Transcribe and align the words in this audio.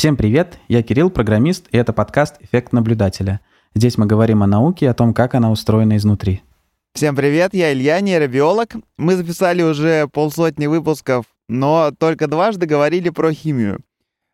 Всем 0.00 0.16
привет, 0.16 0.58
я 0.66 0.82
Кирилл, 0.82 1.10
программист, 1.10 1.66
и 1.72 1.76
это 1.76 1.92
подкаст 1.92 2.36
«Эффект 2.40 2.72
наблюдателя». 2.72 3.42
Здесь 3.74 3.98
мы 3.98 4.06
говорим 4.06 4.42
о 4.42 4.46
науке 4.46 4.86
и 4.86 4.88
о 4.88 4.94
том, 4.94 5.12
как 5.12 5.34
она 5.34 5.50
устроена 5.50 5.98
изнутри. 5.98 6.40
Всем 6.94 7.14
привет, 7.14 7.52
я 7.52 7.70
Илья, 7.74 8.00
нейробиолог. 8.00 8.76
Мы 8.96 9.16
записали 9.16 9.60
уже 9.60 10.08
полсотни 10.08 10.68
выпусков, 10.68 11.26
но 11.50 11.90
только 11.98 12.28
дважды 12.28 12.64
говорили 12.64 13.10
про 13.10 13.30
химию. 13.34 13.80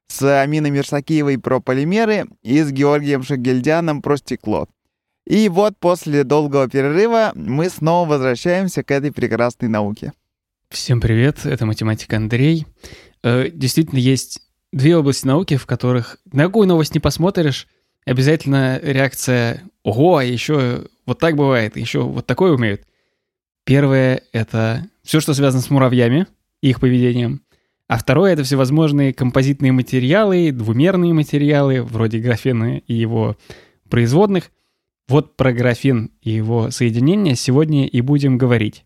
С 0.06 0.40
Аминой 0.40 0.70
Мирсакиевой 0.70 1.36
про 1.36 1.58
полимеры 1.58 2.26
и 2.44 2.62
с 2.62 2.70
Георгием 2.70 3.24
Шагельдяном 3.24 4.02
про 4.02 4.18
стекло. 4.18 4.68
И 5.26 5.48
вот 5.48 5.76
после 5.80 6.22
долгого 6.22 6.68
перерыва 6.68 7.32
мы 7.34 7.70
снова 7.70 8.08
возвращаемся 8.08 8.84
к 8.84 8.92
этой 8.92 9.10
прекрасной 9.10 9.68
науке. 9.68 10.12
Всем 10.68 11.00
привет, 11.00 11.44
это 11.44 11.66
математик 11.66 12.12
Андрей. 12.12 12.68
Э, 13.24 13.50
действительно, 13.50 13.98
есть 13.98 14.45
две 14.72 14.96
области 14.96 15.26
науки, 15.26 15.56
в 15.56 15.66
которых 15.66 16.18
на 16.32 16.44
какую 16.44 16.68
новость 16.68 16.94
не 16.94 17.00
посмотришь, 17.00 17.66
обязательно 18.04 18.78
реакция 18.82 19.62
«Ого, 19.82 20.18
а 20.18 20.24
еще 20.24 20.86
вот 21.04 21.18
так 21.18 21.36
бывает, 21.36 21.76
еще 21.76 22.00
вот 22.00 22.26
такое 22.26 22.52
умеют». 22.52 22.82
Первое— 23.64 24.22
это 24.32 24.88
все, 25.02 25.20
что 25.20 25.34
связано 25.34 25.62
с 25.62 25.70
муравьями 25.70 26.26
и 26.62 26.70
их 26.70 26.80
поведением. 26.80 27.42
А 27.88 27.98
второе— 27.98 28.32
это 28.34 28.44
всевозможные 28.44 29.12
композитные 29.12 29.72
материалы, 29.72 30.50
двумерные 30.52 31.12
материалы, 31.12 31.82
вроде 31.82 32.18
графена 32.18 32.78
и 32.78 32.94
его 32.94 33.36
производных. 33.88 34.50
Вот 35.08 35.36
про 35.36 35.52
графен 35.52 36.10
и 36.22 36.30
его 36.30 36.70
соединение 36.70 37.36
сегодня 37.36 37.86
и 37.86 38.00
будем 38.00 38.38
говорить. 38.38 38.84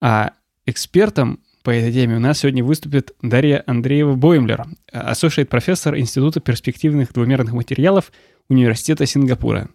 А 0.00 0.32
экспертом 0.64 1.40
по 1.66 1.70
этой 1.70 1.92
теме 1.92 2.14
у 2.14 2.20
нас 2.20 2.38
сегодня 2.38 2.62
выступит 2.62 3.16
Дарья 3.22 3.64
Андреева-Боймлер, 3.66 4.66
associate 4.92 5.46
профессор 5.46 5.98
Института 5.98 6.38
перспективных 6.38 7.12
двумерных 7.12 7.54
материалов 7.54 8.12
Университета 8.48 9.04
Сингапура. 9.04 9.68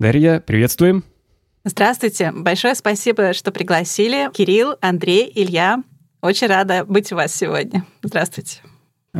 Дарья, 0.00 0.40
приветствуем. 0.40 1.04
Здравствуйте. 1.62 2.32
Большое 2.32 2.74
спасибо, 2.74 3.34
что 3.34 3.52
пригласили. 3.52 4.28
Кирилл, 4.32 4.74
Андрей, 4.80 5.30
Илья. 5.32 5.84
Очень 6.22 6.48
рада 6.48 6.84
быть 6.84 7.12
у 7.12 7.14
вас 7.14 7.32
сегодня. 7.32 7.84
Здравствуйте. 8.02 8.62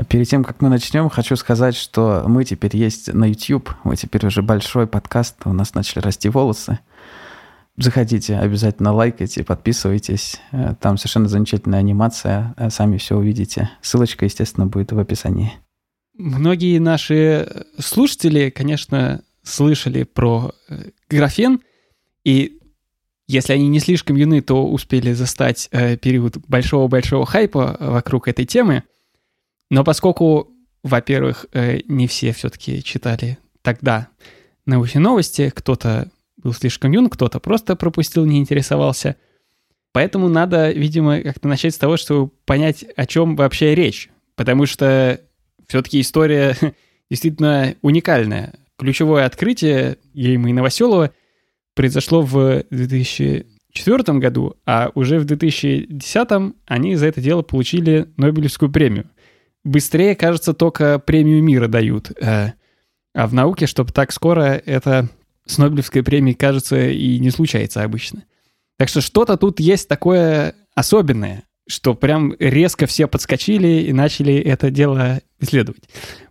Перед 0.09 0.29
тем, 0.29 0.43
как 0.43 0.61
мы 0.61 0.71
начнем, 0.71 1.09
хочу 1.11 1.37
сказать, 1.37 1.77
что 1.77 2.25
мы 2.27 2.45
теперь 2.45 2.77
есть 2.77 3.15
на 3.15 3.27
YouTube. 3.27 3.71
Мы 3.85 3.95
теперь 3.95 4.27
уже 4.27 4.43
большой 4.43 4.89
подкаст. 4.89 5.37
У 5.45 5.53
нас 5.53 5.73
начали 5.75 6.01
расти 6.01 6.29
волосы. 6.29 6.81
Заходите, 7.79 8.37
обязательно 8.37 8.93
лайкайте, 8.93 9.45
подписывайтесь. 9.45 10.41
Э, 10.51 10.75
там 10.81 10.99
совершенно 10.99 11.29
замечательная 11.29 11.79
анимация, 11.79 12.53
э, 12.57 12.71
сами 12.71 12.99
все 12.99 13.17
увидите. 13.17 13.71
Ссылочка, 13.83 14.25
естественно, 14.25 14.67
будет 14.67 14.91
в 14.91 14.99
описании. 14.99 15.53
Многие 16.15 16.81
наши 16.81 17.67
слушатели, 17.79 18.51
конечно, 18.51 19.23
слышали 19.45 20.03
про 20.03 20.51
э, 20.69 20.91
графен, 21.09 21.61
и 22.25 22.59
если 23.29 23.53
они 23.53 23.69
не 23.69 23.79
слишком 23.79 24.17
юны, 24.17 24.41
то 24.41 24.67
успели 24.67 25.13
застать 25.13 25.69
период 25.71 26.39
большого-большого 26.49 27.27
хайпа 27.27 27.77
вокруг 27.79 28.27
этой 28.27 28.47
темы. 28.47 28.85
Но 29.71 29.85
поскольку, 29.85 30.49
во-первых, 30.83 31.45
не 31.53 32.07
все 32.07 32.33
все-таки 32.33 32.83
читали 32.83 33.37
тогда 33.61 34.09
научные 34.65 35.03
новости, 35.03 35.53
кто-то 35.55 36.11
был 36.43 36.53
слишком 36.53 36.93
юн, 36.93 37.09
кто-то 37.09 37.41
просто 37.41 37.77
пропустил, 37.77 38.25
не 38.25 38.39
интересовался. 38.39 39.17
Поэтому 39.93 40.29
надо, 40.29 40.71
видимо, 40.71 41.21
как-то 41.21 41.49
начать 41.49 41.75
с 41.75 41.79
того, 41.79 41.97
чтобы 41.97 42.31
понять, 42.45 42.85
о 42.97 43.07
чем 43.07 43.37
вообще 43.37 43.75
речь. 43.75 44.11
Потому 44.37 44.67
что 44.67 45.21
все-таки 45.67 46.01
история 46.01 46.57
действительно 47.11 47.75
уникальная. 47.83 48.55
Ключевое 48.79 49.25
открытие 49.25 49.99
Ейма 50.15 50.51
и 50.51 50.53
Новоселова 50.53 51.13
произошло 51.75 52.23
в 52.23 52.65
2004 52.71 54.19
году, 54.19 54.55
а 54.67 54.91
уже 54.95 55.19
в 55.19 55.25
2010 55.25 56.29
они 56.67 56.97
за 56.97 57.07
это 57.07 57.21
дело 57.21 57.43
получили 57.43 58.09
Нобелевскую 58.17 58.71
премию. 58.71 59.11
Быстрее, 59.65 60.15
кажется, 60.15 60.55
только 60.55 60.99
премию 60.99 61.43
мира 61.43 61.67
дают. 61.67 62.13
Э, 62.21 62.53
а 63.15 63.27
в 63.27 63.35
науке, 63.35 63.67
чтобы 63.67 63.93
так 63.93 64.13
скоро, 64.13 64.63
это 64.65 65.09
с 65.49 65.59
Нобелевской 65.59 66.03
премией, 66.03 66.37
кажется, 66.37 66.89
и 66.89 67.19
не 67.19 67.31
случается 67.31 67.83
обычно. 67.83 68.25
Так 68.77 68.89
что 68.89 69.01
что-то 69.01 69.37
тут 69.37 69.59
есть 69.59 69.89
такое 69.89 70.55
особенное, 70.75 71.45
что 71.67 71.95
прям 71.95 72.35
резко 72.39 72.87
все 72.87 73.09
подскочили 73.09 73.83
и 73.83 73.93
начали 73.93 74.35
это 74.35 74.71
дело 74.71 75.21
исследовать. 75.41 75.83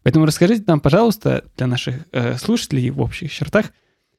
Поэтому 0.03 0.25
расскажите 0.25 0.63
нам, 0.67 0.79
пожалуйста, 0.79 1.43
для 1.57 1.67
наших 1.67 1.95
э, 2.11 2.37
слушателей 2.37 2.89
в 2.89 3.01
общих 3.01 3.31
чертах, 3.31 3.67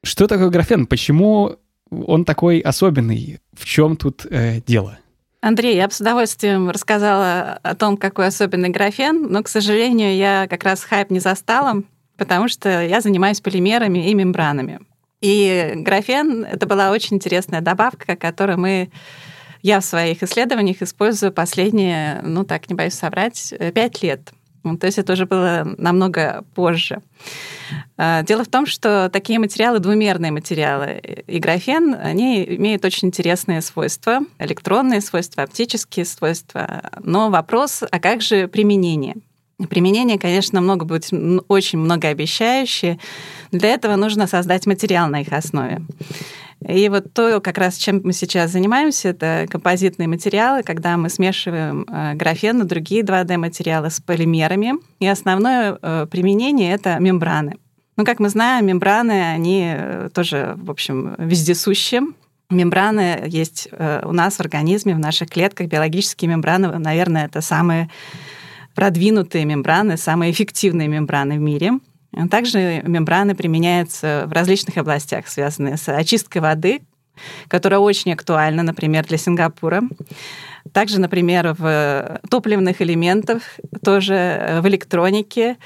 что 0.03 0.27
такое 0.27 0.49
графен, 0.49 0.85
почему 0.85 1.57
он 1.89 2.23
такой 2.23 2.59
особенный, 2.59 3.39
в 3.53 3.65
чем 3.65 3.97
тут 3.97 4.25
э, 4.29 4.61
дело? 4.65 4.99
Андрей, 5.41 5.75
я 5.75 5.87
бы 5.87 5.93
с 5.93 6.01
удовольствием 6.01 6.69
рассказала 6.69 7.59
о 7.63 7.75
том, 7.75 7.97
какой 7.97 8.27
особенный 8.27 8.69
графен, 8.69 9.27
но, 9.29 9.41
к 9.41 9.47
сожалению, 9.47 10.15
я 10.15 10.47
как 10.49 10.63
раз 10.63 10.83
хайп 10.83 11.11
не 11.11 11.19
застала, 11.19 11.83
потому 12.17 12.49
что 12.49 12.81
я 12.83 13.01
занимаюсь 13.01 13.39
полимерами 13.39 14.09
и 14.09 14.13
мембранами. 14.13 14.81
И 15.21 15.73
графен— 15.75 16.45
это 16.51 16.65
была 16.65 16.91
очень 16.91 17.17
интересная 17.17 17.61
добавка, 17.61 18.15
которую 18.15 18.59
мы 18.59 18.89
я 19.61 19.81
в 19.81 19.85
своих 19.85 20.23
исследованиях 20.23 20.81
использую 20.81 21.33
последние, 21.33 22.21
ну 22.23 22.45
так, 22.45 22.69
не 22.69 22.75
боюсь 22.75 22.93
соврать, 22.93 23.53
пять 23.73 24.01
лет. 24.01 24.31
То 24.79 24.87
есть 24.87 24.97
это 24.97 25.13
уже 25.13 25.25
было 25.25 25.75
намного 25.77 26.43
позже. 26.53 27.01
А, 27.97 28.23
дело 28.23 28.43
в 28.43 28.49
том, 28.49 28.65
что 28.65 29.09
такие 29.11 29.39
материалы, 29.39 29.79
двумерные 29.79 30.31
материалы 30.31 31.01
и 31.27 31.39
графен, 31.39 31.95
они 31.95 32.43
имеют 32.43 32.83
очень 32.83 33.07
интересные 33.07 33.61
свойства, 33.61 34.19
электронные 34.37 35.01
свойства, 35.01 35.43
оптические 35.43 36.05
свойства. 36.05 36.81
Но 37.01 37.29
вопрос, 37.29 37.83
а 37.89 37.99
как 37.99 38.21
же 38.21 38.47
применение? 38.47 39.15
Применение, 39.67 40.17
конечно, 40.17 40.61
много 40.61 40.85
будет 40.85 41.09
очень 41.49 41.79
многообещающее. 41.79 42.97
Для 43.51 43.69
этого 43.69 43.95
нужно 43.97 44.25
создать 44.25 44.65
материал 44.65 45.09
на 45.09 45.21
их 45.21 45.33
основе. 45.33 45.81
И 46.67 46.89
вот 46.89 47.13
то, 47.13 47.39
как 47.39 47.57
раз 47.57 47.77
чем 47.77 48.01
мы 48.03 48.11
сейчас 48.11 48.51
занимаемся, 48.51 49.09
это 49.09 49.47
композитные 49.49 50.07
материалы, 50.07 50.63
когда 50.63 50.97
мы 50.97 51.09
смешиваем 51.09 51.85
э, 51.89 52.15
графен 52.15 52.61
и 52.61 52.65
другие 52.65 53.01
2D-материалы 53.01 53.89
с 53.89 54.01
полимерами. 54.01 54.73
И 54.99 55.07
основное 55.07 55.77
э, 55.81 56.07
применение— 56.11 56.73
это 56.73 56.99
мембраны. 56.99 57.55
Ну, 57.95 58.05
как 58.05 58.19
мы 58.19 58.29
знаем, 58.29 58.65
мембраны, 58.65 59.31
они 59.31 59.73
э, 59.73 60.09
тоже, 60.13 60.55
в 60.57 60.69
общем, 60.69 61.15
вездесущие. 61.17 62.01
Мембраны 62.49 63.25
есть 63.27 63.69
у 63.71 64.11
нас 64.11 64.37
в 64.37 64.39
организме, 64.39 64.95
в 64.95 64.99
наших 64.99 65.29
клетках. 65.29 65.67
Биологические 65.67 66.31
мембраны, 66.31 66.79
наверное, 66.79 67.27
это 67.27 67.41
самые 67.41 67.91
продвинутые 68.79 69.43
мембраны, 69.43 69.97
самые 69.97 70.31
эффективные 70.31 70.87
мембраны 70.87 71.35
в 71.35 71.41
мире. 71.41 71.73
Также 72.31 72.81
мембраны 72.85 73.35
применяются 73.35 74.23
в 74.25 74.31
различных 74.31 74.77
областях, 74.77 75.27
связанные 75.27 75.75
с 75.75 75.89
очисткой 75.89 76.41
воды, 76.41 76.79
которая 77.49 77.81
очень 77.81 78.13
актуальна, 78.13 78.63
например, 78.63 79.05
для 79.05 79.17
Сингапура. 79.17 79.81
Также, 80.71 81.01
например, 81.01 81.57
в 81.59 82.21
топливных 82.29 82.81
элементах, 82.81 83.41
тоже 83.83 84.61
в 84.61 84.67
электронике. 84.69 85.57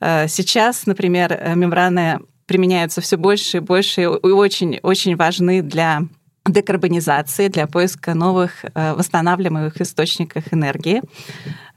Сейчас, 0.00 0.86
например, 0.86 1.40
мембраны 1.54 2.18
применяются 2.46 3.00
все 3.00 3.16
больше 3.16 3.58
и 3.58 3.60
больше 3.60 4.02
и 4.02 4.06
очень, 4.06 4.80
очень 4.82 5.14
важны 5.14 5.62
для 5.62 6.02
декарбонизации, 6.48 7.48
для 7.48 7.66
поиска 7.66 8.14
новых 8.14 8.64
э, 8.64 8.94
восстанавливаемых 8.94 9.80
источников 9.80 10.52
энергии. 10.52 11.02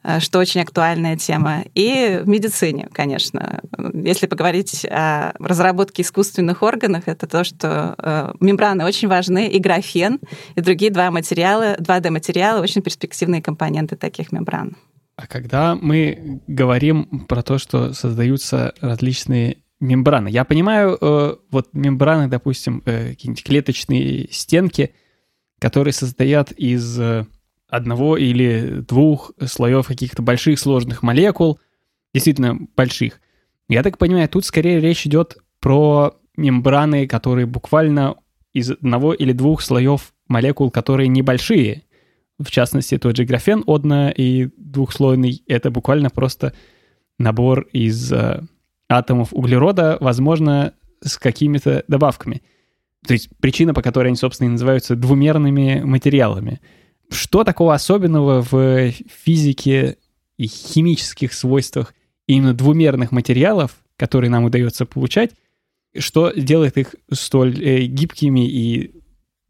Э, 0.04 0.20
что 0.20 0.40
очень 0.40 0.62
актуальная 0.62 1.18
тема, 1.18 1.64
и 1.76 2.22
в 2.24 2.28
медицине, 2.28 2.88
конечно. 2.94 3.62
Если 3.94 4.28
поговорить 4.28 4.86
о 4.86 5.34
разработке 5.40 6.04
искусственных 6.04 6.64
органов, 6.64 7.04
это 7.08 7.28
то, 7.28 7.44
что 7.44 7.96
э, 7.98 8.34
мембраны 8.40 8.86
очень 8.86 9.08
важны, 9.08 9.48
и 9.48 9.60
графен, 9.60 10.20
и 10.56 10.62
другие 10.62 10.92
два 10.92 11.12
материала, 11.12 11.76
2D-материалы, 11.80 12.62
очень 12.62 12.82
перспективные 12.82 13.42
компоненты 13.42 13.98
таких 13.98 14.32
мембран. 14.32 14.78
А 15.18 15.28
когда 15.28 15.76
мы 15.76 16.42
говорим 16.48 17.26
про 17.28 17.42
то, 17.42 17.58
что 17.58 17.94
создаются 17.94 18.74
различные 18.80 19.58
мембраны, 19.82 20.30
я 20.30 20.46
понимаю, 20.46 20.98
э, 21.00 21.36
вот 21.52 21.74
мембраны, 21.74 22.30
допустим, 22.30 22.82
какие-нибудь 22.82 23.44
клеточные 23.44 24.30
стенки, 24.32 24.94
которые 25.60 25.94
состоят 25.94 26.54
из 26.54 26.98
одного 27.70 28.18
или 28.18 28.84
двух 28.88 29.32
слоев 29.46 29.88
каких-то 29.88 30.22
больших 30.22 30.60
сложных 30.60 31.04
молекул, 31.04 31.60
действительно 32.14 32.58
больших. 32.76 33.22
Я 33.68 33.84
так 33.84 33.98
понимаю, 33.98 34.28
тут 34.28 34.46
скорее 34.46 34.80
речь 34.80 35.06
идет 35.06 35.38
про 35.60 36.16
мембраны, 36.36 37.08
которые 37.08 37.46
буквально 37.46 38.16
из 38.54 38.72
одного 38.72 39.14
или 39.14 39.32
двух 39.32 39.62
слоев 39.62 40.14
молекул, 40.28 40.72
которые 40.72 41.08
небольшие. 41.08 41.84
В 42.40 42.50
частности, 42.50 42.98
тот 42.98 43.18
же 43.18 43.26
графен 43.26 43.64
одно- 43.68 44.12
и 44.16 44.50
двухслойный— 44.58 45.44
это 45.48 45.70
буквально 45.72 46.10
просто 46.10 46.54
набор 47.18 47.68
из 47.74 48.12
э, 48.12 48.42
атомов 48.88 49.30
углерода, 49.34 49.98
возможно, 50.00 50.74
с 51.02 51.18
какими-то 51.18 51.84
добавками. 51.88 52.42
То 53.06 53.14
есть 53.14 53.30
причина, 53.40 53.74
по 53.74 53.82
которой 53.82 54.08
они, 54.08 54.16
собственно, 54.16 54.48
и 54.48 54.52
называются 54.52 54.96
двумерными 54.96 55.82
материалами. 55.84 56.60
Что 57.10 57.44
такого 57.44 57.74
особенного 57.74 58.42
в 58.42 58.92
физике 58.92 59.98
и 60.38 60.48
химических 60.48 61.34
свойствах 61.34 61.94
именно 62.28 62.54
двумерных 62.54 63.12
материалов, 63.12 63.72
которые 63.98 64.30
нам 64.30 64.44
удается 64.44 64.86
получать, 64.86 65.32
что 65.98 66.32
делает 66.32 66.78
их 66.78 66.96
столь 67.12 67.62
э, 67.62 67.82
гибкими 67.86 68.48
и 68.48 68.92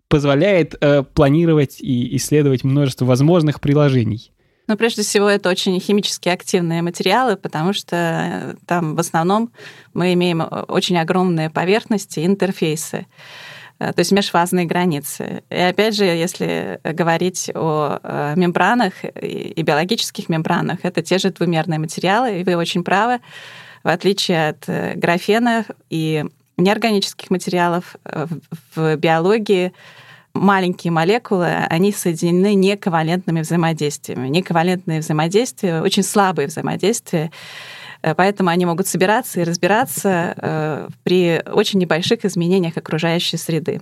позволяет 0.08 0.76
э, 0.80 1.04
планировать 1.04 1.80
и 1.80 2.16
исследовать 2.16 2.64
множество 2.64 3.06
возможных 3.06 3.62
приложений. 3.62 4.32
Ну, 4.70 4.78
прежде 4.78 5.02
всего, 5.02 5.28
это 5.28 5.50
очень 5.50 5.80
химически 5.80 6.30
активные 6.30 6.84
материалы, 6.84 7.38
потому 7.38 7.74
что 7.74 7.96
э, 7.96 8.56
там 8.66 8.96
в 8.96 9.00
основном 9.00 9.52
мы 9.94 10.14
имеем 10.14 10.42
э, 10.42 10.46
очень 10.46 10.98
огромные 10.98 11.50
поверхности, 11.50 12.26
интерфейсы, 12.26 13.08
то 13.80 13.96
есть 13.98 14.12
межфазные 14.12 14.66
границы. 14.66 15.44
И 15.50 15.56
опять 15.56 15.96
же, 15.96 16.04
если 16.04 16.80
говорить 16.84 17.50
о 17.56 18.34
мембранах 18.36 18.94
и 19.04 19.62
биологических 19.62 20.30
мембранах, 20.30 20.80
это 20.84 21.02
те 21.02 21.18
же 21.18 21.32
двумерные 21.32 21.80
материалы, 21.80 22.42
и 22.42 22.44
вы 22.44 22.56
очень 22.56 22.84
правы, 22.84 23.20
в 23.84 23.88
отличие 23.88 24.50
от 24.50 24.98
графена 24.98 25.66
и 25.90 26.26
неорганических 26.58 27.30
материалов 27.30 27.96
в 28.76 28.96
биологии 28.98 29.72
маленькие 30.34 30.92
молекулы, 30.92 31.48
они 31.70 31.92
соединены 31.92 32.54
нековалентными 32.54 33.42
взаимодействиями. 33.42 34.28
Нековалентные 34.28 35.00
взаимодействия, 35.00 35.82
очень 35.82 36.04
слабые 36.04 36.48
взаимодействия, 36.48 37.32
э, 37.32 37.79
поэтому 38.02 38.50
они 38.50 38.66
могут 38.66 38.88
собираться 38.88 39.42
и 39.42 39.44
разбираться 39.44 40.34
э, 40.38 40.88
при 41.04 41.42
очень 41.52 41.80
небольших 41.80 42.26
изменениях 42.26 42.78
окружающей 42.78 43.38
среды. 43.38 43.82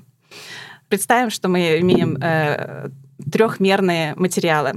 Представим, 0.90 1.30
что 1.30 1.50
мы 1.50 1.80
имеем 1.80 2.18
э, 2.22 2.90
трехмерные 3.32 4.14
материалы. 4.16 4.74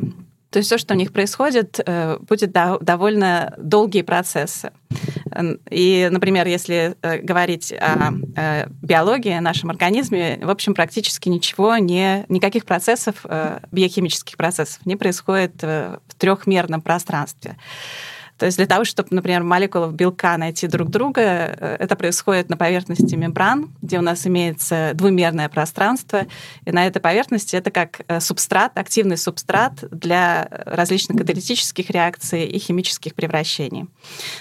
То 0.51 0.59
есть 0.59 0.67
все, 0.67 0.79
что 0.79 0.95
у 0.95 0.97
них 0.97 1.13
происходит, 1.13 1.81
э, 1.85 2.19
будет 2.21 2.51
довольно 2.53 3.55
долгие 3.57 4.03
процессы. 4.03 4.73
И, 5.71 6.09
например, 6.11 6.49
если 6.49 6.97
э, 7.03 7.19
говорить 7.19 7.73
о 7.73 8.13
э, 8.35 8.67
биологии, 8.83 9.31
о 9.31 9.41
нашем 9.41 9.71
организме, 9.71 10.41
в 10.43 10.51
общем, 10.51 10.75
практически 10.75 11.29
ничего 11.29 11.77
не, 11.77 12.25
никаких 12.29 12.65
процессов, 12.65 13.25
биохимических 13.71 14.37
процессов 14.37 14.85
не 14.85 14.97
происходит 14.97 15.63
в 15.63 16.01
трехмерном 16.19 16.81
пространстве. 16.81 17.57
То 18.41 18.47
есть 18.47 18.57
для 18.57 18.67
того, 18.67 18.87
чтобы, 18.87 19.11
например, 19.11 19.43
молекулы 19.43 19.93
белка 19.93 20.39
найти 20.39 20.67
друг 20.67 20.89
друга, 20.89 21.21
э, 21.21 21.77
это 21.79 21.95
происходит 21.95 22.49
на 22.49 22.57
поверхности 22.57 23.15
мембран, 23.15 23.71
где 23.83 23.99
у 23.99 24.01
нас 24.01 24.27
имеется 24.27 24.93
двумерное 24.95 25.51
пространство, 25.51 26.27
и 26.65 26.73
на 26.73 26.87
этой 26.87 27.01
поверхности 27.01 27.55
это 27.55 27.71
как 27.71 28.01
э, 28.09 28.19
субстрат, 28.19 28.79
активный 28.79 29.19
субстрат 29.19 29.85
для 29.91 30.49
различных 30.65 31.19
каталитических 31.19 31.91
реакций 31.91 32.47
и 32.47 32.59
химических 32.59 33.15
превращений. 33.15 33.89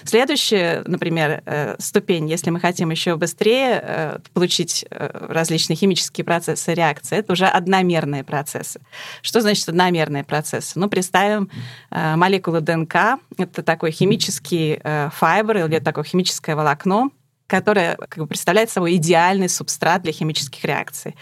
Следующая, 0.05 0.83
например, 0.85 1.43
э, 1.45 1.75
ступень, 1.79 2.29
если 2.29 2.51
мы 2.51 2.61
хотим 2.61 2.91
еще 2.91 3.17
быстрее 3.17 4.21
получить 4.33 4.85
различные 4.89 5.75
химические 5.75 6.23
процессы 6.23 6.73
реакции, 6.73 7.17
это 7.17 7.33
уже 7.33 7.47
одномерные 7.47 8.23
процессы. 8.23 8.79
Что 9.21 9.41
значит 9.41 9.67
одномерные 9.67 10.23
процессы? 10.23 10.79
Ну, 10.79 10.87
представим 10.87 11.49
молекулы 11.91 12.61
ДНК, 12.61 13.19
это 13.37 13.61
такой 13.61 13.88
такой 13.89 13.91
химический 13.91 14.79
э, 14.83 15.09
файбер 15.11 15.65
или 15.65 15.79
такое 15.79 16.03
химическое 16.03 16.55
волокно, 16.55 17.11
которое 17.47 17.95
как 17.95 18.19
бы, 18.19 18.27
представляет 18.27 18.69
собой 18.69 18.95
идеальный 18.95 19.49
субстрат 19.49 20.03
для 20.03 20.11
химических 20.11 20.63
реакций. 20.63 21.15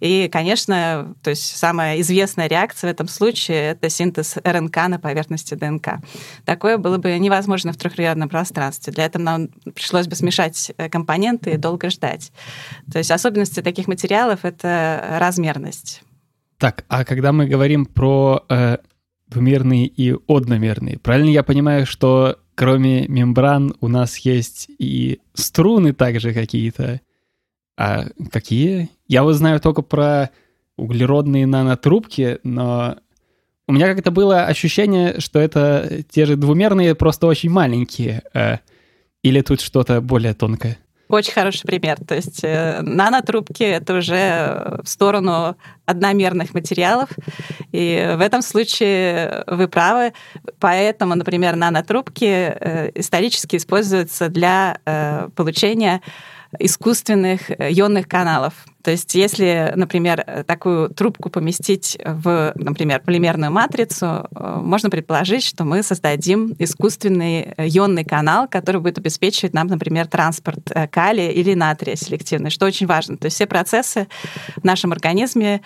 И, 0.00 0.28
конечно, 0.30 1.14
то 1.22 1.30
есть 1.30 1.56
самая 1.56 2.00
известная 2.00 2.46
реакция 2.46 2.88
в 2.88 2.92
этом 2.92 3.08
случае— 3.08 3.72
это 3.72 3.90
синтез 3.90 4.36
РНК 4.44 4.76
на 4.88 4.98
поверхности 5.00 5.54
ДНК. 5.54 5.98
Такое 6.44 6.78
было 6.78 6.98
бы 6.98 7.18
невозможно 7.18 7.72
в 7.72 7.76
трехмерном 7.76 8.28
пространстве. 8.28 8.92
Для 8.92 9.06
этого 9.06 9.22
нам 9.22 9.48
пришлось 9.74 10.06
бы 10.06 10.14
смешать 10.14 10.72
э, 10.76 10.88
компоненты 10.88 11.50
и 11.50 11.56
долго 11.56 11.90
ждать. 11.90 12.32
То 12.92 12.98
есть 12.98 13.10
особенности 13.10 13.60
таких 13.62 13.88
материалов— 13.88 14.40
это 14.44 15.16
размерность. 15.18 16.02
Так, 16.58 16.84
а 16.86 17.04
когда 17.04 17.32
мы 17.32 17.46
говорим 17.46 17.86
про 17.86 18.44
э, 18.48 18.76
двумерные 19.32 19.86
и 19.86 20.14
одномерные. 20.28 20.98
Правильно 20.98 21.30
я 21.30 21.42
понимаю, 21.42 21.86
что 21.86 22.38
кроме 22.54 23.06
мембран 23.08 23.74
у 23.80 23.88
нас 23.88 24.18
есть 24.18 24.68
и 24.78 25.20
струны 25.34 25.92
также 25.92 26.32
какие-то? 26.32 27.00
А 27.76 28.06
какие? 28.30 28.90
Я 29.08 29.22
вот 29.22 29.34
знаю 29.34 29.60
только 29.60 29.82
про 29.82 30.30
углеродные 30.76 31.46
нанотрубки, 31.46 32.38
но 32.44 32.96
у 33.66 33.72
меня 33.72 33.94
как-то 33.94 34.10
было 34.10 34.44
ощущение, 34.44 35.20
что 35.20 35.38
это 35.38 36.02
те 36.10 36.26
же 36.26 36.36
двумерные, 36.36 36.94
просто 36.94 37.26
очень 37.26 37.50
маленькие. 37.50 38.22
Э, 38.34 38.58
или 39.22 39.40
тут 39.40 39.60
что-то 39.60 40.00
более 40.00 40.34
тонкое? 40.34 40.78
Очень 41.12 41.34
хороший 41.34 41.66
пример. 41.66 41.98
То 42.08 42.14
есть 42.14 42.40
э, 42.42 42.80
нанотрубки— 42.80 43.62
это 43.64 43.98
уже 43.98 44.80
в 44.82 44.88
сторону 44.88 45.58
одномерных 45.84 46.54
материалов. 46.54 47.10
И 47.70 48.14
в 48.16 48.20
этом 48.22 48.40
случае 48.40 49.44
вы 49.46 49.68
правы. 49.68 50.14
Поэтому, 50.58 51.14
например, 51.14 51.54
нанотрубки 51.54 52.24
э, 52.24 52.92
исторически 52.94 53.56
используются 53.56 54.30
для 54.30 54.78
э, 54.86 55.28
получения 55.36 56.00
искусственных 56.58 57.50
ионных 57.50 58.08
каналов. 58.08 58.54
То 58.82 58.90
есть 58.90 59.14
если, 59.14 59.72
например, 59.76 60.44
такую 60.46 60.90
трубку 60.90 61.30
поместить 61.30 61.96
в, 62.04 62.52
например, 62.56 63.00
полимерную 63.00 63.52
матрицу, 63.52 64.28
э, 64.34 64.56
можно 64.60 64.90
предположить, 64.90 65.44
что 65.44 65.64
мы 65.64 65.82
создадим 65.82 66.54
искусственный 66.58 67.54
ионный 67.56 68.04
канал, 68.04 68.48
который 68.48 68.80
будет 68.80 68.98
обеспечивать 68.98 69.54
нам, 69.54 69.68
например, 69.68 70.08
транспорт 70.08 70.70
э, 70.70 70.88
калия 70.88 71.30
или 71.30 71.54
натрия 71.54 71.96
селективный, 71.96 72.50
что 72.50 72.66
очень 72.66 72.86
важно. 72.86 73.16
То 73.16 73.26
есть 73.26 73.36
все 73.36 73.46
процессы 73.46 74.08
в 74.56 74.64
нашем 74.64 74.92
организме 74.92 75.62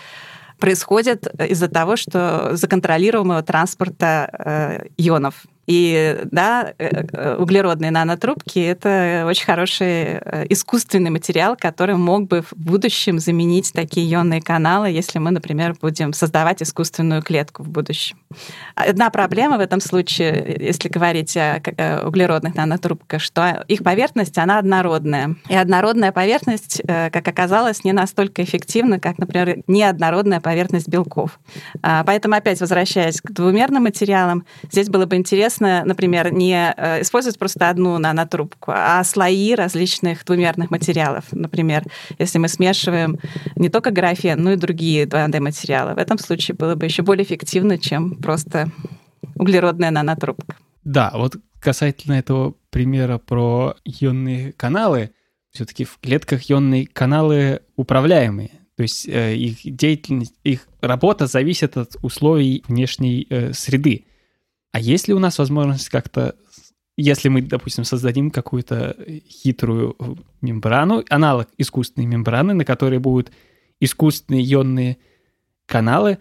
происходят 0.58 1.26
из-за 1.48 1.68
того, 1.68 1.96
что 1.96 2.56
законтролируемого 2.56 3.42
транспорта 3.42 4.30
э, 4.32 4.86
ионов. 4.98 5.46
И 5.66 6.20
да, 6.30 6.72
э, 6.78 7.04
э, 7.12 7.36
углеродные 7.36 7.90
нанотрубки— 7.90 8.58
это 8.60 9.24
очень 9.26 9.44
хороший 9.44 9.88
э, 9.88 10.46
искусственный 10.48 11.10
материал, 11.10 11.56
который 11.58 11.96
мог 11.96 12.28
бы 12.28 12.42
в 12.42 12.52
будущем 12.56 13.18
заменить 13.18 13.72
такие 13.72 14.12
ионные 14.12 14.40
каналы, 14.40 14.90
если 14.90 15.18
мы, 15.18 15.32
например, 15.32 15.76
будем 15.80 16.12
создавать 16.12 16.62
искусственную 16.62 17.22
клетку 17.22 17.64
в 17.64 17.68
будущем. 17.68 18.16
Одна 18.76 19.10
проблема 19.10 19.56
в 19.56 19.60
этом 19.60 19.80
случае, 19.80 20.56
если 20.60 20.88
говорить 20.88 21.36
о 21.36 21.60
углеродных 22.06 22.54
нанотрубках, 22.54 23.20
что 23.20 23.64
их 23.66 23.82
поверхность, 23.82 24.38
она 24.38 24.58
однородная. 24.58 25.34
И 25.48 25.54
однородная 25.54 26.12
поверхность, 26.12 26.82
как 26.86 27.26
оказалось, 27.26 27.84
не 27.84 27.92
настолько 27.92 28.42
эффективна, 28.44 29.00
как, 29.00 29.18
например, 29.18 29.62
неоднородная 29.66 30.40
поверхность 30.40 30.88
белков. 30.88 31.40
А, 31.82 32.04
поэтому, 32.04 32.36
опять 32.36 32.60
возвращаясь 32.60 33.20
к 33.20 33.30
двумерным 33.32 33.84
материалам, 33.84 34.44
здесь 34.70 34.88
было 34.88 35.06
бы 35.06 35.16
интересно 35.16 35.55
интересно, 35.56 35.84
например, 35.84 36.32
не 36.32 36.74
э, 36.76 37.02
использовать 37.02 37.38
просто 37.38 37.68
одну 37.70 37.98
нанотрубку, 37.98 38.72
а 38.74 39.02
слои 39.04 39.54
различных 39.54 40.24
двумерных 40.24 40.70
материалов. 40.70 41.24
Например, 41.32 41.84
если 42.18 42.38
мы 42.38 42.48
смешиваем 42.48 43.18
не 43.56 43.68
только 43.68 43.90
графен, 43.90 44.42
но 44.42 44.52
и 44.52 44.56
другие 44.56 45.06
2D-материалы. 45.06 45.94
В 45.94 45.98
этом 45.98 46.18
случае 46.18 46.56
было 46.56 46.74
бы 46.74 46.86
еще 46.86 47.02
более 47.02 47.24
эффективно, 47.24 47.78
чем 47.78 48.16
просто 48.16 48.70
углеродная 49.34 49.90
нанотрубка. 49.90 50.56
Да, 50.84 51.12
вот 51.14 51.36
касательно 51.60 52.14
этого 52.14 52.54
примера 52.70 53.18
про 53.18 53.74
ионные 53.84 54.52
каналы, 54.52 55.10
все-таки 55.52 55.84
в 55.84 55.98
клетках 56.02 56.50
ионные 56.50 56.86
каналы 56.86 57.60
управляемые. 57.76 58.50
То 58.76 58.82
есть 58.82 59.08
э, 59.08 59.34
их 59.34 59.58
деятельность, 59.64 60.34
их 60.44 60.68
работа 60.82 61.26
зависит 61.26 61.78
от 61.78 61.96
условий 62.02 62.62
внешней 62.68 63.26
э, 63.30 63.52
среды. 63.54 64.04
А 64.76 64.78
есть 64.78 65.08
ли 65.08 65.14
у 65.14 65.18
нас 65.18 65.38
возможность 65.38 65.88
как-то, 65.88 66.34
если 66.98 67.30
мы, 67.30 67.40
допустим, 67.40 67.84
создадим 67.84 68.30
какую-то 68.30 68.94
хитрую 69.26 69.96
мембрану, 70.42 71.02
аналог 71.08 71.48
искусственной 71.56 72.04
мембраны, 72.06 72.52
на 72.52 72.66
которой 72.66 72.98
будут 72.98 73.32
искусственные 73.80 74.44
ионные 74.44 74.98
каналы, 75.64 76.18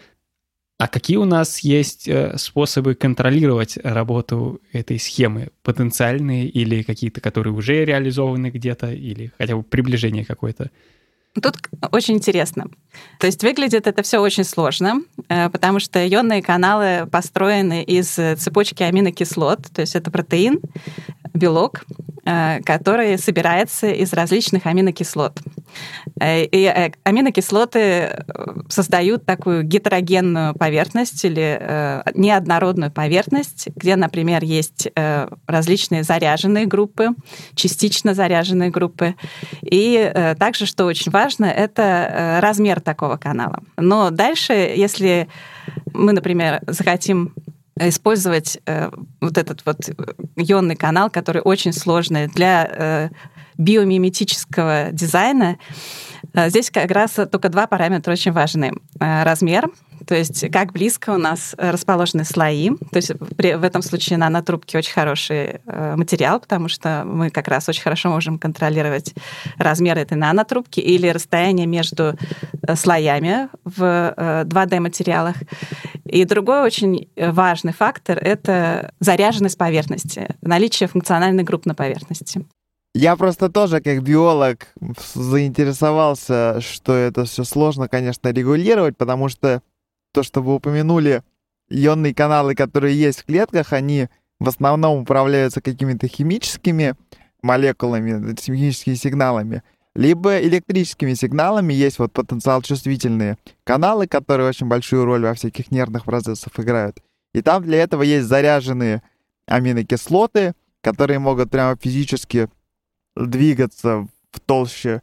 а 0.78 0.88
какие 0.88 1.18
у 1.18 1.26
нас 1.26 1.60
есть 1.66 2.08
э, 2.08 2.38
способы 2.38 2.96
контролировать 2.96 3.76
работу 3.84 4.62
этой 4.72 5.00
схемы? 5.00 5.50
Потенциальные 5.62 6.48
или 6.48 6.82
какие-то, 6.82 7.20
которые 7.20 7.54
уже 7.54 7.84
реализованы 7.84 8.52
где-то, 8.52 8.90
или 8.90 9.34
хотя 9.38 9.58
бы 9.58 9.64
приближение 9.64 10.24
какое-то? 10.24 10.72
Тут 11.42 11.58
очень 11.92 12.16
интересно. 12.16 12.66
То 13.20 13.28
есть 13.28 13.44
выглядит 13.44 13.88
это 13.88 14.04
все 14.04 14.20
очень 14.20 14.46
сложно, 14.46 15.02
э, 15.28 15.50
потому 15.50 15.80
что 15.80 16.00
ионные 16.08 16.42
каналы 16.42 17.08
построены 17.12 17.84
из 17.84 18.08
цепочки 18.08 18.84
аминокислот, 18.84 19.60
то 19.74 19.82
есть 19.82 19.96
это 19.96 20.12
протеин, 20.12 20.62
белок, 21.36 21.86
э, 22.26 22.60
который 22.64 23.18
собирается 23.18 23.88
из 23.88 24.14
различных 24.14 24.66
аминокислот. 24.66 25.40
Э, 26.20 26.44
и 26.44 26.92
аминокислоты 27.04 28.26
создают 28.70 29.26
такую 29.26 29.64
гетерогенную 29.64 30.54
поверхность 30.56 31.24
или 31.26 32.04
неоднородную 32.14 32.92
поверхность, 32.92 33.68
где, 33.76 33.96
например, 33.96 34.44
есть 34.44 34.88
различные 35.48 36.04
заряженные 36.04 36.66
группы, 36.66 37.10
частично 37.56 38.14
заряженные 38.14 38.70
группы. 38.70 39.16
И 39.62 40.12
также, 40.40 40.66
что 40.66 40.86
очень 40.86 41.12
важно, 41.12 41.46
это 41.46 42.40
размер 42.42 42.80
такого 42.82 43.18
канала. 43.18 43.62
Но 43.78 44.10
дальше, 44.10 44.54
если 44.54 45.28
мы, 45.94 46.12
например, 46.14 46.62
захотим 46.68 47.34
использовать 47.80 48.60
э, 48.66 48.90
вот 49.22 49.38
этот 49.38 49.66
вот 49.66 49.90
ионный 50.36 50.76
канал, 50.76 51.10
который 51.10 51.42
очень 51.42 51.74
сложный 51.74 52.28
для 52.28 52.70
э, 52.72 53.10
биомиметического 53.58 54.90
дизайна, 54.92 55.58
э, 55.58 56.15
здесь 56.48 56.70
как 56.72 56.92
раз 56.92 57.14
только 57.32 57.50
два 57.50 57.68
параметра 57.68 58.12
очень 58.12 58.32
важны. 58.32 58.74
Э, 59.00 59.24
размер 59.24 59.70
то 60.06 60.16
есть 60.16 60.52
как 60.52 60.72
близко 60.72 61.12
у 61.12 61.18
нас 61.18 61.56
э, 61.58 61.72
расположены 61.72 62.26
слои. 62.26 62.72
То 62.92 62.98
есть 62.98 63.12
при, 63.38 63.56
в 63.56 63.64
этом 63.64 63.82
случае 63.82 64.18
нанотрубки 64.18 64.78
очень 64.78 64.94
хороший 64.94 65.62
э, 65.66 65.96
материал, 65.96 66.40
потому 66.40 66.68
что 66.68 67.04
мы 67.06 67.30
как 67.30 67.48
раз 67.48 67.68
очень 67.70 67.82
хорошо 67.82 68.10
можем 68.10 68.38
контролировать 68.38 69.14
размер 69.58 69.98
этой 69.98 70.18
нанотрубки 70.18 70.80
или 70.80 71.08
расстояние 71.08 71.68
между 71.68 72.16
э, 72.62 72.76
слоями 72.76 73.50
в 73.64 74.14
2D-материалах. 74.46 75.36
И 76.06 76.24
другой 76.26 76.62
очень 76.62 77.10
важный 77.18 77.74
фактор— 77.74 78.18
это 78.22 78.92
заряженность 79.00 79.58
поверхности, 79.58 80.36
наличие 80.42 80.88
функциональных 80.88 81.46
групп 81.46 81.66
на 81.66 81.74
поверхности. 81.74 82.46
Я 82.96 83.18
просто 83.18 83.50
тоже, 83.50 83.82
как 83.82 84.04
биолог, 84.04 84.68
заинтересовался, 85.14 86.62
что 86.62 86.94
это 86.94 87.26
все 87.26 87.44
сложно, 87.44 87.90
конечно, 87.90 88.30
регулировать, 88.30 88.96
потому 88.96 89.28
что 89.28 89.62
то, 90.14 90.24
что 90.24 90.42
вы 90.42 90.56
упомянули, 90.56 91.22
ионные 91.68 92.16
каналы, 92.16 92.56
которые 92.56 92.98
есть 92.98 93.20
в 93.20 93.26
клетках, 93.26 93.74
они 93.74 94.08
в 94.40 94.48
основном 94.48 95.02
управляются 95.02 95.60
какими-то 95.60 96.08
химическими 96.08 96.96
молекулами, 97.42 98.34
химическими 98.40 98.94
сигналами, 98.94 99.62
либо 99.94 100.40
электрическими 100.40 101.16
сигналами. 101.16 101.74
Есть 101.74 102.00
вот 102.00 102.14
потенциал 102.14 102.62
чувствительные 102.62 103.38
каналы, 103.66 104.08
которые 104.08 104.48
очень 104.48 104.68
большую 104.68 105.04
роль 105.04 105.24
во 105.26 105.34
всяких 105.34 105.70
нервных 105.70 106.06
процессах 106.06 106.54
играют. 106.58 107.04
И 107.34 107.42
там 107.42 107.62
для 107.62 107.80
этого 107.80 108.04
есть 108.04 108.28
заряженные 108.28 109.04
аминокислоты, 109.48 110.54
которые 110.80 111.20
могут 111.20 111.52
прямо 111.52 111.76
физически 111.76 112.48
двигаться 113.16 114.08
в 114.32 114.40
толще 114.40 115.02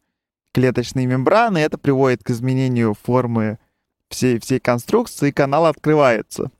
клеточной 0.52 1.06
мембраны. 1.06 1.58
Это 1.58 1.78
приводит 1.78 2.22
к 2.22 2.30
изменению 2.30 2.94
формы 2.94 3.58
всей, 4.08 4.38
всей 4.38 4.60
конструкции, 4.60 5.30
канал 5.30 5.66
открывается. 5.66 6.50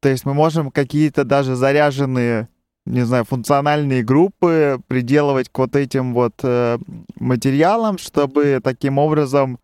То 0.00 0.08
есть 0.08 0.24
мы 0.24 0.32
можем 0.32 0.70
какие-то 0.70 1.24
даже 1.24 1.56
заряженные, 1.56 2.48
не 2.86 3.04
знаю, 3.04 3.24
функциональные 3.24 4.02
группы 4.02 4.80
приделывать 4.86 5.50
к 5.50 5.58
вот 5.58 5.76
этим 5.76 6.14
вот 6.14 6.34
э, 6.42 6.78
материалам, 7.16 7.98
чтобы 7.98 8.60
таким 8.62 8.98
образом 8.98 9.58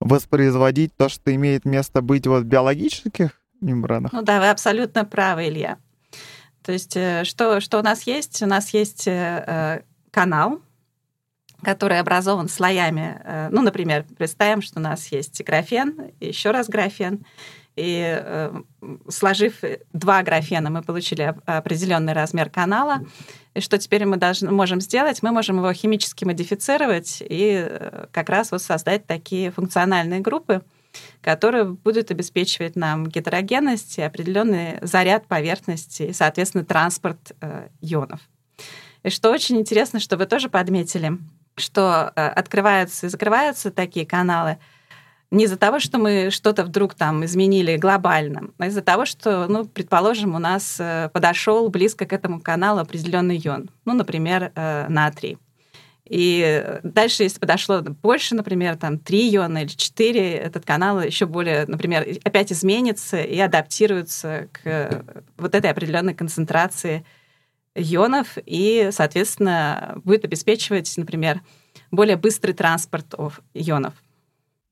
воспроизводить 0.00 0.94
то, 0.96 1.08
что 1.08 1.34
имеет 1.34 1.64
место 1.64 2.02
быть 2.02 2.26
вот 2.26 2.44
в 2.44 2.46
биологических 2.46 3.40
мембранах. 3.60 4.12
Ну 4.12 4.22
да, 4.22 4.38
вы 4.38 4.48
абсолютно 4.50 5.04
правы, 5.04 5.48
Илья. 5.48 5.78
То 6.62 6.72
есть 6.72 6.96
э, 6.96 7.24
что, 7.24 7.60
что 7.60 7.78
у 7.78 7.82
нас 7.82 8.04
есть? 8.04 8.42
У 8.42 8.46
нас 8.46 8.72
есть 8.72 9.08
э, 9.08 9.44
э 9.46 9.80
канал, 10.12 10.60
который 11.62 11.98
образован 11.98 12.48
слоями. 12.48 13.20
Э, 13.24 13.48
ну, 13.50 13.62
например, 13.62 14.04
представим, 14.16 14.62
что 14.62 14.78
у 14.80 14.82
нас 14.82 15.08
есть 15.08 15.42
графен, 15.44 16.10
еще 16.20 16.50
раз 16.50 16.68
графен, 16.68 17.24
и 17.76 18.20
э, 18.22 18.62
сложив 19.08 19.60
два 19.92 20.22
графена, 20.22 20.70
мы 20.70 20.82
получили 20.82 21.34
определенный 21.46 22.12
размер 22.12 22.50
канала. 22.50 23.00
И 23.54 23.60
что 23.60 23.78
теперь 23.78 24.04
мы 24.06 24.16
должны, 24.16 24.50
можем 24.50 24.80
сделать? 24.80 25.22
Мы 25.22 25.30
можем 25.30 25.58
его 25.58 25.72
химически 25.72 26.24
модифицировать 26.24 27.22
и 27.22 27.66
э, 27.68 28.06
как 28.12 28.28
раз 28.28 28.50
вот 28.50 28.62
создать 28.62 29.06
такие 29.06 29.50
функциональные 29.50 30.20
группы, 30.20 30.62
которые 31.20 31.64
будут 31.64 32.10
обеспечивать 32.10 32.74
нам 32.76 33.06
гетерогенность 33.06 33.98
и 33.98 34.02
определенный 34.02 34.78
заряд 34.82 35.26
поверхности 35.26 36.04
и, 36.04 36.12
соответственно, 36.12 36.64
транспорт 36.64 37.32
ионов. 37.80 38.20
И 39.04 39.10
что 39.10 39.30
очень 39.30 39.56
интересно, 39.58 40.00
что 40.00 40.16
вы 40.16 40.26
тоже 40.26 40.48
подметили– 40.48 41.16
что 41.60 42.12
э, 42.14 42.26
открываются 42.28 43.06
и 43.06 43.08
закрываются 43.08 43.70
такие 43.70 44.06
каналы 44.06 44.58
не 45.30 45.44
из-за 45.44 45.56
того, 45.56 45.78
что 45.78 45.98
мы 45.98 46.30
что-то 46.30 46.64
вдруг 46.64 46.94
там 46.94 47.24
изменили 47.24 47.76
глобально, 47.76 48.50
а 48.58 48.66
из-за 48.66 48.82
того, 48.82 49.06
что, 49.06 49.46
ну, 49.46 49.64
предположим, 49.64 50.34
у 50.34 50.38
нас 50.38 50.76
э, 50.80 51.08
подошел 51.12 51.68
близко 51.68 52.04
к 52.04 52.12
этому 52.12 52.40
каналу 52.40 52.80
определенный 52.80 53.40
ион, 53.44 53.70
ну, 53.84 53.94
например, 53.94 54.50
э, 54.54 54.86
натрий. 54.88 55.38
И 56.10 56.80
дальше, 56.82 57.22
если 57.22 57.38
подошло 57.38 57.82
больше, 57.82 58.34
например, 58.34 58.76
там 58.76 58.98
три 58.98 59.32
иона 59.32 59.58
или 59.58 59.68
четыре, 59.68 60.34
этот 60.34 60.66
канал 60.66 61.00
еще 61.00 61.26
более, 61.26 61.66
например, 61.68 62.04
опять 62.24 62.50
изменится 62.50 63.20
и 63.22 63.38
адаптируется 63.38 64.48
к 64.50 65.04
вот 65.36 65.54
этой 65.54 65.70
определенной 65.70 66.14
концентрации 66.14 67.04
ионов 67.74 68.36
и, 68.44 68.90
соответственно, 68.92 70.00
будет 70.04 70.24
обеспечивать, 70.24 70.92
например, 70.96 71.42
более 71.90 72.16
быстрый 72.16 72.52
транспорт 72.52 73.14
ионов. 73.54 73.94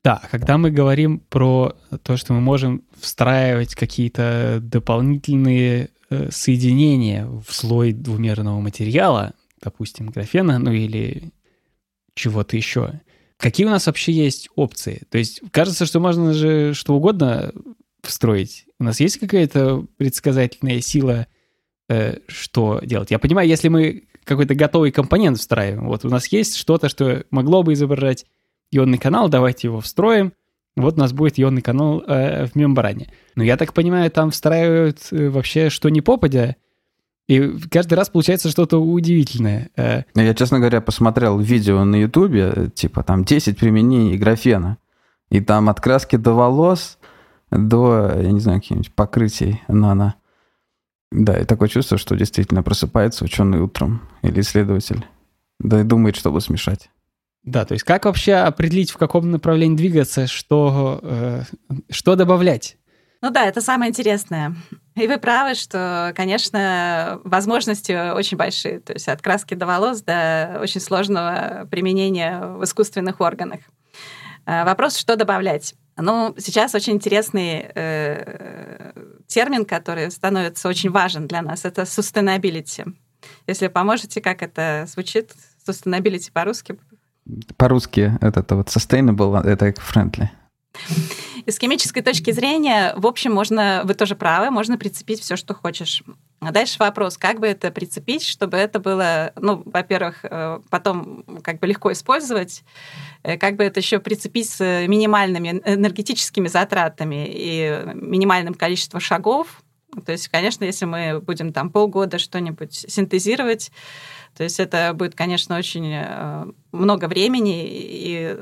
Да, 0.05 0.23
когда 0.31 0.59
мы 0.59 0.71
говорим 0.71 1.19
про 1.19 1.77
то, 2.03 2.17
что 2.17 2.33
мы 2.33 2.41
можем 2.41 2.85
встраивать 3.01 3.75
какие-то 3.75 4.59
дополнительные 4.63 5.91
э, 6.09 6.31
соединения 6.31 7.27
в 7.27 7.53
слой 7.53 7.93
двумерного 7.93 8.61
материала, 8.61 9.35
допустим, 9.61 10.07
графена, 10.07 10.59
ну 10.59 10.73
или 10.73 11.33
чего-то 12.15 12.57
еще, 12.57 13.01
какие 13.37 13.67
у 13.67 13.71
нас 13.71 13.87
вообще 13.87 14.13
есть 14.13 14.49
опции? 14.55 15.03
То 15.11 15.19
есть 15.19 15.43
кажется, 15.51 15.85
что 15.85 16.01
можно 16.01 16.33
же 16.33 16.75
что 16.75 16.95
угодно 16.95 17.53
встроить. 18.03 18.67
У 18.79 18.85
нас 18.85 19.01
есть 19.01 19.19
какая-то 19.19 19.85
предсказательная 19.99 20.81
сила— 20.81 21.27
что 22.27 22.81
делать. 22.83 23.11
Я 23.11 23.19
понимаю, 23.19 23.49
если 23.49 23.69
мы 23.69 24.05
какой-то 24.25 24.55
готовый 24.55 24.93
компонент 24.93 25.39
встраиваем, 25.39 25.87
вот 25.87 26.05
у 26.05 26.09
нас 26.09 26.31
есть 26.31 26.57
что-то, 26.57 26.89
что 26.89 27.25
могло 27.31 27.63
бы 27.63 27.73
изображать 27.73 28.27
ионный 28.71 28.99
канал, 28.99 29.29
давайте 29.29 29.69
его 29.69 29.81
встроим, 29.81 30.33
вот 30.77 30.95
у 30.97 30.99
нас 31.01 31.13
будет 31.13 31.41
ионный 31.41 31.63
канал 31.63 32.03
э, 32.07 32.47
в 32.47 32.55
мембране. 32.55 33.11
Но 33.35 33.43
я 33.43 33.57
так 33.57 33.73
понимаю, 33.73 34.11
там 34.11 34.31
встраивают 34.31 34.99
э, 35.11 35.29
вообще 35.29 35.71
что 35.71 35.89
ни 35.89 36.01
попадя, 36.01 36.57
и 37.29 37.53
каждый 37.71 37.95
раз 37.95 38.09
получается 38.09 38.49
что-то 38.49 38.79
удивительное. 38.79 39.69
Э. 39.77 40.03
Ну, 40.15 40.23
я, 40.23 40.35
честно 40.35 40.59
говоря, 40.59 40.81
посмотрел 40.81 41.39
видео 41.39 41.85
на 41.85 41.97
Ютубе, 41.97 42.71
типа 42.75 43.03
там 43.03 43.25
10 43.25 43.59
применений 43.59 44.17
графена. 44.17 44.79
И 45.29 45.43
там 45.43 45.69
от 45.69 45.79
краски 45.79 46.17
до 46.17 46.33
волос, 46.33 46.99
до, 47.51 48.13
я 48.17 48.33
не 48.33 48.41
знаю, 48.41 48.61
каких-нибудь 48.61 48.95
покрытий 48.95 49.61
нано. 49.69 50.15
Да, 51.11 51.39
и 51.39 51.45
такое 51.45 51.69
чувство, 51.69 51.97
что 51.97 52.17
действительно 52.17 52.63
просыпается 52.63 53.25
ученый 53.25 53.61
утром 53.61 54.09
или 54.23 54.41
исследователь, 54.41 55.07
да 55.59 55.81
и 55.81 55.85
думает, 55.85 56.17
чтобы 56.17 56.41
смешать. 56.41 56.91
Да, 57.45 57.65
то 57.65 57.73
есть 57.73 57.85
как 57.85 58.05
вообще 58.05 58.35
определить, 58.35 58.91
в 58.91 58.99
каком 58.99 59.31
направлении 59.31 59.77
двигаться, 59.77 60.27
что, 60.27 61.01
э, 61.03 61.43
что 61.89 62.15
добавлять? 62.15 62.77
Ну 63.23 63.31
да, 63.31 63.47
это 63.47 63.61
самое 63.61 63.89
интересное. 63.89 64.55
И 64.95 65.07
вы 65.07 65.19
правы, 65.19 65.55
что, 65.55 66.13
конечно, 66.15 67.21
возможности 67.25 68.13
очень 68.13 68.37
большие. 68.37 68.81
То 68.81 68.93
есть 68.93 69.09
от 69.09 69.23
краски 69.23 69.55
до 69.55 69.67
волос 69.67 70.03
до 70.03 70.59
очень 70.61 70.81
сложного 70.81 71.67
применения 71.71 72.39
в 72.41 72.63
искусственных 72.65 73.21
органах. 73.21 73.61
Э, 74.47 74.65
вопрос, 74.65 74.97
что 74.97 75.17
добавлять. 75.17 75.75
Ну, 75.97 76.35
сейчас 76.39 76.75
очень 76.75 76.95
интересный 76.95 77.71
э, 77.75 78.93
термин, 79.29 79.65
который 79.65 80.11
становится 80.11 80.69
очень 80.69 80.91
важен 80.91 81.29
для 81.29 81.43
нас, 81.43 81.65
это 81.65 81.83
sustainability. 81.83 82.93
Если 83.47 83.69
поможете, 83.69 84.21
как 84.21 84.43
это 84.43 84.87
звучит, 84.89 85.33
sustainability 85.67 86.33
по-русски? 86.33 86.79
По-русски 87.57 88.19
это, 88.21 88.57
вот 88.57 88.69
sustainable, 88.69 89.41
это 89.45 89.69
friendly. 89.69 90.29
С 91.49 91.59
химической 91.59 92.03
точки 92.03 92.31
зрения, 92.31 92.93
в 92.97 93.07
общем, 93.07 93.33
можно, 93.33 93.81
вы 93.85 93.95
тоже 93.95 94.15
правы, 94.15 94.51
можно 94.51 94.77
прицепить 94.77 95.21
все, 95.21 95.35
что 95.35 95.55
хочешь. 95.55 96.03
А 96.41 96.53
дальше 96.53 96.77
вопрос, 96.79 97.17
как 97.17 97.41
бы 97.41 97.47
это 97.47 97.71
прицепить, 97.71 98.23
чтобы 98.23 98.59
это 98.59 98.79
было, 98.79 99.33
ну, 99.35 99.63
во-первых, 99.65 100.19
э, 100.25 100.61
потом 100.69 101.25
как 101.43 101.59
бы 101.59 101.67
легко 101.67 101.91
использовать, 101.91 102.65
э, 103.23 103.39
как 103.39 103.57
бы 103.57 103.65
это 103.65 103.81
еще 103.81 103.99
прицепить 103.99 104.51
с 104.51 104.87
минимальными 104.87 105.63
энергетическими 105.65 106.49
затратами 106.49 107.27
и 107.27 107.83
минимальным 107.95 108.53
количеством 108.53 109.01
шагов. 109.01 109.63
То 110.05 110.13
есть, 110.13 110.29
конечно, 110.29 110.65
если 110.65 110.85
мы 110.85 111.21
будем 111.21 111.55
там 111.55 111.71
полгода 111.71 112.19
что-нибудь 112.19 112.75
синтезировать, 112.75 113.73
то 114.39 114.45
есть 114.45 114.61
это 114.61 114.95
будет, 114.95 115.17
конечно, 115.17 115.59
очень 115.59 115.91
э, 115.93 116.47
много 116.71 117.09
времени 117.09 117.67
и 117.67 118.37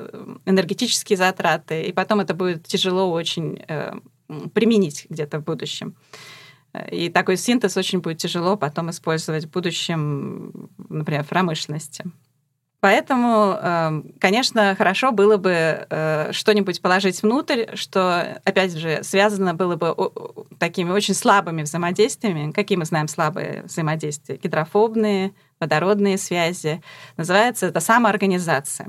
энергетические 0.45 1.17
затраты, 1.17 1.85
и 1.85 1.93
потом 1.93 2.21
это 2.21 2.35
будет 2.35 2.65
тяжело 2.65 3.11
очень 3.11 3.65
э, 3.67 3.95
применить 4.53 5.07
где-то 5.09 5.39
в 5.39 5.45
будущем. 5.45 5.97
И 6.91 7.09
такой 7.09 7.39
синтез 7.39 7.79
очень 7.79 8.01
будет 8.01 8.19
тяжело 8.19 8.59
потом 8.59 8.91
использовать 8.91 9.47
в 9.47 9.51
будущем, 9.51 10.69
например, 10.91 11.25
в 11.25 11.29
промышленности. 11.29 12.05
Поэтому, 12.81 13.59
эм, 13.61 14.13
конечно, 14.21 14.75
хорошо 14.77 15.11
было 15.11 15.39
бы 15.39 15.87
э, 15.89 16.33
что-нибудь 16.33 16.83
положить 16.83 17.23
внутрь, 17.23 17.75
что, 17.75 18.39
опять 18.45 18.77
же, 18.77 19.03
связано 19.03 19.55
было 19.55 19.77
бы 19.77 19.95
такими 20.59 20.91
очень 20.91 21.15
слабыми 21.15 21.63
взаимодействиями. 21.63 22.53
Какие 22.53 22.77
мы 22.77 22.85
знаем 22.85 23.09
слабые 23.09 23.63
взаимодействия? 23.65 24.37
Гидрофобные, 24.37 25.33
водородные 25.59 26.19
связи. 26.19 26.83
Называется 27.17 27.67
это 27.67 27.81
самоорганизация. 27.81 28.89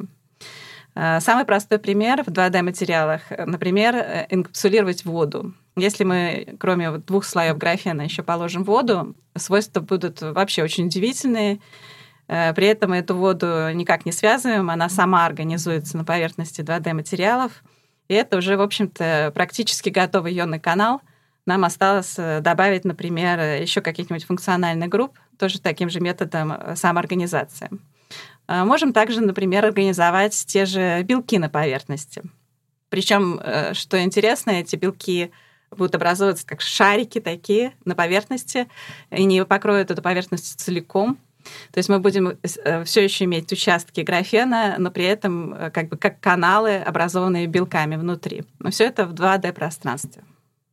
Э, 0.96 1.20
самый 1.22 1.46
простой 1.46 1.80
пример 1.80 2.24
в 2.24 2.28
2D-материалах, 2.28 3.22
например, 3.30 3.96
э, 3.96 4.28
инкапсулировать 4.30 5.06
воду. 5.06 5.54
Если 5.76 6.04
мы, 6.04 6.56
кроме 6.60 6.92
двух 6.98 7.24
слоев 7.24 7.58
графена, 7.58 8.02
еще 8.02 8.24
положим 8.24 8.64
воду, 8.64 9.16
свойства 9.36 9.80
будут 9.80 10.22
вообще 10.22 10.64
очень 10.64 10.88
удивительные. 10.88 11.60
Э, 12.28 12.54
при 12.54 12.68
этом 12.68 12.94
эту 12.94 13.16
воду 13.16 13.72
никак 13.74 14.06
не 14.06 14.12
связываем, 14.12 14.70
она 14.70 14.90
сама 14.90 15.26
организуется 15.26 15.98
на 15.98 16.04
поверхности 16.04 16.62
2D-материалов. 16.62 17.64
И 18.08 18.14
это 18.14 18.38
уже, 18.38 18.58
в 18.58 18.62
общем-то, 18.62 19.32
практически 19.34 19.90
готовый 19.90 20.38
ионный 20.38 20.60
канал. 20.60 21.02
Нам 21.46 21.64
осталось 21.64 22.16
э, 22.18 22.42
добавить, 22.42 22.86
например, 22.86 23.62
еще 23.62 23.82
каких-нибудь 23.82 24.26
функциональных 24.26 24.90
групп, 24.90 25.18
тоже 25.38 25.62
таким 25.62 25.90
же 25.90 26.00
методом 26.00 26.52
э, 26.52 26.76
самоорганизации. 26.76 27.70
Можем 28.50 28.94
также, 28.94 29.20
например, 29.20 29.66
организовать 29.66 30.46
те 30.48 30.66
же 30.66 31.04
белки 31.04 31.38
на 31.38 31.50
поверхности. 31.50 32.24
Причем, 32.88 33.42
что 33.74 34.02
интересно, 34.02 34.52
эти 34.52 34.78
белки 34.78 35.34
будут 35.70 35.96
образовываться 35.96 36.48
как 36.48 36.62
шарики 36.62 37.20
такие 37.20 37.74
на 37.84 37.94
поверхности, 37.94 38.70
и 39.12 39.26
не 39.26 39.44
покроют 39.44 39.92
эту 39.92 40.02
поверхность 40.02 40.62
целиком, 40.62 41.18
то 41.72 41.78
есть 41.78 41.90
мы 41.90 42.00
будем 42.00 42.30
э, 42.30 42.84
все 42.84 43.04
еще 43.04 43.26
иметь 43.26 43.52
участки 43.52 44.02
графена, 44.02 44.76
но 44.78 44.92
при 44.92 45.06
этом 45.06 45.54
э, 45.54 45.72
как 45.72 45.90
бы 45.90 45.98
как 45.98 46.20
каналы, 46.20 46.78
образованные 46.78 47.48
белками 47.48 47.96
внутри. 47.96 48.44
Но 48.60 48.70
все 48.70 48.86
это 48.86 49.06
в 49.06 49.14
2D 49.14 49.54
пространстве. 49.54 50.24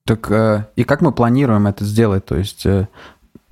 Так 0.07 0.31
э, 0.31 0.67
и 0.77 0.85
как 0.85 1.01
мы 1.01 1.13
планируем 1.13 1.67
это 1.67 1.85
сделать? 1.85 2.25
То 2.25 2.37
есть, 2.37 2.67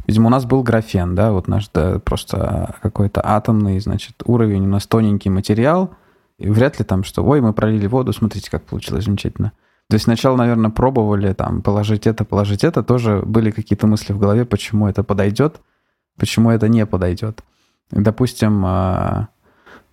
видимо, 0.07 0.27
у 0.27 0.31
нас 0.31 0.45
был 0.45 0.63
графен, 0.63 1.15
да, 1.15 1.33
вот 1.33 1.49
наш 1.49 1.69
да, 1.69 1.99
просто 1.99 2.77
какой-то 2.83 3.21
атомный, 3.25 3.81
значит, 3.81 4.15
уровень, 4.25 4.65
у 4.65 4.69
нас 4.69 4.87
тоненький 4.87 5.31
материал, 5.31 5.95
и 6.39 6.49
вряд 6.49 6.79
ли 6.79 6.85
там, 6.85 7.05
что, 7.05 7.25
ой, 7.25 7.41
мы 7.41 7.53
пролили 7.53 7.87
воду, 7.87 8.13
смотрите, 8.13 8.51
как 8.51 8.65
получилось 8.65 9.05
замечательно. 9.05 9.53
То 9.89 9.97
есть 9.97 10.05
сначала, 10.05 10.37
наверное, 10.37 10.71
пробовали 10.71 11.35
там 11.35 11.61
положить 11.61 12.07
это, 12.07 12.25
положить 12.25 12.65
это, 12.65 12.83
тоже 12.83 13.23
были 13.27 13.51
какие-то 13.51 13.87
мысли 13.87 14.13
в 14.13 14.19
голове, 14.19 14.45
почему 14.45 14.89
это 14.89 15.05
подойдет 15.05 15.61
почему 16.17 16.51
это 16.51 16.69
не 16.69 16.87
подойдет. 16.87 17.43
Допустим, 17.91 18.63
а, 18.65 19.29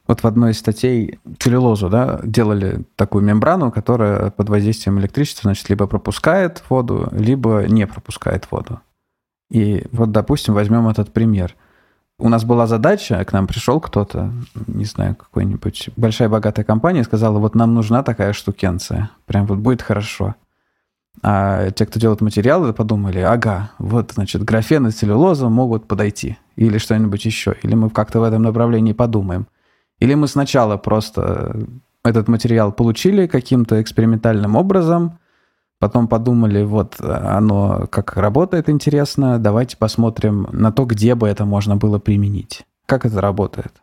вот 0.08 0.22
в 0.22 0.26
одной 0.26 0.52
из 0.52 0.60
статей 0.60 1.20
целлюлозу, 1.38 1.90
да, 1.90 2.20
делали 2.24 2.84
такую 2.96 3.24
мембрану, 3.24 3.72
которая 3.72 4.32
под 4.32 4.50
воздействием 4.50 5.00
электричества, 5.00 5.42
значит, 5.44 5.70
либо 5.70 5.86
пропускает 5.86 6.64
воду, 6.70 7.10
либо 7.12 7.66
не 7.68 7.86
пропускает 7.86 8.48
воду. 8.50 8.80
И 9.52 9.86
вот, 9.92 10.12
допустим, 10.12 10.56
возьмем 10.56 10.88
этот 10.88 11.14
пример. 11.14 11.56
У 12.18 12.28
нас 12.28 12.44
была 12.44 12.68
задача, 12.68 13.24
к 13.24 13.34
нам 13.34 13.46
пришел 13.48 13.80
кто-то, 13.80 14.34
не 14.68 14.86
знаю, 14.86 15.16
какой-нибудь 15.16 15.92
большая 15.96 16.28
богатая 16.28 16.64
компания, 16.64 17.04
сказала, 17.04 17.40
вот 17.40 17.56
нам 17.56 17.74
нужна 17.74 18.02
такая 18.02 18.34
штукенция, 18.34 19.12
прям 19.26 19.46
вот 19.46 19.60
будет 19.60 19.82
хорошо. 19.82 20.36
А 21.22 21.72
те, 21.72 21.86
кто 21.86 22.00
делает 22.00 22.22
материалы, 22.22 22.74
подумали, 22.74 23.20
ага, 23.20 23.72
вот, 23.78 24.12
значит, 24.14 24.44
графен 24.44 24.88
и 24.88 24.92
целлюлоза 24.92 25.50
могут 25.50 25.88
подойти. 25.88 26.38
Или 26.56 26.78
что-нибудь 26.78 27.26
еще. 27.26 27.56
Или 27.64 27.76
мы 27.76 27.90
как-то 27.90 28.20
в 28.20 28.24
этом 28.24 28.42
направлении 28.42 28.94
подумаем. 28.94 29.48
Или 30.00 30.14
мы 30.14 30.28
сначала 30.28 30.78
просто 30.78 31.56
этот 32.04 32.28
материал 32.28 32.72
получили 32.72 33.28
каким-то 33.28 33.82
экспериментальным 33.82 34.56
образом, 34.56 35.20
потом 35.80 36.08
подумали, 36.08 36.64
вот 36.64 37.00
оно 37.02 37.88
как 37.92 38.16
работает 38.16 38.70
интересно, 38.70 39.40
давайте 39.40 39.78
посмотрим 39.78 40.48
на 40.52 40.72
то, 40.72 40.86
где 40.86 41.16
бы 41.16 41.28
это 41.28 41.46
можно 41.46 41.76
было 41.76 42.00
применить. 42.00 42.64
Как 42.86 43.06
это 43.06 43.20
работает? 43.20 43.74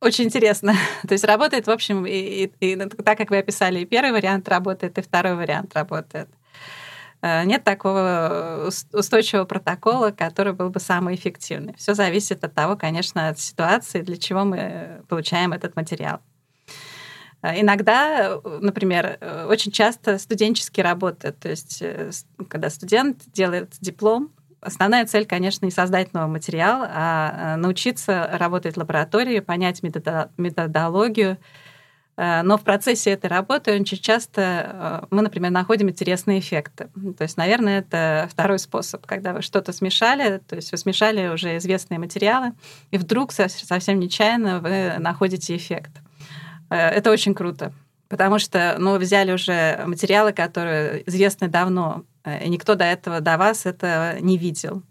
Очень 0.00 0.26
интересно. 0.26 0.74
То 1.08 1.12
есть 1.12 1.24
работает, 1.24 1.66
в 1.66 1.70
общем, 1.70 2.06
и, 2.06 2.50
и, 2.60 2.72
и 2.72 2.76
так, 2.76 3.18
как 3.18 3.30
вы 3.30 3.38
описали, 3.38 3.80
и 3.80 3.84
первый 3.84 4.12
вариант 4.12 4.48
работает, 4.48 4.98
и 4.98 5.02
второй 5.02 5.34
вариант 5.34 5.74
работает. 5.74 6.28
Э, 7.26 7.44
нет 7.44 7.64
такого 7.64 8.70
устойчивого 8.92 9.44
протокола, 9.46 10.10
который 10.12 10.52
был 10.52 10.70
бы 10.70 10.78
самый 10.78 11.16
эффективный. 11.16 11.74
Все 11.76 11.94
зависит 11.94 12.44
от 12.44 12.54
того, 12.54 12.76
конечно, 12.76 13.28
от 13.28 13.40
ситуации, 13.40 14.02
для 14.02 14.16
чего 14.16 14.44
мы 14.44 15.02
получаем 15.08 15.52
этот 15.52 15.74
материал. 15.74 16.20
Э, 17.42 17.60
иногда, 17.60 18.40
например, 18.60 19.18
э, 19.20 19.46
очень 19.48 19.72
часто 19.72 20.18
студенческие 20.18 20.84
работы, 20.84 21.32
то 21.32 21.48
есть 21.48 21.82
когда 22.48 22.70
студент 22.70 23.22
делает 23.32 23.74
диплом, 23.80 24.30
основная 24.60 25.04
цель, 25.06 25.26
конечно, 25.26 25.64
не 25.64 25.72
создать 25.72 26.14
новый 26.14 26.30
материал, 26.30 26.84
а 26.88 27.56
научиться 27.56 28.30
работать 28.34 28.76
в 28.76 28.78
лаборатории, 28.78 29.40
понять 29.40 29.82
методологию, 29.82 31.38
Э, 31.38 31.65
но 32.16 32.56
в 32.56 32.62
процессе 32.62 33.10
этой 33.10 33.26
работы 33.26 33.78
очень 33.78 33.98
часто 33.98 35.02
э, 35.02 35.06
мы, 35.10 35.20
например, 35.20 35.50
находим 35.50 35.90
интересные 35.90 36.38
эффекты. 36.38 36.88
То 37.18 37.22
есть, 37.22 37.36
наверное, 37.36 37.80
это 37.80 38.26
второй 38.30 38.58
способ, 38.58 39.04
когда 39.04 39.34
вы 39.34 39.42
что-то 39.42 39.72
смешали, 39.72 40.38
то 40.38 40.56
есть 40.56 40.72
вы 40.72 40.78
смешали 40.78 41.28
уже 41.28 41.58
известные 41.58 41.98
материалы, 41.98 42.52
и 42.90 42.96
вдруг 42.96 43.32
совсем 43.32 44.00
нечаянно 44.00 44.60
вы 44.60 44.94
находите 44.98 45.54
эффект. 45.54 45.90
Э, 46.70 46.88
это 46.88 47.10
очень 47.10 47.34
круто, 47.34 47.72
потому 48.08 48.38
что 48.38 48.76
ну, 48.78 48.92
вы 48.92 48.98
взяли 48.98 49.32
уже 49.32 49.84
материалы, 49.86 50.32
которые 50.32 51.06
известны 51.06 51.48
давно, 51.48 52.04
и 52.24 52.48
никто 52.48 52.76
до 52.76 52.84
этого, 52.84 53.20
до 53.20 53.36
вас 53.36 53.66
это 53.66 54.16
не 54.20 54.38
видел. 54.38 54.82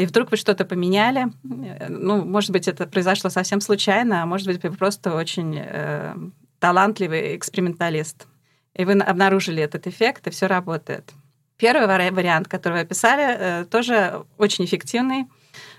И 0.00 0.06
вдруг 0.06 0.32
вы 0.32 0.36
что-то 0.36 0.64
поменяли. 0.64 1.26
Ну, 1.44 2.24
может 2.24 2.50
быть, 2.50 2.66
это 2.66 2.84
произошло 2.86 3.30
совсем 3.30 3.60
случайно, 3.60 4.22
а 4.22 4.26
может 4.26 4.48
быть, 4.48 4.60
вы 4.60 4.72
просто 4.72 5.14
очень 5.14 5.54
талантливый 6.58 7.36
эксперименталист. 7.36 8.26
И 8.74 8.84
вы 8.84 8.92
обнаружили 8.92 9.62
этот 9.62 9.86
эффект, 9.86 10.26
и 10.26 10.30
все 10.30 10.46
работает. 10.46 11.12
Первый 11.58 11.86
вариант, 12.12 12.46
который 12.46 12.74
вы 12.74 12.80
описали, 12.80 13.36
э, 13.36 13.64
тоже 13.64 14.24
очень 14.38 14.64
эффективный. 14.64 15.26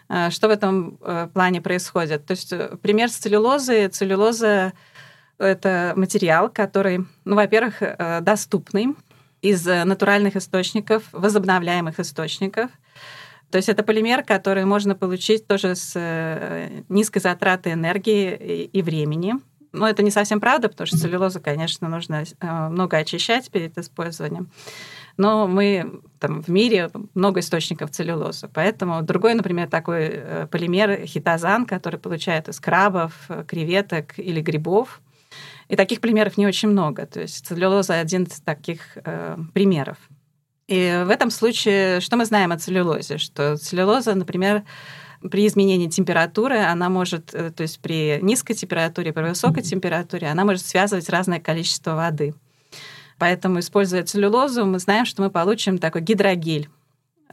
Э, 0.10 0.30
что 0.30 0.50
в 0.50 0.52
этом 0.52 0.98
э, 1.02 1.30
плане 1.34 1.62
происходит? 1.62 2.26
То 2.26 2.32
есть 2.32 2.54
пример 2.82 3.10
с 3.10 3.16
целлюлозой. 3.16 3.88
Целлюлоза— 3.88 4.74
это 5.38 5.94
материал, 5.96 6.50
который, 6.50 7.06
ну, 7.24 7.36
во-первых, 7.36 7.82
доступный 8.22 8.96
из 9.42 9.66
натуральных 9.66 10.36
источников, 10.36 11.04
возобновляемых 11.14 11.98
источников. 12.02 12.70
То 13.50 13.58
есть 13.58 13.70
это 13.70 13.84
полимер, 13.84 14.24
который 14.24 14.66
можно 14.66 14.96
получить 14.96 15.48
тоже 15.48 15.76
с 15.76 15.98
низкой 16.90 17.20
затратой 17.20 17.72
энергии 17.72 18.66
и 18.66 18.82
времени. 18.82 19.36
Но 19.72 19.88
это 19.88 20.04
не 20.04 20.12
совсем 20.12 20.40
правда, 20.40 20.70
потому 20.70 20.88
что 20.88 20.98
целлюлозу, 20.98 21.40
конечно, 21.40 21.88
нужно 21.88 22.24
э, 22.24 22.70
много 22.70 22.98
очищать 22.98 23.52
перед 23.52 23.78
использованием. 23.78 24.50
Но 25.18 25.48
мы 25.48 26.02
там 26.20 26.42
в 26.42 26.48
мире 26.48 26.90
много 27.14 27.42
источников 27.42 27.92
целлюлозы. 27.92 28.50
Поэтому 28.54 29.02
другой, 29.02 29.34
например, 29.34 29.68
такой 29.68 30.10
э, 30.12 30.48
полимер 30.50 31.06
хитозан, 31.06 31.66
который 31.66 32.00
получают 32.00 32.48
из 32.48 32.60
крабов, 32.60 33.14
э, 33.30 33.44
креветок 33.46 34.18
или 34.18 34.42
грибов. 34.42 35.02
И 35.68 35.76
таких 35.76 36.00
полимеров 36.02 36.38
не 36.38 36.48
очень 36.48 36.70
много. 36.70 37.06
То 37.06 37.20
есть 37.20 37.46
целлюлоза 37.46 38.00
один 38.00 38.24
из 38.24 38.40
таких 38.40 38.80
э, 38.96 39.38
примеров. 39.54 39.98
И 40.68 41.04
в 41.06 41.10
этом 41.10 41.32
случае 41.32 42.00
что 42.00 42.16
мы 42.16 42.26
знаем 42.26 42.52
о 42.52 42.58
целлюлозе? 42.58 43.18
Что 43.18 43.58
целлюлоза, 43.58 44.16
например, 44.16 44.64
при 45.22 45.48
изменении 45.48 45.88
температуры 45.88 46.60
она 46.60 46.90
может, 46.90 47.34
э, 47.34 47.52
то 47.52 47.64
есть 47.64 47.80
при 47.80 48.20
низкой 48.22 48.54
температуре, 48.54 49.12
при 49.12 49.24
высокой 49.24 49.64
температуре, 49.64 50.28
она 50.28 50.46
может 50.46 50.66
связывать 50.66 51.10
разное 51.10 51.40
количество 51.40 51.96
воды. 51.96 52.34
Поэтому, 53.18 53.60
используя 53.60 54.04
целлюлозу, 54.04 54.66
мы 54.66 54.80
знаем, 54.80 55.06
что 55.06 55.22
мы 55.22 55.30
получим 55.30 55.78
такой 55.78 56.02
гидрогель. 56.02 56.70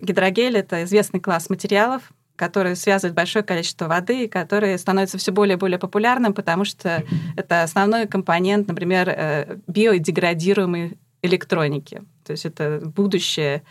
Гидрогель— 0.01 0.57
это 0.59 0.83
известный 0.85 1.21
класс 1.21 1.49
материалов, 1.49 2.13
который 2.35 2.77
связывает 2.77 3.15
большое 3.15 3.45
количество 3.45 3.87
воды 3.87 4.25
и 4.25 4.29
который 4.29 4.79
становится 4.79 5.17
все 5.17 5.33
более 5.33 5.57
и 5.57 5.59
более 5.59 5.79
популярным, 5.79 6.35
потому 6.35 6.65
что 6.65 7.03
это 7.37 7.63
основной 7.63 8.07
компонент, 8.07 8.69
например, 8.69 9.09
э, 9.09 9.59
биодеградируемой 9.67 10.99
электроники. 11.23 12.03
То 12.25 12.33
есть 12.33 12.45
это 12.45 12.83
будущее 12.85 13.63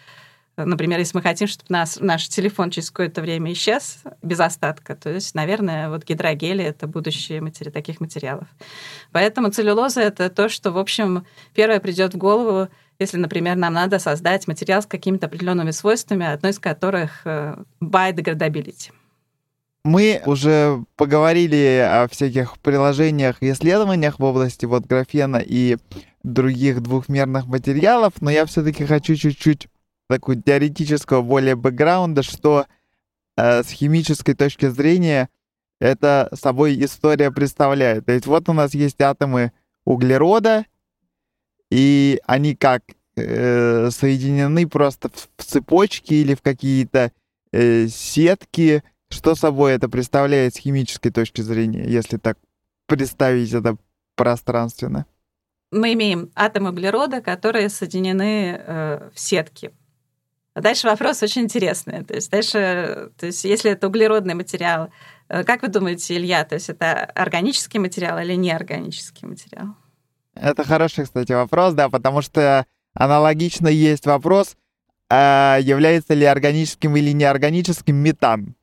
Например, 0.57 0.99
если 0.99 1.17
мы 1.17 1.21
хотим, 1.21 1.47
чтобы 1.47 1.67
нас, 1.69 1.99
наш 1.99 2.29
телефон 2.29 2.69
через 2.69 2.89
какое-то 2.89 3.21
время 3.21 3.51
исчез 3.51 3.99
без 4.21 4.39
остатка, 4.39 4.95
то 4.95 5.09
есть, 5.09 5.35
наверное, 5.35 5.89
вот 5.89 6.05
гидрогели— 6.05 6.63
это 6.65 6.87
будущее 6.87 7.41
матери... 7.41 7.69
таких 7.69 7.99
материалов. 7.99 8.47
Поэтому 9.11 9.49
целлюлоза— 9.49 10.01
это 10.01 10.29
то, 10.29 10.47
что, 10.47 10.71
в 10.71 10.77
общем, 10.77 11.25
первое 11.53 11.79
придет 11.79 12.13
в 12.13 12.17
голову, 12.17 12.69
если, 12.99 13.17
например, 13.17 13.57
нам 13.57 13.73
надо 13.73 13.99
создать 13.99 14.47
материал 14.47 14.81
с 14.81 14.85
какими-то 14.85 15.25
определенными 15.25 15.71
свойствами, 15.71 16.25
одно 16.25 16.49
из 16.49 16.59
которых 16.59 17.21
э, 17.25 17.57
biodegradability. 17.81 18.91
Мы 19.83 20.21
уже 20.25 20.83
поговорили 20.95 21.85
о 21.87 22.07
всяких 22.07 22.57
приложениях 22.59 23.43
и 23.43 23.51
исследованиях 23.51 24.19
в 24.19 24.23
области 24.23 24.65
вот 24.65 24.85
графена 24.85 25.43
и 25.45 25.77
других 26.23 26.81
двухмерных 26.81 27.45
материалов, 27.45 28.13
но 28.21 28.31
я 28.31 28.45
все-таки 28.45 28.85
хочу 28.85 29.15
чуть-чуть 29.15 29.67
такого 30.07 30.41
теоретического 30.41 31.21
более 31.21 31.55
бэкграунда, 31.55 32.23
что 32.23 32.65
э, 33.37 33.63
с 33.63 33.69
химической 33.69 34.33
точки 34.33 34.67
зрения 34.67 35.29
это 35.79 36.29
собой 36.33 36.83
история 36.83 37.31
представляет. 37.31 38.05
То 38.05 38.13
есть 38.13 38.25
вот 38.25 38.49
у 38.49 38.53
нас 38.53 38.73
есть 38.73 39.01
атомы 39.01 39.51
углерода, 39.83 40.65
и 41.69 42.19
они 42.25 42.55
как 42.55 42.83
э, 43.15 43.89
соединены 43.91 44.67
просто 44.67 45.09
в, 45.09 45.43
цепочки 45.43 46.13
или 46.13 46.35
в 46.35 46.41
какие-то 46.41 47.11
э, 47.51 47.87
сетки. 47.87 48.83
Что 49.09 49.35
собой 49.35 49.73
это 49.73 49.87
представляет 49.87 50.55
с 50.55 50.59
химической 50.59 51.11
точки 51.11 51.41
зрения, 51.41 51.85
если 51.85 52.17
так 52.17 52.37
представить 52.87 53.53
это 53.53 53.77
пространственно? 54.15 55.05
Мы 55.71 55.93
имеем 55.93 56.31
атомы 56.35 56.69
углерода, 56.69 57.21
которые 57.21 57.69
соединены 57.69 58.57
э, 58.57 59.09
в 59.13 59.19
сетки. 59.19 59.71
А 60.55 60.61
дальше 60.61 60.87
вопрос 60.87 61.21
очень 61.21 61.43
интересный. 61.43 62.05
То 62.05 62.13
есть 62.13 62.31
дальше, 62.31 63.11
то 63.17 63.25
есть 63.25 63.43
если 63.43 63.71
это 63.71 63.87
углеродный 63.87 64.35
материал, 64.35 64.89
э, 65.27 65.43
как 65.43 65.61
вы 65.63 65.67
думаете, 65.67 66.15
Илья, 66.15 66.45
то 66.45 66.55
есть 66.55 66.69
это 66.69 67.03
органический 67.03 67.77
материал 67.77 68.17
или 68.19 68.35
неорганический 68.35 69.27
материал? 69.27 69.75
Это 70.33 70.63
хороший, 70.63 71.03
кстати, 71.03 71.33
вопрос, 71.33 71.73
да, 71.73 71.89
потому 71.89 72.21
что 72.21 72.65
аналогично 72.93 73.67
есть 73.67 74.05
вопрос, 74.05 74.55
а 75.09 75.57
является 75.61 76.13
ли 76.13 76.23
органическим 76.23 76.95
или 76.95 77.11
неорганическим 77.11 77.95
метан. 77.97 78.55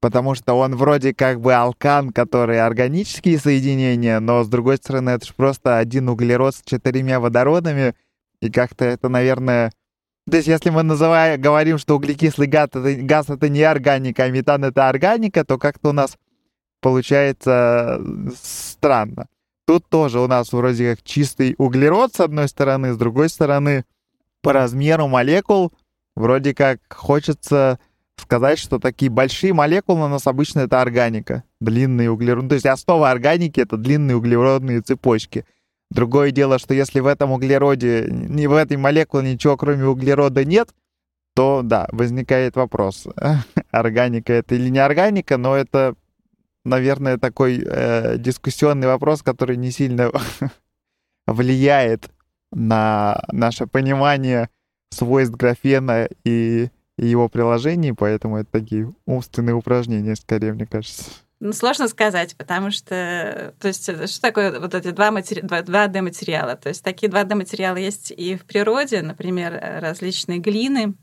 Потому 0.00 0.36
что 0.36 0.54
он 0.54 0.76
вроде 0.76 1.12
как 1.12 1.40
бы 1.40 1.54
алкан, 1.54 2.12
который 2.12 2.60
органические 2.60 3.40
соединения, 3.40 4.20
но 4.20 4.44
с 4.44 4.48
другой 4.48 4.76
стороны 4.76 5.10
это 5.10 5.26
же 5.26 5.34
просто 5.34 5.78
один 5.78 6.08
углерод 6.08 6.54
с 6.54 6.62
четырьмя 6.64 7.18
водородами, 7.18 7.96
и 8.40 8.48
как-то 8.48 8.84
это, 8.84 9.08
наверное, 9.08 9.72
то 10.28 10.36
есть, 10.36 10.48
если 10.48 10.70
мы 10.70 10.82
называем, 10.82 11.40
говорим, 11.40 11.78
что 11.78 11.96
углекислый 11.96 12.48
газ 12.48 12.70
это, 12.72 12.94
газ 12.94 13.30
это 13.30 13.48
не 13.48 13.62
органика, 13.62 14.24
а 14.24 14.30
метан 14.30 14.64
это 14.64 14.88
органика, 14.88 15.44
то 15.44 15.56
как-то 15.56 15.90
у 15.90 15.92
нас 15.92 16.16
получается 16.80 18.00
странно. 18.40 19.28
Тут 19.66 19.88
тоже 19.88 20.20
у 20.20 20.26
нас 20.26 20.52
вроде 20.52 20.94
как 20.94 21.04
чистый 21.04 21.54
углерод 21.58 22.14
с 22.14 22.20
одной 22.20 22.48
стороны, 22.48 22.92
с 22.92 22.96
другой 22.96 23.28
стороны 23.28 23.84
по 24.42 24.52
размеру 24.52 25.08
молекул 25.08 25.72
вроде 26.14 26.54
как 26.54 26.80
хочется 26.88 27.78
сказать, 28.16 28.58
что 28.58 28.78
такие 28.78 29.10
большие 29.10 29.52
молекулы 29.52 30.06
у 30.06 30.08
нас 30.08 30.26
обычно 30.26 30.60
это 30.60 30.80
органика, 30.80 31.44
длинные 31.60 32.10
углероды. 32.10 32.48
То 32.48 32.54
есть 32.54 32.66
основа 32.66 33.10
органики 33.10 33.60
это 33.60 33.76
длинные 33.76 34.16
углеродные 34.16 34.80
цепочки. 34.80 35.44
Другое 35.90 36.30
дело, 36.30 36.58
что 36.58 36.74
если 36.74 37.00
в 37.00 37.06
этом 37.06 37.32
углероде, 37.32 38.08
ни 38.10 38.46
в 38.46 38.54
этой 38.54 38.76
молекуле 38.76 39.32
ничего 39.32 39.56
кроме 39.56 39.86
углерода 39.86 40.44
нет, 40.44 40.70
то 41.34 41.62
да, 41.62 41.86
возникает 41.92 42.56
вопрос, 42.56 43.06
органика 43.70 44.32
это 44.32 44.54
или 44.54 44.68
не 44.68 44.78
органика, 44.78 45.36
но 45.36 45.54
это, 45.54 45.94
наверное, 46.64 47.18
такой 47.18 47.62
э, 47.64 48.16
дискуссионный 48.18 48.88
вопрос, 48.88 49.22
который 49.22 49.56
не 49.56 49.70
сильно 49.70 50.10
влияет 51.26 52.10
на 52.52 53.22
наше 53.30 53.66
понимание 53.66 54.48
свойств 54.90 55.36
графена 55.36 56.08
и 56.24 56.70
его 56.98 57.28
приложений, 57.28 57.92
поэтому 57.92 58.38
это 58.38 58.50
такие 58.50 58.92
умственные 59.04 59.54
упражнения, 59.54 60.16
скорее, 60.16 60.54
мне 60.54 60.66
кажется. 60.66 61.10
Ну, 61.38 61.52
сложно 61.52 61.86
сказать, 61.88 62.34
потому 62.36 62.70
что, 62.70 63.54
то 63.60 63.68
есть, 63.68 63.84
что 63.84 64.20
такое 64.22 64.58
вот 64.58 64.74
эти 64.74 64.90
два, 64.90 65.10
матери... 65.10 65.40
два, 65.42 65.60
2D-материала? 65.60 66.56
То 66.56 66.70
есть, 66.70 66.82
такие 66.82 67.12
2D-материалы 67.12 67.80
есть 67.80 68.10
и 68.10 68.36
в 68.36 68.46
природе, 68.46 69.02
например, 69.02 69.58
различные 69.82 70.38
глины, 70.38 70.94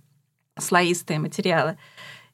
слоистые 0.57 1.19
материалы. 1.19 1.77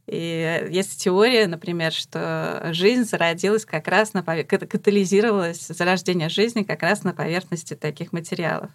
И 0.07 0.67
есть 0.71 1.03
теория, 1.03 1.45
например, 1.45 1.91
что 1.91 2.69
жизнь 2.71 3.03
зародилась 3.03 3.65
как 3.65 3.87
раз 3.87 4.13
на 4.13 4.23
повер... 4.23 4.45
катализировалась, 4.45 5.67
зарождение 5.67 6.29
жизни 6.29 6.63
как 6.63 6.81
раз 6.81 7.03
на 7.03 7.13
поверхности 7.13 7.75
таких 7.75 8.13
материалов. 8.13 8.71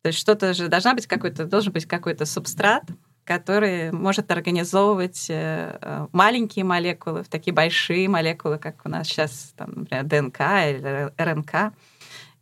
То 0.00 0.08
есть 0.08 0.18
что-то 0.18 0.52
же 0.52 0.68
должна 0.68 0.94
быть 0.94 1.06
какой-то, 1.06 1.44
должен 1.44 1.72
быть 1.72 1.86
какой-то 1.86 2.24
субстрат, 2.26 2.82
который 3.24 3.92
может 3.92 4.30
организовывать 4.30 5.26
э, 5.30 5.78
э, 5.80 6.06
маленькие 6.12 6.64
молекулы 6.64 7.22
в 7.22 7.28
такие 7.28 7.54
большие 7.54 8.08
молекулы, 8.08 8.58
как 8.58 8.82
у 8.84 8.88
нас 8.88 9.06
сейчас, 9.06 9.52
там, 9.56 9.72
например, 9.76 10.04
ДНК 10.04 10.40
или 10.40 11.12
РНК. 11.16 11.74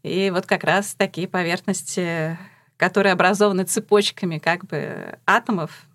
И 0.03 0.31
вот 0.31 0.47
как 0.47 0.65
раз 0.65 0.95
такие 0.95 1.29
поверхности, 1.29 2.39
которые 2.79 3.13
образованы 3.13 3.65
цепочками 3.65 4.39
как 4.39 4.65
бы 4.65 5.19
атомов, 5.27 5.87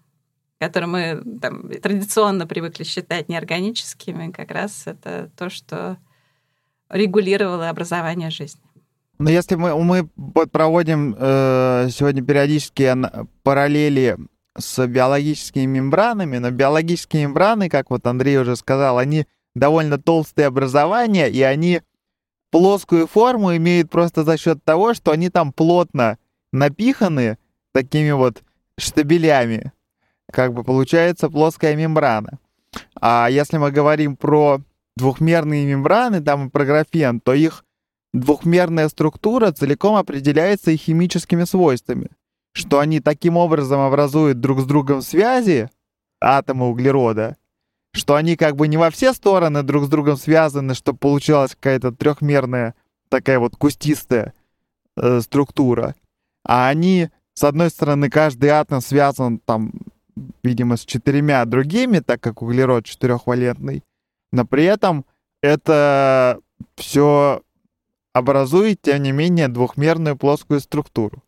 которые 0.60 0.88
мы 0.88 1.39
там, 1.39 1.69
традиционно 1.69 2.45
привыкли 2.45 2.84
считать 2.84 3.28
неорганическими, 3.28 4.32
как 4.32 4.52
раз 4.52 4.84
это 4.86 5.32
то, 5.36 5.50
что 5.50 5.98
регулировало 6.89 7.69
образование 7.69 8.30
жизни. 8.30 8.62
Но 9.17 9.30
если 9.32 9.56
мы, 9.56 9.82
мы 9.84 10.08
проводим 10.48 11.15
э, 11.17 11.88
сегодня 11.89 12.24
периодически 12.24 12.93
параллели 13.43 14.17
с 14.58 14.86
биологическими 14.88 15.65
мембранами, 15.65 16.38
но 16.38 16.52
биологические 16.52 17.24
мембраны, 17.24 17.70
как 17.70 17.89
вот 17.89 18.06
Андрей 18.08 18.38
уже 18.38 18.56
сказал, 18.56 18.98
они 18.98 19.28
довольно 19.54 19.98
толстые 19.98 20.48
образования, 20.48 21.30
и 21.30 21.41
они 21.41 21.82
плоскую 22.52 23.08
форму 23.08 23.56
имеют 23.56 23.89
просто 23.89 24.24
за 24.24 24.38
счет 24.38 24.63
того, 24.63 24.94
что 24.94 25.12
они 25.12 25.30
там 25.30 25.52
плотно 25.52 26.18
напиханы 26.54 27.38
такими 27.74 28.12
вот 28.12 28.44
штабелями. 28.78 29.74
Как 30.32 30.54
бы 30.54 30.63
получается 30.63 31.30
плоская 31.30 31.76
мембрана. 31.76 32.39
А 33.00 33.28
если 33.30 33.58
мы 33.58 33.72
говорим 33.72 34.15
про 34.15 34.62
двухмерные 34.96 35.65
мембраны, 35.65 36.22
там 36.22 36.48
и 36.48 36.50
про 36.50 36.65
графен, 36.65 37.20
то 37.20 37.34
их 37.34 37.65
двухмерная 38.13 38.88
структура 38.89 39.52
целиком 39.52 39.96
определяется 39.96 40.72
и 40.72 40.78
химическими 40.78 41.44
свойствами 41.44 42.10
что 42.56 42.80
они 42.80 43.02
таким 43.02 43.36
образом 43.36 43.82
образуют 43.82 44.39
друг 44.39 44.62
с 44.62 44.65
другом 44.65 45.02
связи, 45.02 45.70
атомы 46.22 46.70
углерода, 46.70 47.36
что 47.91 48.15
они 48.15 48.38
как 48.38 48.56
бы 48.56 48.70
не 48.70 48.78
во 48.78 48.89
все 48.91 49.13
стороны 49.13 49.62
друг 49.62 49.86
с 49.86 49.89
другом 49.89 50.15
связаны, 50.15 50.74
чтобы 50.74 50.98
получалась 50.98 51.54
какая-то 51.54 51.91
трехмерная 51.91 52.74
такая 53.10 53.39
вот 53.39 53.58
кустистая 53.58 54.34
э, 54.96 55.20
структура, 55.20 55.96
а 56.46 56.70
они, 56.70 57.10
с 57.34 57.44
одной 57.44 57.70
стороны, 57.70 58.10
каждый 58.10 58.50
атом 58.52 58.80
связан 58.80 59.39
там, 59.39 59.74
видимо, 60.41 60.78
с 60.78 60.86
четырьмя 60.86 61.44
другими, 61.44 62.00
так 62.00 62.22
как 62.22 62.41
углерод 62.41 62.86
четырехвалентный, 62.86 63.84
но 64.32 64.46
при 64.46 64.63
этом 64.63 65.06
это 65.41 66.39
все 66.78 67.41
образует, 68.13 68.82
тем 68.82 69.04
не 69.04 69.12
менее, 69.12 69.50
двухмерную 69.50 70.15
плоскую 70.15 70.62
структуру. 70.62 71.22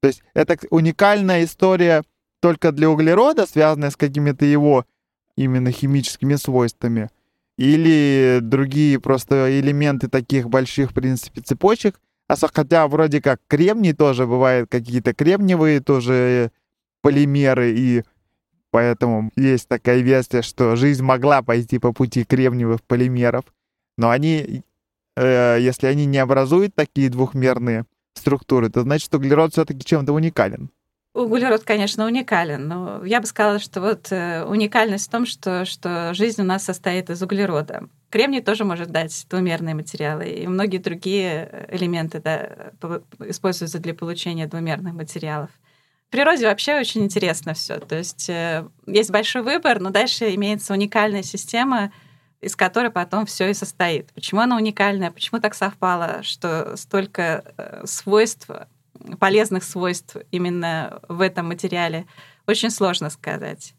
То 0.00 0.08
есть 0.08 0.22
это 0.34 0.56
уникальная 0.70 1.44
история 1.44 2.04
только 2.40 2.72
для 2.72 2.88
углерода, 2.88 3.46
связанная 3.46 3.90
с 3.90 3.96
какими-то 3.96 4.44
его 4.44 4.86
именно 5.36 5.70
химическими 5.70 6.34
свойствами, 6.36 7.10
или 7.56 8.38
другие 8.40 9.00
просто 9.00 9.58
элементы 9.58 10.08
таких 10.08 10.48
больших, 10.48 10.92
в 10.92 10.94
принципе, 10.94 11.40
цепочек. 11.40 12.00
А 12.28 12.36
хотя 12.36 12.86
вроде 12.86 13.20
как 13.20 13.40
кремний 13.48 13.92
тоже 13.92 14.26
бывает, 14.26 14.68
какие-то 14.70 15.14
кремниевые 15.14 15.80
тоже 15.80 16.52
полимеры, 17.02 17.72
и 17.72 18.04
поэтому 18.70 19.32
есть 19.34 19.66
такая 19.66 20.00
версия, 20.00 20.42
что 20.42 20.76
жизнь 20.76 21.02
могла 21.02 21.42
пойти 21.42 21.78
по 21.78 21.92
пути 21.92 22.24
кремниевых 22.24 22.82
полимеров. 22.82 23.44
Но 23.96 24.10
они, 24.10 24.62
э, 25.16 25.58
если 25.60 25.86
они 25.86 26.06
не 26.06 26.18
образуют 26.18 26.74
такие 26.74 27.08
двухмерные 27.08 27.86
структуры, 28.18 28.68
то 28.70 28.82
значит, 28.82 29.14
углерод 29.14 29.52
все-таки 29.52 29.84
чем-то 29.84 30.12
уникален. 30.12 30.70
Углерод, 31.14 31.64
конечно, 31.64 32.06
уникален, 32.06 32.68
но 32.68 33.04
я 33.04 33.20
бы 33.20 33.26
сказала, 33.26 33.58
что 33.58 33.80
вот 33.80 34.12
э, 34.12 34.44
уникальность 34.44 35.08
в 35.08 35.10
том, 35.10 35.26
что, 35.26 35.64
что 35.64 36.12
жизнь 36.14 36.42
у 36.42 36.44
нас 36.44 36.64
состоит 36.64 37.10
из 37.10 37.22
углерода. 37.22 37.88
Кремний 38.10 38.42
тоже 38.42 38.64
может 38.64 38.90
дать 38.90 39.26
двумерные 39.28 39.74
материалы, 39.74 40.28
и 40.28 40.46
многие 40.46 40.78
другие 40.78 41.66
элементы 41.70 42.20
да, 42.20 42.72
используются 43.26 43.78
для 43.78 43.94
получения 43.94 44.46
двумерных 44.46 44.94
материалов. 44.94 45.50
В 46.08 46.10
природе 46.10 46.46
вообще 46.46 46.78
очень 46.78 47.04
интересно 47.04 47.52
все. 47.52 47.80
То 47.80 47.96
есть 47.96 48.30
э, 48.30 48.66
есть 48.86 49.10
большой 49.10 49.42
выбор, 49.42 49.80
но 49.80 49.90
дальше 49.90 50.34
имеется 50.34 50.72
уникальная 50.72 51.22
система, 51.22 51.92
из 52.40 52.56
которой 52.56 52.90
потом 52.90 53.26
все 53.26 53.50
и 53.50 53.54
состоит. 53.54 54.12
Почему 54.12 54.40
она 54.40 54.56
уникальная? 54.56 55.10
Почему 55.10 55.40
так 55.40 55.54
совпало, 55.54 56.22
что 56.22 56.76
столько 56.76 57.44
э, 57.56 57.82
свойств, 57.84 58.48
полезных 59.18 59.64
свойств 59.64 60.16
именно 60.30 61.00
в 61.08 61.20
этом 61.20 61.48
материале? 61.48 62.06
Очень 62.46 62.70
сложно 62.70 63.10
сказать. 63.10 63.74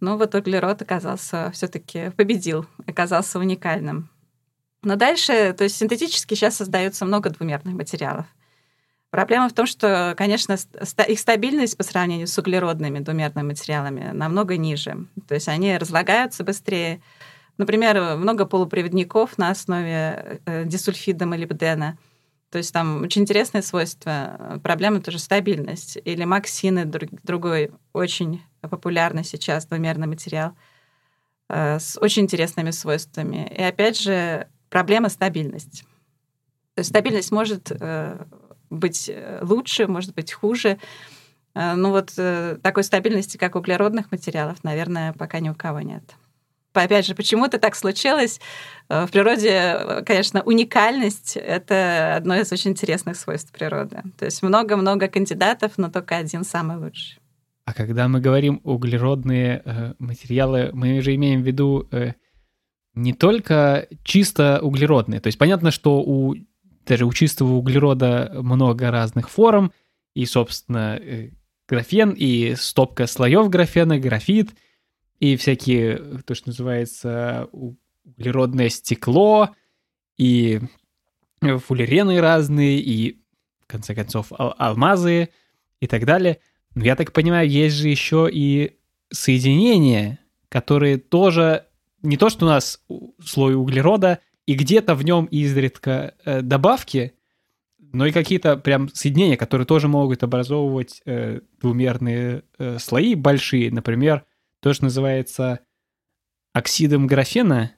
Но 0.00 0.16
вот 0.16 0.34
углерод 0.34 0.82
оказался 0.82 1.50
все-таки 1.52 2.10
победил, 2.10 2.66
оказался 2.86 3.38
уникальным. 3.38 4.10
Но 4.82 4.96
дальше, 4.96 5.52
то 5.54 5.64
есть 5.64 5.76
синтетически 5.76 6.34
сейчас 6.34 6.56
создается 6.56 7.04
много 7.04 7.30
двумерных 7.30 7.74
материалов. 7.74 8.26
Проблема 9.10 9.48
в 9.48 9.54
том, 9.54 9.66
что, 9.66 10.14
конечно, 10.16 10.56
их 11.08 11.18
стабильность 11.18 11.76
по 11.78 11.82
сравнению 11.82 12.26
с 12.26 12.36
углеродными 12.36 12.98
двумерными 12.98 13.48
материалами 13.48 14.10
намного 14.12 14.56
ниже. 14.58 15.06
То 15.26 15.34
есть 15.34 15.48
они 15.48 15.76
разлагаются 15.78 16.44
быстрее. 16.44 17.00
Например, 17.58 18.16
много 18.16 18.46
полупроводников 18.46 19.36
на 19.36 19.50
основе 19.50 20.40
э, 20.46 20.64
дисульфида 20.64 21.26
молибдена. 21.26 21.98
То 22.50 22.58
есть 22.58 22.72
там 22.72 23.02
очень 23.02 23.22
интересные 23.22 23.62
свойства. 23.62 24.60
Проблема 24.62 25.00
тоже 25.00 25.18
стабильность. 25.18 25.98
Или 26.04 26.24
максины, 26.24 26.84
другой 26.84 27.72
очень 27.92 28.42
популярный 28.62 29.24
сейчас 29.24 29.66
двумерный 29.66 30.06
материал 30.06 30.52
э, 31.48 31.80
с 31.80 31.98
очень 32.00 32.22
интересными 32.22 32.70
свойствами. 32.70 33.52
И 33.52 33.60
опять 33.60 33.98
же, 34.00 34.46
проблема 34.70 35.08
стабильность. 35.08 35.82
То 36.74 36.80
есть 36.80 36.90
стабильность 36.90 37.32
может 37.32 37.72
э, 37.72 38.24
быть 38.70 39.10
лучше, 39.42 39.88
может 39.88 40.14
быть 40.14 40.32
хуже. 40.32 40.78
Ну 41.54 41.90
вот 41.90 42.12
такой 42.62 42.84
стабильности, 42.84 43.36
как 43.36 43.56
углеродных 43.56 44.12
материалов, 44.12 44.62
наверное, 44.62 45.12
пока 45.14 45.40
ни 45.40 45.48
у 45.48 45.54
кого 45.54 45.80
нет. 45.80 46.04
Опять 46.72 47.06
же, 47.06 47.14
почему-то 47.14 47.58
так 47.58 47.74
случилось. 47.74 48.40
В 48.88 49.08
природе, 49.08 50.02
конечно, 50.06 50.42
уникальность— 50.42 51.36
это 51.36 52.14
одно 52.16 52.36
из 52.36 52.52
очень 52.52 52.70
интересных 52.70 53.16
свойств 53.16 53.52
природы. 53.52 54.02
То 54.16 54.26
есть 54.26 54.42
много-много 54.42 55.08
кандидатов, 55.08 55.72
но 55.76 55.90
только 55.90 56.16
один 56.16 56.44
самый 56.44 56.76
лучший. 56.76 57.18
А 57.64 57.74
когда 57.74 58.08
мы 58.08 58.20
говорим 58.20 58.62
углеродные 58.64 59.60
э, 59.62 59.92
материалы, 59.98 60.70
мы 60.72 61.02
же 61.02 61.14
имеем 61.14 61.42
в 61.42 61.46
виду 61.46 61.86
э, 61.90 62.12
не 62.94 63.12
только 63.12 63.88
чисто 64.04 64.60
углеродные. 64.62 65.20
То 65.20 65.26
есть 65.26 65.38
понятно, 65.38 65.70
что 65.70 66.00
у 66.00 66.34
даже 66.86 67.04
у 67.04 67.12
чистого 67.12 67.52
углерода 67.56 68.32
много 68.36 68.90
разных 68.90 69.28
форм, 69.28 69.72
и, 70.14 70.24
собственно, 70.24 70.96
э, 70.96 71.32
графен, 71.68 72.14
и 72.16 72.54
стопка 72.56 73.06
слоев 73.06 73.50
графена, 73.50 73.98
графит, 73.98 74.52
и 75.20 75.36
всякие, 75.36 76.20
то, 76.24 76.34
что 76.34 76.48
называется, 76.48 77.48
углеродное 77.52 78.68
стекло, 78.68 79.50
и 80.16 80.60
фуллерены 81.40 82.20
разные, 82.20 82.78
и, 82.80 83.20
в 83.60 83.66
конце 83.66 83.94
концов, 83.94 84.32
ал- 84.32 84.54
алмазы 84.58 85.30
и 85.80 85.86
так 85.86 86.04
далее. 86.04 86.38
Но 86.74 86.84
я 86.84 86.96
так 86.96 87.12
понимаю, 87.12 87.48
есть 87.48 87.76
же 87.76 87.88
еще 87.88 88.28
и 88.30 88.76
соединения, 89.10 90.18
которые 90.48 90.98
тоже 90.98 91.66
не 92.02 92.16
то, 92.16 92.30
что 92.30 92.46
у 92.46 92.48
нас 92.48 92.82
слой 93.24 93.54
углерода, 93.54 94.20
и 94.46 94.54
где-то 94.54 94.94
в 94.94 95.04
нем 95.04 95.26
изредка 95.26 96.14
э, 96.24 96.40
добавки, 96.40 97.12
но 97.78 98.06
и 98.06 98.12
какие-то 98.12 98.56
прям 98.56 98.88
соединения, 98.94 99.36
которые 99.36 99.66
тоже 99.66 99.88
могут 99.88 100.22
образовывать 100.22 101.02
э, 101.04 101.40
двумерные 101.60 102.44
э, 102.58 102.78
слои 102.78 103.14
большие. 103.14 103.70
Например, 103.70 104.24
то, 104.60 104.72
что 104.72 104.84
называется 104.84 105.60
оксидом 106.52 107.06
графена, 107.06 107.72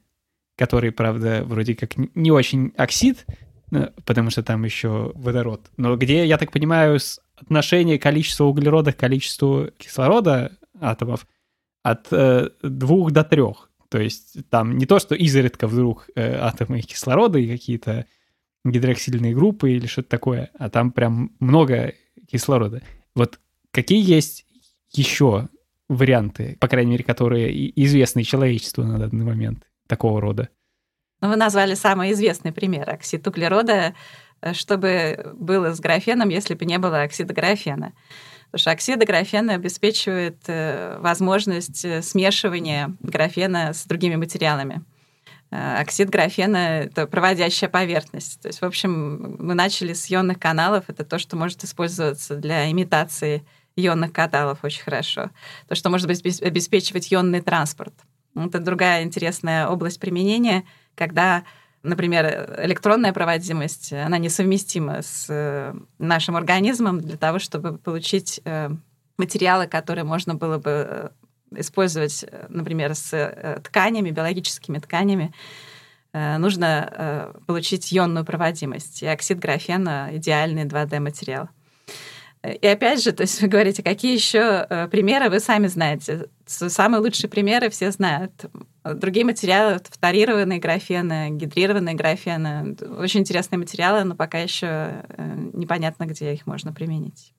который, 0.56 0.92
правда, 0.92 1.42
вроде 1.44 1.74
как 1.74 1.96
не 1.96 2.30
очень 2.30 2.72
оксид, 2.76 3.26
э, 3.72 3.88
потому 4.04 4.30
что 4.30 4.42
там 4.42 4.64
еще 4.64 5.12
водород, 5.14 5.70
но 5.76 5.96
где, 5.96 6.26
я 6.26 6.38
так 6.38 6.52
понимаю, 6.52 6.98
отношение 7.36 7.98
количества 7.98 8.44
углерода 8.44 8.92
к 8.92 8.98
количеству 8.98 9.70
кислорода 9.78 10.56
атомов 10.78 11.26
от 11.82 12.08
э, 12.12 12.50
двух 12.62 13.12
до 13.12 13.24
трех. 13.24 13.70
То 13.88 13.98
есть 13.98 14.48
там 14.50 14.78
не 14.78 14.86
то, 14.86 14.98
что 14.98 15.14
изредка 15.14 15.66
вдруг 15.66 16.08
э, 16.14 16.36
атомы 16.36 16.80
кислорода 16.80 17.38
и 17.38 17.50
какие-то 17.50 18.06
гидроксильные 18.64 19.34
группы 19.34 19.72
или 19.72 19.86
что-то 19.86 20.08
такое, 20.10 20.50
а 20.58 20.68
там 20.68 20.92
прям 20.92 21.34
много 21.40 21.94
кислорода. 22.30 22.82
Вот 23.14 23.40
какие 23.72 24.02
есть 24.02 24.46
еще 24.92 25.48
варианты, 25.90 26.57
по 26.61 26.68
крайней 26.68 26.92
мере, 26.92 27.05
которые 27.05 27.50
известны 27.85 28.22
человечеству 28.22 28.85
на 28.85 28.98
данный 28.98 29.24
момент 29.24 29.66
такого 29.88 30.20
рода? 30.20 30.48
Вы 31.20 31.37
назвали 31.37 31.74
самый 31.74 32.12
известный 32.12 32.53
пример 32.53 32.88
оксид 32.88 33.26
углерода, 33.26 33.94
э, 34.40 34.55
чтобы 34.55 35.35
было 35.35 35.74
с 35.74 35.81
графеном, 35.81 36.29
если 36.29 36.55
бы 36.55 36.64
не 36.64 36.79
было 36.79 37.03
оксида 37.03 37.35
графена. 37.35 37.92
Потому 38.46 38.61
что 38.61 38.70
оксиды 38.70 39.05
графена 39.05 39.55
обеспечивают 39.55 40.38
э, 40.46 40.96
возможность 41.00 41.85
э, 41.85 42.03
смешивания 42.03 42.96
графена 43.00 43.72
с 43.72 43.85
другими 43.85 44.16
материалами. 44.16 44.83
Оксид 45.50 46.11
графена— 46.11 46.57
это 46.85 47.09
проводящая 47.09 47.68
поверхность. 47.68 48.40
То 48.40 48.46
есть, 48.46 48.61
в 48.61 48.64
общем, 48.64 49.35
мы 49.40 49.55
начали 49.55 49.94
с 49.94 50.09
ионных 50.09 50.38
каналов. 50.38 50.85
Это 50.87 51.05
то, 51.05 51.18
что 51.18 51.37
может 51.37 51.64
использоваться 51.64 52.37
для 52.37 52.70
имитации 52.70 53.44
ионных 53.84 54.12
каналов 54.12 54.58
очень 54.62 54.82
хорошо. 54.82 55.30
То, 55.68 55.74
что 55.74 55.90
может 55.90 56.08
обеспечивать 56.08 57.12
ионный 57.12 57.40
транспорт. 57.40 57.94
Это 58.34 58.60
другая 58.60 59.02
интересная 59.02 59.68
область 59.68 59.98
применения, 60.00 60.64
когда 60.94 61.44
например, 61.82 62.58
электронная 62.62 63.12
проводимость, 63.12 63.92
она 63.92 64.18
несовместима 64.18 65.02
с 65.02 65.26
э, 65.28 65.74
нашим 65.98 66.36
организмом 66.36 67.00
для 67.00 67.16
того, 67.16 67.38
чтобы 67.38 67.78
получить 67.78 68.40
э, 68.44 68.70
материалы, 69.16 69.66
которые 69.66 70.04
можно 70.04 70.34
было 70.34 70.58
бы 70.58 70.70
э, 70.70 71.08
использовать, 71.56 72.24
например, 72.48 72.94
с 72.94 73.60
тканями, 73.64 74.10
биологическими 74.10 74.78
тканями, 74.78 75.34
нужно 76.12 77.32
получить 77.48 77.92
ионную 77.92 78.24
проводимость. 78.24 79.02
И 79.02 79.06
оксид 79.06 79.40
графена— 79.40 80.10
идеальный 80.12 80.64
2D-материал. 80.64 81.48
И 82.42 82.66
опять 82.66 83.03
же, 83.03 83.12
то 83.12 83.22
есть 83.22 83.42
вы 83.42 83.48
говорите, 83.48 83.83
какие 83.83 84.14
еще 84.14 84.66
э, 84.68 84.88
примеры 84.88 85.29
вы 85.29 85.40
сами 85.40 85.66
знаете. 85.66 86.26
Самые 86.46 87.03
лучшие 87.03 87.29
примеры 87.29 87.68
все 87.68 87.90
знают. 87.90 88.33
Другие 88.83 89.26
материалы, 89.26 89.79
фторированные 89.90 90.59
графены, 90.59 91.29
гидрированные 91.33 91.94
графены. 91.94 92.76
Очень 92.98 93.20
интересные 93.20 93.59
материалы, 93.59 94.05
но 94.05 94.14
пока 94.14 94.38
еще 94.38 94.66
э, 94.66 95.50
непонятно, 95.53 96.05
где 96.05 96.33
их 96.33 96.46
можно 96.46 96.72
применить. 96.72 97.35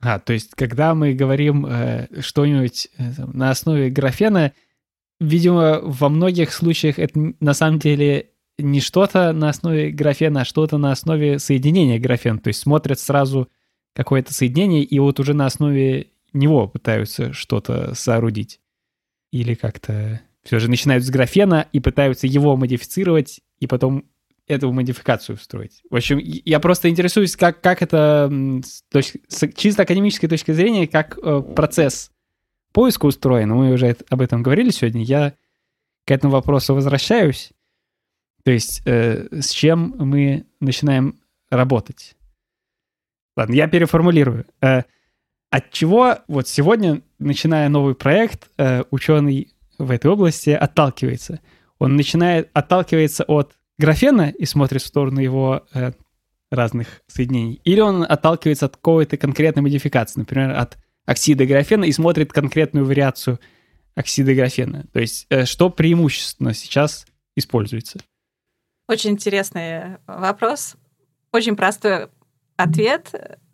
А, 0.00 0.20
то 0.20 0.32
есть, 0.32 0.54
когда 0.54 0.94
мы 0.94 1.14
говорим 1.14 1.66
э, 1.66 2.06
что-нибудь 2.20 2.88
э, 2.96 3.10
на 3.32 3.50
основе 3.50 3.90
графена, 3.90 4.52
видимо, 5.18 5.80
во 5.82 6.08
многих 6.08 6.52
случаях 6.52 7.00
это 7.00 7.34
на 7.40 7.54
самом 7.54 7.80
деле 7.80 8.30
не 8.58 8.80
что-то 8.80 9.32
на 9.32 9.48
основе 9.48 9.90
графена, 9.90 10.42
а 10.42 10.44
что-то 10.44 10.78
на 10.78 10.92
основе 10.92 11.40
соединения 11.40 11.98
графена. 11.98 12.38
То 12.38 12.48
есть 12.48 12.60
смотрят 12.60 13.00
сразу 13.00 13.48
какое-то 13.94 14.34
соединение, 14.34 14.82
и 14.82 14.98
вот 14.98 15.20
уже 15.20 15.34
на 15.34 15.46
основе 15.46 16.08
него 16.32 16.68
пытаются 16.68 17.32
что-то 17.32 17.94
соорудить. 17.94 18.60
Или 19.30 19.54
как-то 19.54 20.20
все 20.42 20.58
же 20.58 20.68
начинают 20.68 21.04
с 21.04 21.10
графена 21.10 21.66
и 21.72 21.80
пытаются 21.80 22.26
его 22.26 22.56
модифицировать, 22.56 23.40
и 23.60 23.66
потом 23.66 24.04
эту 24.46 24.70
модификацию 24.72 25.36
устроить. 25.36 25.82
В 25.88 25.96
общем, 25.96 26.18
я 26.18 26.60
просто 26.60 26.90
интересуюсь, 26.90 27.34
как, 27.34 27.60
как 27.60 27.80
это 27.80 28.30
с, 28.62 28.82
точки, 28.90 29.22
с 29.26 29.48
чисто 29.52 29.82
академической 29.82 30.28
точки 30.28 30.52
зрения, 30.52 30.86
как 30.86 31.18
э, 31.22 31.42
процесс 31.56 32.10
поиска 32.72 33.06
устроен. 33.06 33.50
Мы 33.50 33.72
уже 33.72 33.96
об 34.10 34.20
этом 34.20 34.42
говорили 34.42 34.70
сегодня. 34.70 35.02
Я 35.02 35.34
к 36.04 36.10
этому 36.10 36.32
вопросу 36.34 36.74
возвращаюсь. 36.74 37.52
То 38.42 38.50
есть, 38.50 38.82
э, 38.84 39.28
с 39.40 39.50
чем 39.50 39.94
мы 39.96 40.44
начинаем 40.60 41.18
работать. 41.48 42.14
Ладно, 43.36 43.54
я 43.54 43.66
переформулирую. 43.68 44.46
Э, 44.60 44.82
от 45.50 45.70
чего 45.70 46.18
вот 46.28 46.48
сегодня, 46.48 47.02
начиная 47.18 47.68
новый 47.68 47.94
проект, 47.94 48.48
э, 48.58 48.84
ученый 48.90 49.52
в 49.78 49.90
этой 49.90 50.10
области 50.10 50.50
отталкивается? 50.50 51.40
Он 51.78 51.96
начинает 51.96 52.50
отталкивается 52.52 53.24
от 53.24 53.54
графена 53.78 54.30
и 54.30 54.44
смотрит 54.44 54.82
в 54.82 54.86
сторону 54.86 55.20
его 55.20 55.66
э, 55.74 55.92
разных 56.50 57.02
соединений. 57.08 57.60
Или 57.64 57.80
он 57.80 58.04
отталкивается 58.08 58.66
от 58.66 58.76
какой-то 58.76 59.16
конкретной 59.16 59.62
модификации, 59.62 60.20
например, 60.20 60.50
от 60.52 60.78
оксида 61.04 61.44
графена 61.44 61.84
и 61.84 61.92
смотрит 61.92 62.32
конкретную 62.32 62.86
вариацию 62.86 63.40
оксида 63.96 64.34
графена. 64.34 64.86
То 64.92 65.00
есть 65.00 65.26
что 65.44 65.70
преимущественно 65.70 66.54
сейчас 66.54 67.06
используется? 67.36 67.98
Очень 68.88 69.10
интересный 69.10 69.98
вопрос. 70.06 70.76
Очень 71.32 71.56
простой 71.56 72.08
ответ. 72.56 73.12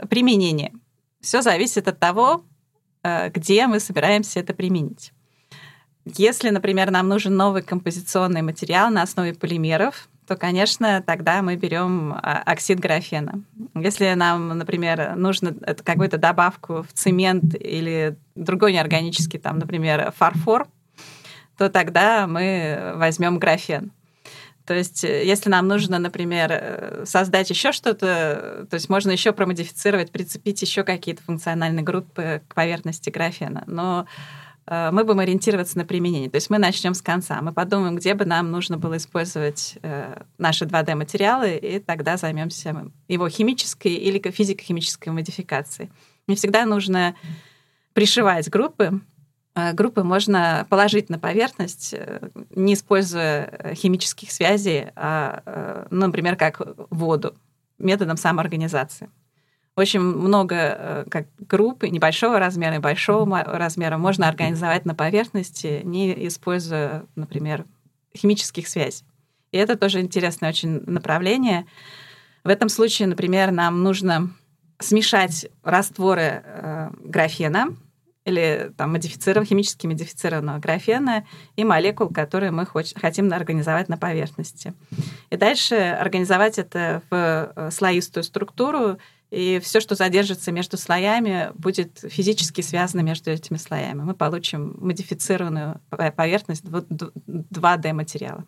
Применение. 0.09 0.73
Все 1.21 1.43
зависит 1.43 1.89
от 1.89 1.99
того, 1.99 2.45
э, 3.03 3.31
где 3.31 3.67
мы 3.67 3.81
собираемся 3.81 4.41
это 4.41 4.55
применить. 4.55 5.13
Если, 6.05 6.51
например, 6.51 6.91
нам 6.91 7.09
нужен 7.09 7.37
новый 7.37 7.63
композиционный 7.63 8.43
материал 8.43 8.91
на 8.91 9.03
основе 9.03 9.35
полимеров, 9.35 10.09
то, 10.27 10.37
конечно, 10.37 11.03
тогда 11.05 11.43
мы 11.43 11.57
берем 11.57 12.13
а, 12.13 12.43
оксид 12.47 12.79
графена. 12.79 13.43
Если 13.75 14.13
нам, 14.15 14.57
например, 14.57 15.17
нужно 15.17 15.55
какую-то 15.85 16.19
добавку 16.19 16.83
в 16.83 16.93
цемент 16.93 17.55
или 17.55 18.17
другой 18.37 18.73
неорганический, 18.73 19.41
там, 19.41 19.59
например, 19.59 20.13
фарфор, 20.17 20.69
то 21.59 21.69
тогда 21.69 22.27
мы 22.27 22.93
возьмем 22.95 23.39
графен. 23.39 23.93
То 24.71 24.77
есть, 24.77 25.03
э, 25.03 25.27
если 25.27 25.51
нам 25.51 25.67
нужно, 25.67 25.99
например, 25.99 26.49
э, 26.53 27.05
создать 27.05 27.51
еще 27.51 27.73
что-то, 27.73 28.69
то 28.71 28.75
есть 28.75 28.89
можно 28.89 29.11
еще 29.11 29.33
промодифицировать, 29.33 30.13
прицепить 30.13 30.63
еще 30.63 30.85
какие-то 30.85 31.25
функциональные 31.25 31.83
группы 31.83 32.41
к 32.47 32.55
поверхности 32.55 33.11
графена. 33.11 33.65
Но 33.67 34.07
Э, 34.67 34.91
мы 34.93 35.03
будем 35.03 35.19
ориентироваться 35.19 35.77
на 35.77 35.85
применение. 35.85 36.31
То 36.31 36.37
есть 36.37 36.51
мы 36.51 36.59
начнем 36.59 36.95
с 36.95 37.03
конца. 37.03 37.43
Мы 37.43 37.53
подумаем, 37.53 37.97
где 37.97 38.15
бы 38.15 38.25
нам 38.27 38.53
нужно 38.53 38.79
было 38.79 38.97
использовать 38.97 39.77
наши 40.39 40.67
2D-материалы, 40.67 41.57
и 41.57 41.81
тогда 41.81 42.17
займемся 42.17 42.93
его 43.09 43.29
химической 43.29 43.95
или 43.95 44.21
физико-химической 44.21 45.09
модификацией. 45.09 45.91
Не 46.29 46.37
всегда 46.37 46.65
нужно 46.65 47.17
пришивать 47.93 48.49
группы. 48.49 49.01
Э, 49.61 49.73
группы 49.73 50.03
можно 50.03 50.67
положить 50.69 51.11
на 51.11 51.19
поверхность, 51.19 51.95
не 52.55 52.75
используя 52.75 53.75
химических 53.75 54.31
связей, 54.31 54.87
а, 54.97 55.87
ну, 55.91 56.07
например, 56.07 56.37
как 56.37 56.61
воду, 56.91 57.35
методом 57.79 58.17
самоорганизации. 58.17 59.11
Очень 59.77 60.01
много 60.01 60.57
э, 60.57 61.05
как 61.11 61.27
групп 61.39 61.85
небольшого 61.85 62.39
размера 62.39 62.77
и 62.77 62.81
большого 62.81 63.43
размера 63.45 63.97
можно 63.99 64.29
организовать 64.29 64.85
на 64.85 64.95
поверхности, 64.95 65.81
не 65.85 66.27
используя, 66.27 67.05
например, 67.15 67.65
химических 68.17 68.69
связей. 68.69 69.05
И 69.53 69.57
это 69.57 69.77
тоже 69.77 70.01
интересное 70.01 70.51
очень 70.51 70.83
направление. 70.87 71.67
В 72.45 72.49
этом 72.49 72.69
случае, 72.69 73.09
например, 73.09 73.53
нам 73.53 73.83
нужно 73.83 74.31
смешать 74.79 75.49
растворы 75.63 76.43
э, 76.45 76.91
графена 77.03 77.77
или 78.25 78.73
там, 78.77 78.93
модифицированного, 78.93 79.47
химически 79.47 79.87
модифицированного 79.87 80.59
графена 80.59 81.27
и 81.57 81.65
молекул, 81.65 82.09
которые 82.09 82.51
мы 82.51 82.67
хоч- 82.67 82.95
хотим 82.95 83.33
организовать 83.33 83.89
на 83.89 83.97
поверхности. 83.97 84.75
И 85.31 85.37
дальше 85.37 85.75
организовать 85.75 86.59
это 86.59 87.03
в 87.11 87.53
э, 87.57 87.71
слоистую 87.71 88.25
структуру 88.25 88.99
и 89.31 89.61
все, 89.63 89.81
что 89.81 89.95
задержится 89.95 90.51
между 90.51 90.77
слоями, 90.77 91.51
будет 91.55 92.01
физически 92.09 92.63
связано 92.63 93.01
между 93.01 93.31
этими 93.31 93.57
слоями. 93.59 94.03
Мы 94.03 94.15
получим 94.15 94.75
модифицированную 94.81 95.81
поверхность 96.17 96.65
2D-материала. 96.65 98.45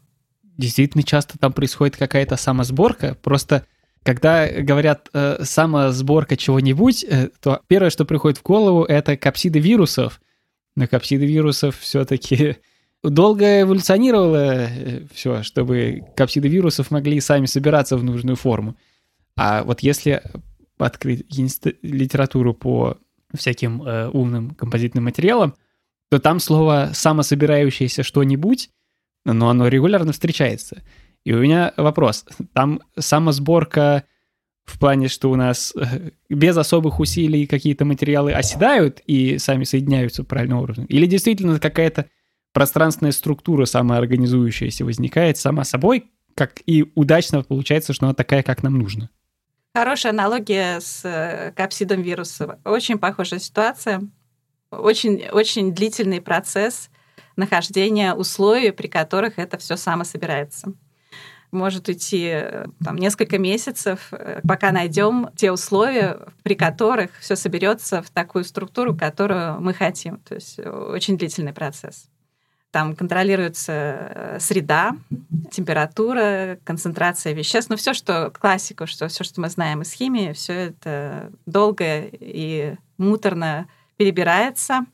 Действительно, 0.58 1.04
часто 1.04 1.38
там 1.38 1.52
происходит 1.52 1.96
какая-то 1.96 2.36
самосборка. 2.36 3.16
Просто 3.22 3.64
когда 4.02 4.48
говорят 4.48 5.08
э, 5.12 5.44
самосборка 5.44 6.36
чего-нибудь, 6.36 7.04
э, 7.04 7.28
то 7.40 7.60
первое, 7.68 7.90
что 7.90 8.04
приходит 8.04 8.38
в 8.38 8.42
голову, 8.42 8.84
это 8.84 9.16
капсиды 9.16 9.60
вирусов. 9.60 10.20
Но 10.74 10.88
капсиды 10.88 11.26
вирусов 11.26 11.78
все-таки 11.78 12.56
долго 13.02 13.62
эволюционировало 13.62 14.66
э, 14.68 15.06
все, 15.12 15.42
чтобы 15.42 16.02
капсиды 16.16 16.48
вирусов 16.48 16.90
могли 16.90 17.20
сами 17.20 17.46
собираться 17.46 17.96
в 17.96 18.02
нужную 18.02 18.36
форму. 18.36 18.76
А 19.36 19.62
вот 19.62 19.80
если 19.80 20.22
открыть 20.78 21.24
литературу 21.82 22.54
по 22.54 22.98
всяким 23.34 23.82
э, 23.82 24.08
умным 24.08 24.50
композитным 24.50 25.04
материалам, 25.04 25.54
то 26.10 26.18
там 26.18 26.40
слово 26.40 26.90
«самособирающееся 26.92 28.02
что-нибудь», 28.02 28.70
но 29.24 29.48
оно 29.48 29.68
регулярно 29.68 30.12
встречается. 30.12 30.82
И 31.24 31.32
у 31.32 31.38
меня 31.38 31.72
вопрос. 31.76 32.24
Там 32.52 32.80
самосборка 32.98 34.04
в 34.64 34.78
плане, 34.78 35.08
что 35.08 35.30
у 35.30 35.36
нас 35.36 35.72
э, 35.76 36.10
без 36.28 36.56
особых 36.56 37.00
усилий 37.00 37.46
какие-то 37.46 37.84
материалы 37.84 38.32
оседают 38.32 39.00
и 39.06 39.38
сами 39.38 39.64
соединяются 39.64 40.24
правильным 40.24 40.58
образом? 40.58 40.84
Или 40.86 41.06
действительно 41.06 41.58
какая-то 41.58 42.06
пространственная 42.52 43.12
структура 43.12 43.64
самоорганизующаяся 43.64 44.84
возникает 44.84 45.36
сама 45.36 45.64
собой, 45.64 46.10
как 46.34 46.62
и 46.66 46.90
удачно 46.94 47.42
получается, 47.42 47.92
что 47.92 48.06
она 48.06 48.14
такая, 48.14 48.42
как 48.42 48.62
нам 48.62 48.78
нужно? 48.78 49.10
Хорошая 49.74 50.12
аналогия 50.12 50.80
с 50.80 51.02
э, 51.04 51.52
капсидом 51.56 52.02
вируса. 52.02 52.60
Очень 52.64 52.98
похожая 52.98 53.40
ситуация. 53.40 54.02
Очень, 54.70 55.28
очень 55.30 55.74
длительный 55.74 56.20
процесс 56.20 56.90
нахождения 57.36 58.14
условий, 58.14 58.70
при 58.70 58.86
которых 58.86 59.38
это 59.38 59.58
все 59.58 59.76
само 59.76 60.04
собирается. 60.04 60.74
Может 61.52 61.88
уйти 61.88 62.30
э, 62.32 62.66
там, 62.82 62.96
несколько 62.96 63.38
месяцев, 63.38 64.08
э, 64.12 64.40
пока 64.46 64.72
найдем 64.72 65.28
те 65.36 65.52
условия, 65.52 66.18
при 66.42 66.54
которых 66.54 67.10
все 67.20 67.36
соберется 67.36 68.02
в 68.02 68.10
такую 68.10 68.44
структуру, 68.44 68.96
которую 68.96 69.60
мы 69.60 69.74
хотим. 69.74 70.18
То 70.18 70.34
есть 70.34 70.58
очень 70.58 71.18
длительный 71.18 71.52
процесс. 71.52 72.08
Там 72.72 72.96
контролируется 72.96 73.72
э, 73.72 74.38
среда, 74.40 74.96
температура, 75.50 76.58
концентрация 76.64 77.34
веществ, 77.34 77.68
ну 77.68 77.76
все, 77.76 77.92
что 77.92 78.30
классика, 78.30 78.86
что 78.86 79.08
все, 79.08 79.24
что 79.24 79.42
мы 79.42 79.50
знаем 79.50 79.82
из 79.82 79.92
химии, 79.92 80.32
все 80.32 80.54
это 80.54 81.30
долго 81.44 82.00
и 82.12 82.74
муторно 82.96 83.68
перебирается, 83.98 84.86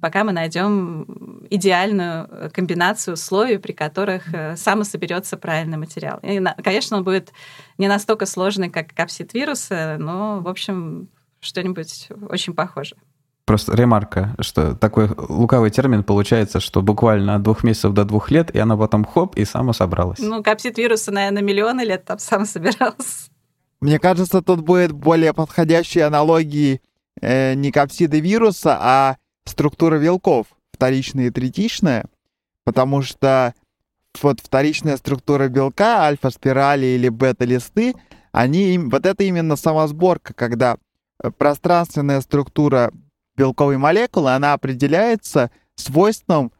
пока 0.00 0.24
мы 0.24 0.32
найдем 0.32 1.46
идеальную 1.50 2.50
комбинацию 2.52 3.14
условий, 3.14 3.58
при 3.58 3.72
которых 3.72 4.32
э, 4.32 4.56
сам 4.56 4.84
соберется 4.84 5.36
правильный 5.36 5.78
материал. 5.78 6.18
И, 6.22 6.42
конечно, 6.62 6.98
он 6.98 7.04
будет 7.04 7.32
не 7.78 7.88
настолько 7.88 8.26
сложный, 8.26 8.70
как 8.70 8.94
капсид 8.94 9.34
вируса, 9.34 9.96
но, 9.98 10.40
в 10.40 10.48
общем, 10.48 11.08
что-нибудь 11.40 12.08
очень 12.28 12.54
похожее. 12.54 13.00
Просто 13.48 13.74
ремарка, 13.74 14.36
что 14.40 14.74
такой 14.74 15.08
лукавый 15.16 15.70
термин 15.70 16.04
получается, 16.04 16.60
что 16.60 16.82
буквально 16.82 17.36
от 17.36 17.42
двух 17.42 17.64
месяцев 17.64 17.94
до 17.94 18.04
двух 18.04 18.30
лет, 18.30 18.54
и 18.54 18.58
она 18.58 18.76
потом 18.76 19.06
хоп, 19.06 19.36
и 19.36 19.46
само 19.46 19.72
собралась. 19.72 20.18
Ну, 20.18 20.42
капсид 20.42 20.76
вируса, 20.76 21.12
наверное, 21.12 21.42
миллионы 21.42 21.80
лет 21.80 22.04
там 22.04 22.18
сам 22.18 22.44
собирался. 22.44 23.30
Мне 23.80 23.98
кажется, 23.98 24.42
тут 24.42 24.60
будет 24.60 24.92
более 24.92 25.32
подходящие 25.32 26.04
аналогии 26.04 26.82
э, 27.22 27.54
не 27.54 27.72
капсиды 27.72 28.20
вируса, 28.20 28.76
а 28.78 29.16
структура 29.48 29.98
белков, 29.98 30.46
вторичная 30.72 31.26
и 31.26 31.30
третичная, 31.30 32.06
потому 32.64 33.02
что 33.02 33.54
вот 34.22 34.40
вторичная 34.40 34.96
структура 34.96 35.48
белка, 35.48 36.02
альфа-спирали 36.02 36.86
или 36.86 37.08
бета-листы, 37.08 37.94
они, 38.32 38.78
вот 38.78 39.06
это 39.06 39.24
именно 39.24 39.56
самосборка, 39.56 40.34
когда 40.34 40.76
э, 41.22 41.30
пространственная 41.30 42.20
структура 42.20 42.92
белковой 43.36 43.78
молекулы, 43.78 44.34
она 44.34 44.52
определяется 44.52 45.50
свойством 45.76 46.52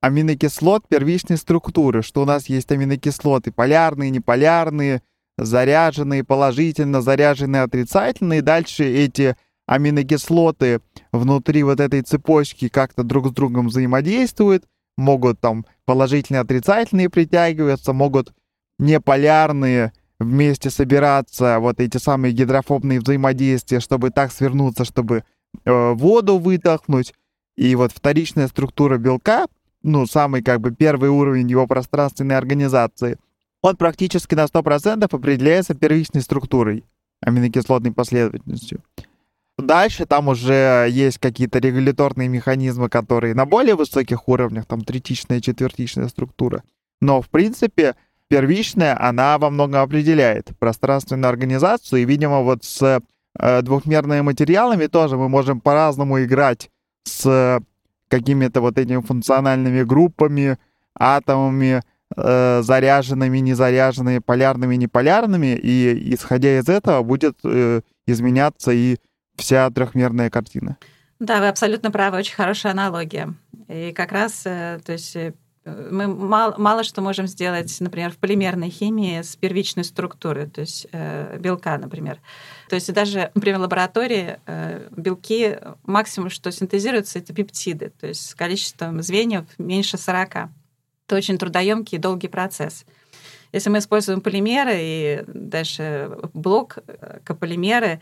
аминокислот 0.00 0.86
первичной 0.86 1.38
структуры, 1.38 2.02
что 2.02 2.22
у 2.22 2.24
нас 2.24 2.46
есть 2.48 2.70
аминокислоты 2.70 3.52
полярные, 3.52 4.10
неполярные, 4.10 5.02
заряженные, 5.38 6.24
положительно 6.24 7.00
заряженные, 7.00 7.62
отрицательные. 7.62 8.42
Дальше 8.42 8.84
эти 8.84 9.36
аминокислоты 9.66 10.80
внутри 11.12 11.62
вот 11.62 11.80
этой 11.80 12.02
цепочки 12.02 12.68
как-то 12.68 13.02
друг 13.02 13.28
с 13.28 13.32
другом 13.32 13.68
взаимодействуют, 13.68 14.64
могут 14.96 15.40
там 15.40 15.64
положительные, 15.84 16.40
отрицательные 16.40 17.10
притягиваться, 17.10 17.92
могут 17.92 18.32
неполярные 18.78 19.92
вместе 20.18 20.70
собираться, 20.70 21.58
вот 21.60 21.80
эти 21.80 21.96
самые 21.96 22.32
гидрофобные 22.32 23.00
взаимодействия, 23.00 23.80
чтобы 23.80 24.10
так 24.10 24.32
свернуться, 24.32 24.84
чтобы 24.84 25.24
Э, 25.64 25.92
воду 25.92 26.38
вытолкнуть. 26.38 27.14
И 27.56 27.74
вот 27.76 27.92
вторичная 27.92 28.48
структура 28.48 28.98
белка, 28.98 29.46
ну, 29.82 30.06
самый 30.06 30.42
как 30.42 30.60
бы 30.60 30.72
первый 30.72 31.10
уровень 31.10 31.48
его 31.48 31.66
пространственной 31.66 32.36
организации, 32.36 33.18
он 33.62 33.76
практически 33.76 34.34
на 34.34 34.44
100% 34.44 35.04
определяется 35.10 35.74
первичной 35.74 36.22
структурой, 36.22 36.84
аминокислотной 37.20 37.92
последовательностью. 37.92 38.82
Дальше 39.58 40.04
там 40.04 40.28
уже 40.28 40.88
есть 40.90 41.18
какие-то 41.18 41.60
регуляторные 41.60 42.28
механизмы, 42.28 42.88
которые 42.88 43.34
на 43.34 43.46
более 43.46 43.76
высоких 43.76 44.28
уровнях, 44.28 44.66
там 44.66 44.82
третичная, 44.82 45.40
четвертичная 45.40 46.08
структура. 46.08 46.64
Но, 47.00 47.22
в 47.22 47.28
принципе, 47.28 47.94
первичная, 48.28 49.00
она 49.00 49.38
во 49.38 49.50
многом 49.50 49.82
определяет 49.82 50.50
пространственную 50.58 51.28
организацию, 51.28 52.02
и, 52.02 52.04
видимо, 52.04 52.40
вот 52.40 52.64
с 52.64 53.00
э, 53.38 53.62
двухмерными 53.62 54.22
материалами 54.22 54.86
тоже 54.86 55.16
мы 55.16 55.28
можем 55.28 55.60
по-разному 55.60 56.22
играть 56.24 56.70
с 57.04 57.62
какими-то 58.08 58.60
вот 58.60 58.78
этими 58.78 59.00
функциональными 59.00 59.82
группами, 59.82 60.58
атомами, 60.98 61.82
э, 62.16 62.62
заряженными, 62.62 63.38
незаряженными, 63.38 64.18
полярными, 64.18 64.74
неполярными, 64.76 65.54
и 65.54 66.14
исходя 66.14 66.58
из 66.58 66.68
этого 66.68 67.02
будет 67.02 67.36
э, 67.44 67.82
изменяться 68.06 68.72
и 68.72 68.96
вся 69.36 69.70
трехмерная 69.70 70.30
картина. 70.30 70.76
Да, 71.20 71.40
вы 71.40 71.48
абсолютно 71.48 71.90
правы, 71.90 72.18
очень 72.18 72.34
хорошая 72.34 72.72
аналогия. 72.72 73.34
И 73.68 73.92
как 73.92 74.12
раз, 74.12 74.42
э, 74.44 74.80
то 74.84 74.92
есть 74.92 75.16
э, 75.16 75.32
мы 75.64 76.08
мало, 76.08 76.54
мало 76.58 76.84
что 76.84 77.00
можем 77.00 77.26
сделать, 77.26 77.74
например, 77.80 78.10
в 78.10 78.18
полимерной 78.18 78.68
химии 78.68 79.22
с 79.22 79.36
первичной 79.36 79.84
структурой, 79.84 80.46
то 80.46 80.60
есть 80.60 80.86
э, 80.92 81.38
белка, 81.38 81.78
например. 81.78 82.20
То 82.68 82.74
есть 82.74 82.92
даже, 82.92 83.30
например, 83.34 83.58
в 83.58 83.62
лаборатории 83.62 84.38
э, 84.46 84.88
белки 84.96 85.58
максимум, 85.84 86.30
что 86.30 86.50
синтезируются, 86.52 87.18
это 87.18 87.32
пептиды, 87.32 87.92
то 87.98 88.06
есть 88.06 88.28
с 88.28 88.34
количеством 88.34 89.00
звеньев 89.02 89.44
меньше 89.56 89.96
40. 89.96 90.36
Это 91.06 91.16
очень 91.16 91.38
трудоемкий 91.38 91.96
и 91.96 92.00
долгий 92.00 92.28
процесс. 92.28 92.84
Если 93.52 93.70
мы 93.70 93.78
используем 93.78 94.20
полимеры 94.20 94.74
и 94.74 95.24
дальше 95.28 96.10
блок 96.34 96.78
э, 96.86 97.20
кополимеры, 97.24 97.86
э, 97.86 98.00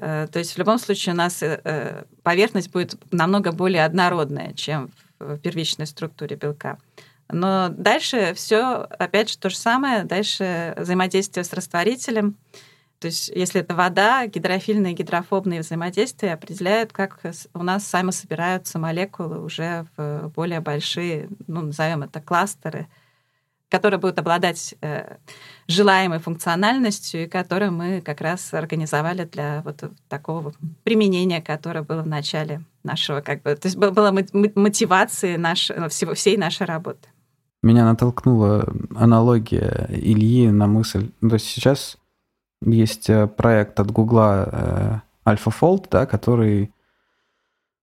то 0.00 0.38
есть 0.38 0.54
в 0.54 0.58
любом 0.58 0.78
случае 0.78 1.12
у 1.12 1.16
нас 1.16 1.42
э, 1.42 2.04
поверхность 2.22 2.70
будет 2.70 2.96
намного 3.12 3.52
более 3.52 3.84
однородная, 3.84 4.54
чем 4.54 4.90
в 5.18 5.36
первичной 5.38 5.86
структуре 5.86 6.36
белка. 6.36 6.78
Но 7.28 7.68
дальше 7.68 8.32
все 8.34 8.86
опять 8.98 9.30
же 9.30 9.38
то 9.38 9.50
же 9.50 9.56
самое. 9.56 10.04
Дальше 10.04 10.74
взаимодействие 10.76 11.44
с 11.44 11.52
растворителем. 11.52 12.36
То 12.98 13.06
есть 13.06 13.28
если 13.28 13.60
это 13.60 13.74
вода, 13.74 14.26
гидрофильные 14.26 14.92
и 14.92 14.96
гидрофобные 14.96 15.60
взаимодействия 15.60 16.34
определяют, 16.34 16.92
как 16.92 17.20
у 17.54 17.62
нас 17.62 17.86
сами 17.86 18.10
собираются 18.10 18.78
молекулы 18.78 19.42
уже 19.42 19.86
в 19.96 20.32
более 20.34 20.60
большие, 20.60 21.28
ну, 21.46 21.62
назовем 21.62 22.02
это 22.02 22.20
кластеры, 22.20 22.88
которые 23.70 24.00
будут 24.00 24.18
обладать 24.18 24.74
э, 24.82 25.16
желаемой 25.68 26.18
функциональностью 26.18 27.24
и 27.24 27.28
которые 27.28 27.70
мы 27.70 28.00
как 28.00 28.20
раз 28.20 28.52
организовали 28.52 29.24
для 29.24 29.62
вот 29.64 29.84
такого 30.08 30.52
применения, 30.82 31.40
которое 31.40 31.82
было 31.82 32.02
в 32.02 32.06
начале 32.06 32.62
нашего, 32.82 33.20
как 33.20 33.42
бы, 33.42 33.54
то 33.54 33.66
есть 33.66 33.76
была 33.76 34.12
мотивация 34.12 35.38
наш, 35.38 35.70
всего, 35.88 36.14
всей 36.14 36.36
нашей 36.36 36.66
работы. 36.66 37.08
Меня 37.62 37.84
натолкнула 37.84 38.66
аналогия 38.96 39.86
Ильи 39.90 40.50
на 40.50 40.66
мысль, 40.66 41.10
ну, 41.20 41.28
то 41.28 41.34
есть 41.34 41.46
сейчас 41.46 41.98
есть 42.62 43.08
э, 43.08 43.26
проект 43.26 43.78
от 43.80 43.90
Гугла 43.90 45.02
э, 45.24 45.30
AlphaFold, 45.30 45.86
да, 45.90 46.06
который 46.06 46.72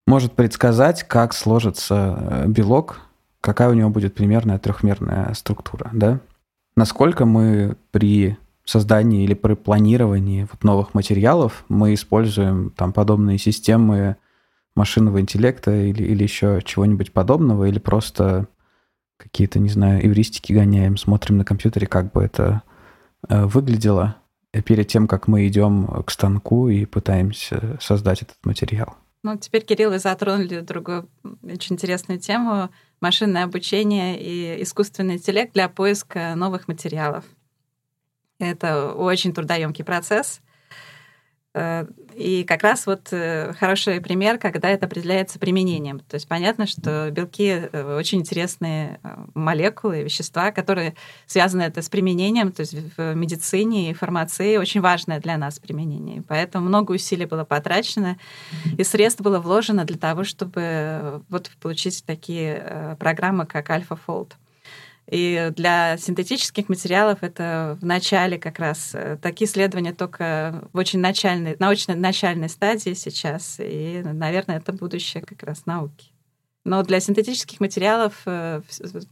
может 0.07 0.33
предсказать, 0.33 1.03
как 1.03 1.33
сложится 1.33 2.17
э, 2.19 2.47
белок, 2.47 3.01
какая 3.45 3.69
у 3.69 3.73
него 3.73 3.91
будет 3.91 4.15
примерная 4.15 4.57
трехмерная 4.57 5.31
структура, 5.35 5.91
да? 5.93 6.19
Насколько 6.75 7.25
мы 7.25 7.77
при 7.91 8.37
создании 8.65 9.23
или 9.23 9.35
при 9.35 9.53
планировании 9.53 10.47
вот 10.51 10.63
новых 10.63 10.95
материалов 10.95 11.63
мы 11.69 11.93
используем 11.93 12.71
там 12.71 12.91
подобные 12.91 13.37
системы 13.37 14.17
машинного 14.75 15.21
интеллекта 15.21 15.71
или, 15.71 16.03
или 16.03 16.23
еще 16.23 16.59
чего-нибудь 16.65 17.13
подобного, 17.13 17.65
или 17.65 17.77
просто 17.77 18.47
какие-то, 19.17 19.59
не 19.59 19.69
знаю, 19.69 20.03
эвристики 20.03 20.51
гоняем, 20.51 20.97
смотрим 20.97 21.37
на 21.37 21.45
компьютере, 21.45 21.85
как 21.85 22.11
бы 22.11 22.23
это 22.23 22.63
э, 23.29 23.45
выглядело 23.45 24.15
перед 24.65 24.87
тем, 24.87 25.07
как 25.07 25.27
мы 25.27 25.47
идем 25.47 26.03
к 26.03 26.09
станку 26.09 26.67
и 26.67 26.85
пытаемся 26.85 27.77
создать 27.79 28.23
этот 28.23 28.37
материал. 28.43 28.95
Ну, 29.23 29.37
теперь, 29.37 29.63
Кирилл, 29.63 29.91
вы 29.91 29.99
затронули 29.99 30.61
другую 30.61 31.07
очень 31.43 31.75
интересную 31.75 32.19
тему— 32.19 32.69
машинное 33.05 33.43
обучение 33.43 34.19
и 34.19 34.63
искусственный 34.63 35.17
интеллект 35.17 35.53
для 35.53 35.69
поиска 35.69 36.33
новых 36.33 36.67
материалов. 36.67 37.23
Это 38.39 38.93
очень 38.93 39.31
трудоемкий 39.31 39.85
процесс. 39.85 40.41
Э, 41.55 41.85
и 42.15 42.43
как 42.43 42.63
раз 42.63 42.85
вот 42.85 43.09
э, 43.11 43.53
хороший 43.53 44.01
пример, 44.01 44.37
когда 44.37 44.69
это 44.69 44.85
определяется 44.87 45.39
применением. 45.39 45.99
То 45.99 46.15
есть 46.15 46.27
понятно, 46.27 46.67
что 46.67 47.09
белки 47.11 47.69
э, 47.71 47.97
очень 47.97 48.19
интересные 48.19 48.99
молекулы, 49.33 50.03
вещества, 50.03 50.51
которые 50.51 50.95
связаны 51.27 51.63
это 51.63 51.81
с 51.81 51.87
применением, 51.89 52.51
то 52.51 52.61
есть 52.61 52.75
в 52.97 53.13
медицине 53.13 53.89
и 53.89 53.93
фармации 53.93 54.57
очень 54.57 54.81
важное 54.81 55.19
для 55.21 55.37
нас 55.37 55.59
применение. 55.59 56.23
Поэтому 56.27 56.67
много 56.67 56.91
усилий 56.91 57.25
было 57.25 57.45
потрачено, 57.45 58.17
и 58.77 58.83
средств 58.83 59.21
было 59.21 59.39
вложено 59.39 59.85
для 59.85 59.97
того, 59.97 60.25
чтобы 60.25 61.23
вот 61.29 61.49
получить 61.61 62.03
такие 62.05 62.97
программы, 62.99 63.45
как 63.45 63.69
AlphaFold. 63.69 64.33
И 65.09 65.51
для 65.55 65.97
синтетических 65.97 66.67
материалов 66.67 67.19
это 67.21 67.77
в 67.79 67.85
начале 67.85 68.39
как 68.39 68.57
раз. 68.57 68.91
Э, 68.93 69.17
такие 69.21 69.47
исследования 69.47 69.93
только 69.93 70.67
в 70.73 70.77
очень 70.77 70.99
начальной, 70.99 71.55
научно 71.59 71.95
начальной 71.95 72.49
стадии 72.49 72.93
сейчас. 72.93 73.57
И, 73.59 74.01
наверное, 74.03 74.57
это 74.57 74.73
будущее 74.73 75.21
как 75.21 75.43
раз 75.43 75.67
науки. 75.67 76.11
Но 76.63 76.81
для 76.81 76.99
синтетических 76.99 77.59
материалов 77.59 78.23
э, 78.25 78.61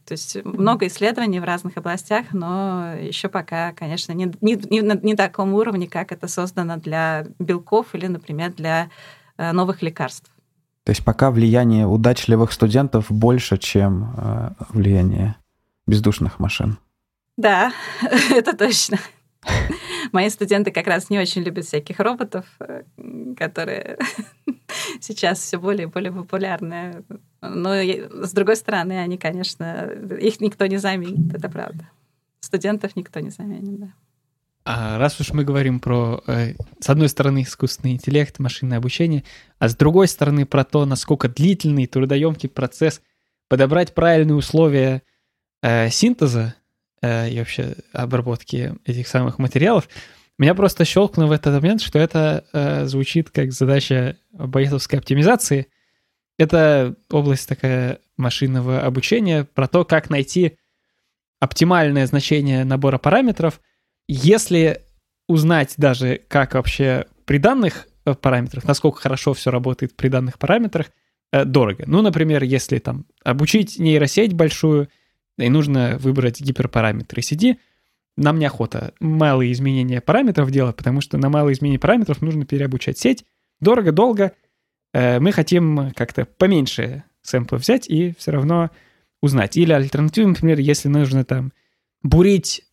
то 0.05 0.11
есть 0.11 0.43
много 0.43 0.87
исследований 0.87 1.39
в 1.39 1.43
разных 1.43 1.77
областях, 1.77 2.33
но 2.33 2.95
еще 2.95 3.29
пока, 3.29 3.73
конечно, 3.73 4.13
не, 4.13 4.33
не, 4.41 4.55
не 4.71 4.81
на 4.81 4.95
не 4.95 5.15
таком 5.15 5.53
уровне, 5.53 5.87
как 5.87 6.11
это 6.11 6.27
создано 6.27 6.77
для 6.77 7.27
белков 7.37 7.93
или, 7.93 8.07
например, 8.07 8.51
для 8.53 8.89
э, 9.37 9.51
новых 9.51 9.83
лекарств. 9.83 10.31
То 10.85 10.89
есть 10.89 11.05
пока 11.05 11.29
влияние 11.29 11.85
удачливых 11.85 12.51
студентов 12.51 13.05
больше, 13.09 13.57
чем 13.57 14.55
влияние 14.69 15.37
бездушных 15.87 16.39
машин. 16.39 16.77
Да, 17.37 17.73
это 18.31 18.55
точно. 18.55 18.99
Мои 20.11 20.29
студенты 20.29 20.71
как 20.71 20.87
раз 20.87 21.09
не 21.09 21.19
очень 21.19 21.41
любят 21.43 21.65
всяких 21.65 21.99
роботов, 21.99 22.45
э, 22.59 22.83
которые 23.37 23.97
сейчас 25.01 25.39
все 25.39 25.57
более 25.57 25.87
и 25.87 25.89
более 25.89 26.11
популярны. 26.11 27.03
Но 27.41 27.75
с 27.75 28.31
другой 28.31 28.55
стороны, 28.55 28.93
они, 28.99 29.17
конечно, 29.17 29.89
их 30.19 30.39
никто 30.39 30.65
не 30.67 30.77
заменит, 30.77 31.33
это 31.33 31.49
правда. 31.49 31.89
Студентов 32.39 32.95
никто 32.95 33.19
не 33.19 33.31
заменит, 33.31 33.79
да. 33.79 33.93
А 34.65 34.97
раз 34.97 35.19
уж 35.19 35.31
мы 35.33 35.43
говорим 35.43 35.79
про, 35.81 36.23
э, 36.25 36.53
с 36.79 36.89
одной 36.89 37.09
стороны, 37.09 37.41
искусственный 37.41 37.93
интеллект, 37.93 38.39
машинное 38.39 38.77
обучение, 38.77 39.23
а 39.59 39.67
с 39.67 39.75
другой 39.75 40.07
стороны, 40.07 40.45
про 40.45 40.63
то, 40.63 40.85
насколько 40.85 41.27
длительный, 41.27 41.85
трудоемкий 41.85 42.47
процесс 42.47 43.01
подобрать 43.49 43.93
правильные 43.93 44.35
условия 44.35 45.03
э, 45.63 45.89
синтеза 45.89 46.55
э, 47.01 47.29
и 47.31 47.39
вообще 47.39 47.75
обработки 47.93 48.75
этих 48.85 49.07
самых 49.07 49.39
материалов, 49.39 49.89
меня 50.37 50.53
просто 50.53 50.85
щелкнуло 50.85 51.27
в 51.27 51.31
этот 51.31 51.53
момент, 51.55 51.81
что 51.81 51.97
это 51.97 52.45
э, 52.53 52.85
звучит 52.85 53.29
как 53.31 53.51
задача 53.51 54.17
боетовской 54.31 54.99
оптимизации. 54.99 55.67
Это 56.37 56.95
область 57.09 57.47
такая 57.47 57.99
машинного 58.17 58.81
обучения 58.81 59.45
про 59.45 59.67
то, 59.67 59.85
как 59.85 60.09
найти 60.09 60.57
оптимальное 61.39 62.05
значение 62.07 62.63
набора 62.63 62.97
параметров, 62.97 63.61
если 64.07 64.81
узнать 65.27 65.75
даже, 65.77 66.19
как 66.27 66.55
вообще 66.55 67.05
при 67.25 67.37
данных 67.37 67.87
параметрах, 68.21 68.65
насколько 68.65 68.99
хорошо 68.99 69.33
все 69.33 69.51
работает 69.51 69.95
при 69.95 70.09
данных 70.09 70.37
параметрах, 70.37 70.87
дорого. 71.31 71.83
Ну, 71.87 72.03
например, 72.03 72.43
если 72.43 72.77
там 72.77 73.05
обучить 73.23 73.79
нейросеть 73.79 74.33
большую— 74.33 74.89
и 75.37 75.49
нужно 75.49 75.97
выбрать 75.99 76.41
гиперпараметры 76.41 77.21
CD. 77.21 77.57
Нам 78.15 78.37
неохота 78.37 78.93
малые 78.99 79.51
изменения 79.51 80.01
параметров 80.01 80.51
делать, 80.51 80.75
потому 80.75 81.01
что 81.01 81.17
на 81.17 81.29
малые 81.29 81.55
изменения 81.55 81.79
параметров 81.79 82.21
нужно 82.21 82.45
переобучать 82.45 82.99
сеть. 82.99 83.25
Дорого, 83.59 83.91
долго. 83.91 84.33
Э, 84.93 85.19
мы 85.19 85.31
хотим 85.31 85.91
как-то 85.95 86.25
поменьше 86.25 87.03
сэмплов 87.21 87.61
взять 87.61 87.89
и 87.89 88.13
все 88.17 88.31
равно 88.31 88.69
узнать. 89.21 89.57
Или 89.57 89.71
альтернативно, 89.71 90.31
например, 90.31 90.59
если 90.59 90.89
нужно 90.89 91.25
там 91.25 91.53
бурить 92.03 92.63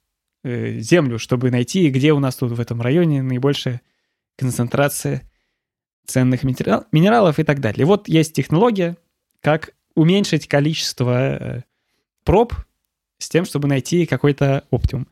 э, 0.44 0.80
землю, 0.80 1.18
чтобы 1.18 1.50
найти, 1.50 1.88
где 1.88 2.12
у 2.12 2.18
нас 2.18 2.36
тут 2.36 2.52
в 2.52 2.60
этом 2.60 2.82
районе 2.82 3.22
наибольшая 3.22 3.80
концентрация 4.36 5.22
ценных 6.06 6.42
минералов 6.42 7.38
и 7.38 7.44
так 7.44 7.60
далее. 7.60 7.86
Вот 7.86 8.08
есть 8.08 8.34
технология, 8.34 8.96
как 9.40 9.74
уменьшить 9.94 10.48
количество 10.48 11.36
э, 11.36 11.62
проб 12.30 12.54
с 13.18 13.28
тем, 13.28 13.44
чтобы 13.44 13.66
найти 13.66 14.06
какой-то 14.06 14.62
оптимум. 14.70 15.08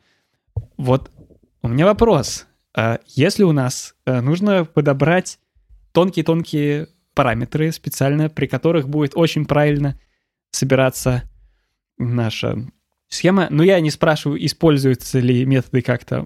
Вот 0.77 1.11
у 1.61 1.67
меня 1.67 1.85
вопрос. 1.85 2.47
А 2.73 3.01
если 3.07 3.43
у 3.43 3.51
нас 3.51 3.93
э, 4.05 4.21
нужно 4.21 4.63
подобрать 4.63 5.37
тонкие-тонкие 5.91 6.87
параметры 7.13 7.73
специально, 7.73 8.29
при 8.29 8.47
которых 8.47 8.87
будет 8.87 9.17
очень 9.17 9.45
правильно 9.45 9.99
собираться 10.51 11.23
наша 11.97 12.65
схема. 13.09 13.47
Но 13.49 13.63
я 13.63 13.81
не 13.81 13.91
спрашиваю, 13.91 14.45
используются 14.45 15.19
ли 15.19 15.43
методы 15.43 15.81
как-то 15.81 16.25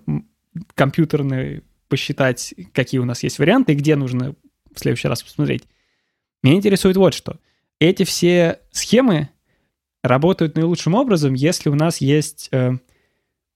компьютерные, 0.76 1.64
посчитать, 1.88 2.54
какие 2.72 3.00
у 3.00 3.06
нас 3.06 3.24
есть 3.24 3.40
варианты, 3.40 3.74
где 3.74 3.96
нужно 3.96 4.36
в 4.72 4.80
следующий 4.80 5.08
раз 5.08 5.24
посмотреть. 5.24 5.64
Меня 6.44 6.58
интересует 6.58 6.98
вот 6.98 7.16
что. 7.16 7.40
Эти 7.80 8.04
все 8.04 8.60
схемы 8.70 9.30
работают 10.04 10.56
наилучшим 10.56 10.94
образом, 10.94 11.34
если 11.34 11.70
у 11.70 11.76
нас 11.76 12.02
есть 12.02 12.50
э, 12.52 12.74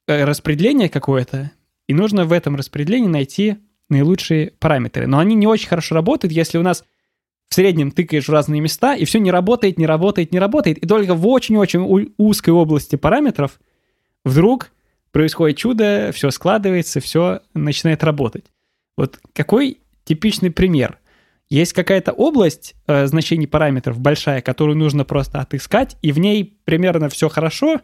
э 0.07 0.23
распределение 0.23 0.89
какое-то, 0.89 1.51
и 1.87 1.93
нужно 1.93 2.25
в 2.25 2.31
этом 2.31 2.55
распределении 2.55 3.07
найти 3.07 3.57
наилучшие 3.89 4.51
параметры. 4.59 5.07
Но 5.07 5.19
они 5.19 5.35
не 5.35 5.47
очень 5.47 5.67
хорошо 5.67 5.95
работают, 5.95 6.33
если 6.33 6.57
у 6.57 6.63
нас 6.63 6.83
в 7.49 7.55
среднем 7.55 7.91
тыкаешь 7.91 8.27
в 8.27 8.31
разные 8.31 8.61
места, 8.61 8.95
и 8.95 9.05
все 9.05 9.19
не 9.19 9.31
работает, 9.31 9.77
не 9.77 9.85
работает, 9.85 10.31
не 10.31 10.39
работает. 10.39 10.79
И 10.79 10.87
только 10.87 11.15
в 11.15 11.25
очень-очень 11.27 12.13
узкой 12.17 12.49
области 12.49 12.95
параметров 12.97 13.59
вдруг 14.25 14.71
происходит 15.11 15.57
чудо, 15.57 16.11
все 16.13 16.29
складывается, 16.31 16.99
все 16.99 17.41
начинает 17.53 18.03
работать. 18.03 18.45
Вот 18.97 19.19
какой 19.33 19.79
типичный 20.03 20.51
пример? 20.51 20.99
Есть 21.49 21.73
какая-то 21.73 22.11
область 22.11 22.75
э, 22.87 23.07
значений 23.07 23.47
параметров 23.47 23.99
большая, 23.99 24.41
которую 24.41 24.77
нужно 24.77 25.05
просто 25.05 25.39
отыскать, 25.39 25.97
и 26.01 26.11
в 26.11 26.19
ней 26.19 26.59
примерно 26.65 27.07
все 27.07 27.29
хорошо, 27.29 27.81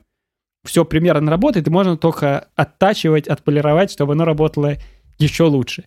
все 0.66 0.84
примерно 0.84 1.32
работает, 1.32 1.68
и 1.68 1.72
можно 1.72 1.98
только 1.98 2.50
оттачивать, 2.56 3.28
отполировать, 3.28 3.92
чтобы 3.92 4.14
оно 4.14 4.26
работало 4.26 4.76
еще 5.18 5.44
лучше. 5.44 5.86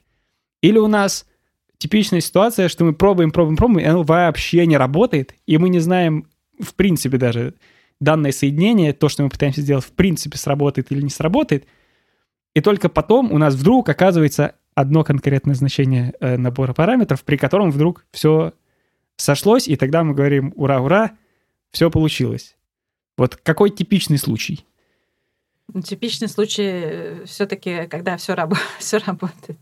Или 0.63 0.79
у 0.79 0.87
нас 0.87 1.27
типичная 1.79 2.21
ситуация, 2.21 2.69
что 2.69 2.85
мы 2.85 2.95
пробуем, 2.95 3.31
пробуем, 3.31 3.57
пробуем, 3.57 3.81
и 3.81 3.89
оно 3.89 4.03
вообще 4.03 4.67
не 4.67 4.79
работает, 4.79 5.35
и 5.47 5.59
мы 5.59 5.69
не 5.69 5.81
знаем, 5.81 6.29
в 6.59 6.75
принципе, 6.75 7.19
даже 7.19 7.55
данное 8.01 8.33
соединение, 8.33 8.95
то, 8.95 9.09
что 9.09 9.23
мы 9.23 9.29
пытаемся 9.29 9.61
сделать, 9.61 9.85
в 9.85 9.93
принципе, 9.93 10.39
сработает 10.39 10.91
или 10.93 11.03
не 11.03 11.11
сработает. 11.11 11.67
И 12.55 12.61
только 12.61 12.89
потом 12.89 13.33
у 13.33 13.39
нас 13.39 13.55
вдруг 13.55 13.89
оказывается 13.89 14.55
одно 14.77 15.03
конкретное 15.03 15.55
значение 15.55 16.15
э, 16.21 16.37
набора 16.37 16.75
параметров, 16.75 17.25
при 17.25 17.37
котором 17.37 17.73
вдруг 17.73 18.05
все 18.13 18.53
сошлось, 19.17 19.67
и 19.67 19.75
тогда 19.75 20.05
мы 20.05 20.15
говорим 20.15 20.53
«Ура, 20.55 20.81
ура!» 20.81 21.17
Все 21.73 21.91
получилось. 21.91 22.57
Вот 23.17 23.37
какой 23.37 23.71
типичный 23.71 24.19
случай? 24.19 24.65
Ну, 25.73 25.81
типичный 25.81 26.29
случай 26.29 26.63
э, 26.63 27.25
все-таки, 27.25 27.87
когда 27.87 28.17
все, 28.19 28.35
раб- 28.35 28.55
все 28.79 28.99
работает. 28.99 29.59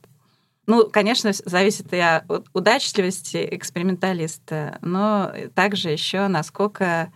Ну, 0.67 0.91
конечно, 0.91 1.31
зависит 1.33 1.93
и 1.93 1.99
от 1.99 2.47
удачливости 2.53 3.49
эксперименталиста, 3.53 4.79
но 4.81 5.33
также 5.55 5.91
еще 5.91 6.27
насколько 6.27 7.13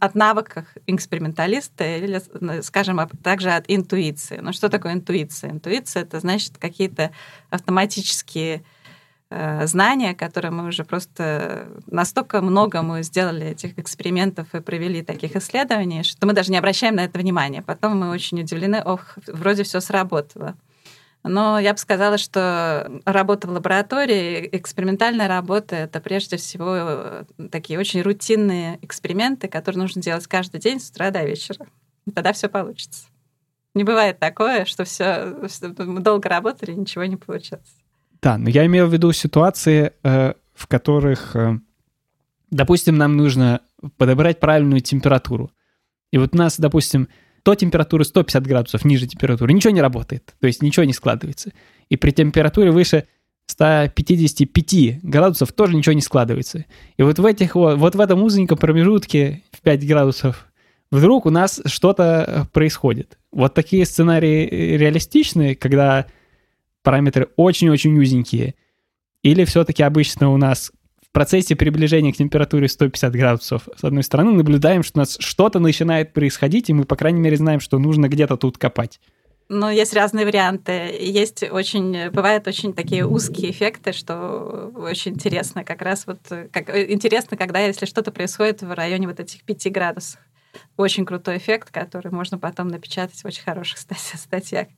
от 0.00 0.14
навыков 0.14 0.66
эксперименталиста 0.86 1.84
или, 1.84 2.20
скажем, 2.62 3.00
также 3.22 3.50
от 3.50 3.64
интуиции. 3.68 4.38
Ну, 4.42 4.52
что 4.52 4.68
такое 4.68 4.92
интуиция? 4.92 5.50
Интуиция— 5.50 6.02
это 6.04 6.20
значит 6.20 6.58
какие-то 6.58 7.12
автоматические 7.50 8.64
э, 9.30 9.66
знания, 9.66 10.14
которые 10.14 10.50
мы 10.50 10.66
уже 10.66 10.84
просто 10.84 11.68
настолько 11.86 12.40
много 12.40 12.82
мы 12.82 13.02
сделали 13.02 13.46
этих 13.46 13.78
экспериментов 13.78 14.54
и 14.54 14.60
провели 14.60 15.02
таких 15.02 15.36
исследований, 15.36 16.02
что 16.02 16.26
мы 16.26 16.32
даже 16.32 16.50
не 16.50 16.58
обращаем 16.58 16.96
на 16.96 17.04
это 17.04 17.18
внимания. 17.18 17.62
Потом 17.62 17.98
мы 17.98 18.10
очень 18.10 18.40
удивлены, 18.40 18.82
ох, 18.84 19.16
вроде 19.26 19.62
все 19.62 19.80
сработало. 19.80 20.56
Но 21.24 21.58
я 21.58 21.72
бы 21.72 21.78
сказала, 21.78 22.18
что 22.18 23.00
работа 23.06 23.48
в 23.48 23.50
лаборатории, 23.50 24.46
экспериментальная 24.52 25.26
работа, 25.26 25.74
это 25.76 25.98
прежде 26.00 26.36
всего 26.36 26.74
э, 26.76 27.24
такие 27.50 27.78
очень 27.78 28.02
рутинные 28.02 28.78
эксперименты, 28.82 29.48
которые 29.48 29.80
нужно 29.80 30.02
делать 30.02 30.26
каждый 30.26 30.60
день 30.60 30.78
с 30.78 30.90
утра 30.90 31.10
до 31.10 31.24
вечера. 31.24 31.66
И 32.06 32.10
тогда 32.10 32.34
все 32.34 32.50
получится. 32.50 33.06
Не 33.72 33.84
бывает 33.84 34.18
такое, 34.18 34.66
что 34.66 34.84
все 34.84 35.34
мы 35.78 36.00
долго 36.00 36.28
работали, 36.28 36.72
ничего 36.72 37.06
не 37.06 37.16
получается. 37.16 37.72
Да, 38.20 38.36
но 38.36 38.50
я 38.50 38.66
имею 38.66 38.86
в 38.86 38.92
виду 38.92 39.10
ситуации, 39.12 39.94
э, 40.02 40.34
в 40.52 40.66
которых, 40.66 41.34
э, 41.36 41.58
допустим, 42.50 42.98
нам 42.98 43.16
нужно 43.16 43.62
подобрать 43.96 44.40
правильную 44.40 44.82
температуру. 44.82 45.50
И 46.10 46.18
вот 46.18 46.34
у 46.34 46.38
нас, 46.38 46.60
допустим, 46.60 47.08
до 47.44 47.54
температуры 47.54 48.04
150 48.04 48.46
градусов, 48.46 48.84
ниже 48.84 49.06
температуры, 49.06 49.52
ничего 49.52 49.72
не 49.72 49.82
работает, 49.82 50.34
то 50.40 50.46
есть 50.46 50.62
ничего 50.62 50.84
не 50.84 50.92
складывается. 50.92 51.52
И 51.88 51.96
при 51.96 52.10
температуре 52.10 52.70
выше 52.70 53.06
155 53.46 55.02
градусов 55.02 55.52
тоже 55.52 55.76
ничего 55.76 55.92
не 55.92 56.00
складывается. 56.00 56.64
И 56.96 57.02
вот 57.02 57.18
в 57.18 57.26
этих 57.26 57.54
вот, 57.54 57.76
вот 57.76 57.94
в 57.94 58.00
этом 58.00 58.22
узеньком 58.22 58.56
промежутке 58.56 59.42
в 59.52 59.60
5 59.60 59.86
градусов 59.86 60.46
вдруг 60.90 61.26
у 61.26 61.30
нас 61.30 61.60
что-то 61.66 62.48
происходит. 62.52 63.18
Вот 63.30 63.52
такие 63.52 63.84
сценарии 63.84 64.46
э, 64.46 64.76
реалистичные, 64.78 65.56
когда 65.56 66.06
параметры 66.82 67.28
очень-очень 67.36 67.98
узенькие, 67.98 68.54
или 69.22 69.44
все-таки 69.44 69.82
обычно 69.82 70.30
у 70.30 70.36
нас 70.36 70.70
процессе 71.14 71.56
приближения 71.56 72.12
к 72.12 72.16
температуре 72.16 72.68
150 72.68 73.12
градусов, 73.14 73.68
с 73.74 73.84
одной 73.84 74.02
стороны, 74.02 74.32
наблюдаем, 74.32 74.82
что 74.82 74.98
у 74.98 75.00
нас 75.00 75.16
что-то 75.18 75.60
начинает 75.60 76.12
происходить, 76.12 76.68
и 76.68 76.74
мы, 76.74 76.84
по 76.84 76.96
крайней 76.96 77.20
мере, 77.20 77.36
знаем, 77.36 77.60
что 77.60 77.78
нужно 77.78 78.08
где-то 78.08 78.36
тут 78.36 78.58
копать. 78.58 79.00
Ну, 79.48 79.70
есть 79.70 79.94
разные 79.94 80.26
варианты. 80.26 80.72
Есть 81.00 81.42
очень, 81.42 82.10
бывают 82.10 82.48
очень 82.48 82.72
такие 82.72 83.06
узкие 83.06 83.50
эффекты, 83.50 83.92
что 83.92 84.72
очень 84.74 85.12
интересно 85.12 85.64
как 85.64 85.82
раз 85.82 86.06
вот, 86.06 86.18
как, 86.50 86.74
интересно, 86.90 87.36
когда 87.36 87.60
если 87.60 87.86
что-то 87.86 88.10
происходит 88.10 88.62
в 88.62 88.72
районе 88.74 89.06
вот 89.06 89.20
этих 89.20 89.42
5 89.44 89.70
градусов. 89.70 90.20
Очень 90.76 91.04
крутой 91.04 91.36
эффект, 91.36 91.70
который 91.70 92.10
можно 92.10 92.38
потом 92.38 92.68
напечатать 92.68 93.22
в 93.22 93.26
очень 93.26 93.42
хороших 93.42 93.78
статьях. 94.14 94.68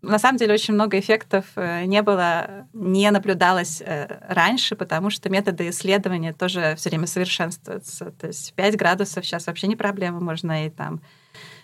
На 0.00 0.18
самом 0.18 0.38
деле 0.38 0.54
очень 0.54 0.74
много 0.74 0.98
эффектов 0.98 1.44
э, 1.56 1.84
не 1.84 2.02
было, 2.02 2.66
не 2.72 3.10
наблюдалось 3.10 3.82
э, 3.84 4.06
раньше, 4.28 4.76
потому 4.76 5.10
что 5.10 5.28
методы 5.28 5.68
исследования 5.70 6.32
тоже 6.32 6.74
все 6.76 6.90
время 6.90 7.08
совершенствуются. 7.08 8.12
То 8.12 8.28
есть 8.28 8.54
5 8.54 8.76
градусов 8.76 9.26
сейчас 9.26 9.48
вообще 9.48 9.66
не 9.66 9.74
проблема, 9.74 10.20
можно 10.20 10.66
и 10.66 10.70
там 10.70 11.00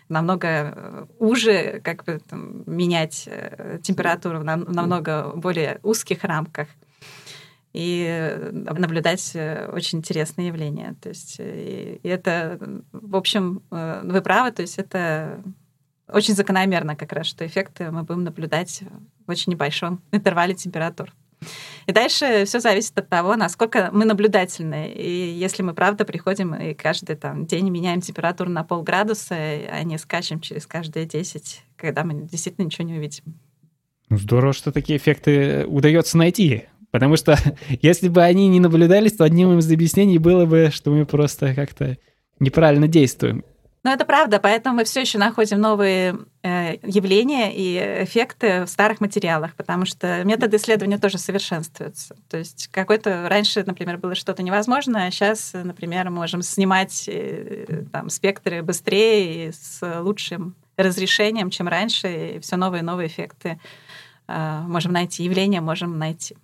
намного 0.08 0.48
э, 0.48 1.06
уже 1.20 1.80
как 1.80 2.04
бы 2.04 2.20
там, 2.28 2.64
менять 2.66 3.28
температуру 3.82 4.40
в 4.40 4.44
намного 4.44 5.32
более 5.36 5.78
узких 5.84 6.24
рамках 6.24 6.66
и 7.72 8.36
наблюдать 8.50 9.36
очень 9.72 9.98
интересные 9.98 10.48
явления. 10.48 10.96
То 11.00 11.08
есть 11.08 11.36
и 11.38 12.00
это, 12.02 12.58
в 12.92 13.16
общем, 13.16 13.62
вы 13.70 14.22
правы, 14.22 14.52
то 14.52 14.62
есть 14.62 14.78
это 14.78 15.40
очень 16.08 16.34
закономерно 16.34 16.96
как 16.96 17.12
раз, 17.12 17.26
что 17.26 17.46
эффекты 17.46 17.90
мы 17.90 18.02
будем 18.02 18.24
наблюдать 18.24 18.82
в 19.26 19.30
очень 19.30 19.52
небольшом 19.52 20.02
интервале 20.12 20.54
температур. 20.54 21.12
И 21.86 21.92
дальше 21.92 22.44
все 22.46 22.60
зависит 22.60 22.98
от 22.98 23.08
того, 23.08 23.36
насколько 23.36 23.90
мы 23.92 24.04
наблюдательны. 24.04 24.90
И 24.90 25.08
если 25.08 25.62
мы 25.62 25.74
правда 25.74 26.04
приходим 26.04 26.54
и 26.54 26.74
каждый 26.74 27.16
там, 27.16 27.46
день 27.46 27.68
меняем 27.70 28.00
температуру 28.00 28.50
на 28.50 28.64
полградуса, 28.64 29.34
а 29.34 29.82
не 29.82 29.98
скачем 29.98 30.40
через 30.40 30.66
каждые 30.66 31.06
10, 31.06 31.62
когда 31.76 32.04
мы 32.04 32.26
действительно 32.26 32.64
ничего 32.64 32.86
не 32.86 32.94
увидим. 32.94 33.24
Ну, 34.08 34.16
здорово, 34.16 34.52
что 34.52 34.72
такие 34.72 34.98
эффекты 34.98 35.66
удается 35.66 36.16
найти. 36.16 36.64
Потому 36.90 37.16
что 37.16 37.36
если 37.82 38.08
бы 38.08 38.22
они 38.22 38.48
не 38.48 38.60
наблюдались, 38.60 39.12
то 39.12 39.24
одним 39.24 39.58
из 39.58 39.70
объяснений 39.70 40.18
было 40.18 40.46
бы, 40.46 40.70
что 40.72 40.90
мы 40.90 41.04
просто 41.04 41.54
как-то 41.54 41.98
неправильно 42.38 42.88
действуем. 42.88 43.44
Но 43.84 43.92
это 43.92 44.06
правда, 44.06 44.40
поэтому 44.40 44.76
мы 44.76 44.84
все 44.84 45.02
еще 45.02 45.18
находим 45.18 45.60
новые 45.60 46.18
э, 46.42 46.76
явления 46.82 47.54
и 47.54 48.04
эффекты 48.04 48.64
в 48.64 48.68
старых 48.68 49.02
материалах, 49.02 49.54
потому 49.54 49.84
что 49.84 50.24
методы 50.24 50.56
исследования 50.56 50.96
тоже 50.96 51.18
совершенствуются. 51.18 52.16
То 52.30 52.38
есть 52.38 52.68
какой-то 52.68 53.28
раньше, 53.28 53.62
например, 53.64 53.98
было 53.98 54.14
что-то 54.14 54.42
невозможное, 54.42 55.08
а 55.08 55.10
сейчас, 55.10 55.52
например, 55.52 56.08
мы 56.08 56.16
можем 56.16 56.40
снимать 56.40 57.04
э, 57.08 57.84
там, 57.92 58.08
спектры 58.08 58.62
быстрее 58.62 59.48
и 59.48 59.52
с 59.52 60.00
лучшим 60.00 60.54
разрешением, 60.78 61.50
чем 61.50 61.68
раньше, 61.68 62.36
и 62.36 62.40
все 62.40 62.56
новые 62.56 62.80
и 62.80 62.84
новые 62.84 63.08
эффекты 63.08 63.60
э, 64.26 64.60
можем 64.66 64.92
найти, 64.92 65.24
явления 65.24 65.60
можем 65.60 65.98
найти. 65.98 66.36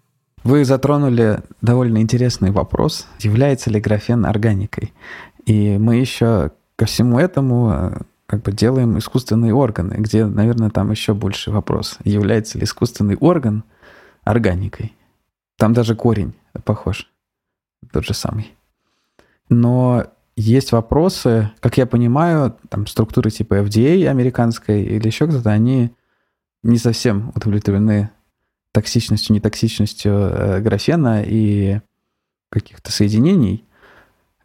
Вы 0.44 0.66
затронули 0.66 1.40
довольно 1.62 2.02
интересный 2.02 2.50
вопрос, 2.50 3.06
является 3.18 3.70
ли 3.70 3.80
графен 3.80 4.26
органикой. 4.26 4.92
И 5.46 5.78
мы 5.78 5.96
еще 5.96 6.50
ко 6.80 6.86
всему 6.86 7.18
этому 7.18 7.70
э, 7.70 7.98
как 8.24 8.40
бы 8.40 8.52
делаем 8.52 8.96
искусственные 8.96 9.52
органы, 9.52 9.96
где, 9.98 10.24
наверное, 10.24 10.70
там 10.70 10.90
еще 10.90 11.12
больше 11.12 11.50
вопрос, 11.50 11.98
является 12.04 12.56
ли 12.56 12.64
искусственный 12.64 13.16
орган 13.16 13.64
органикой. 14.24 14.96
Там 15.58 15.74
даже 15.74 15.94
корень 15.94 16.32
похож, 16.64 17.12
тот 17.92 18.06
же 18.06 18.14
самый. 18.14 18.56
Но 19.50 20.06
есть 20.36 20.72
вопросы, 20.72 21.50
как 21.60 21.76
я 21.76 21.84
понимаю, 21.84 22.56
там 22.70 22.86
структуры 22.86 23.30
типа 23.30 23.56
FDA 23.56 24.06
американской 24.06 24.82
или 24.82 25.06
еще 25.06 25.26
кто-то, 25.26 25.50
они 25.50 25.90
не 26.62 26.78
совсем 26.78 27.30
удовлетворены 27.34 28.08
токсичностью, 28.72 29.34
нетоксичностью 29.34 30.12
э, 30.14 30.60
графена 30.62 31.22
и 31.26 31.82
каких-то 32.48 32.90
соединений. 32.90 33.66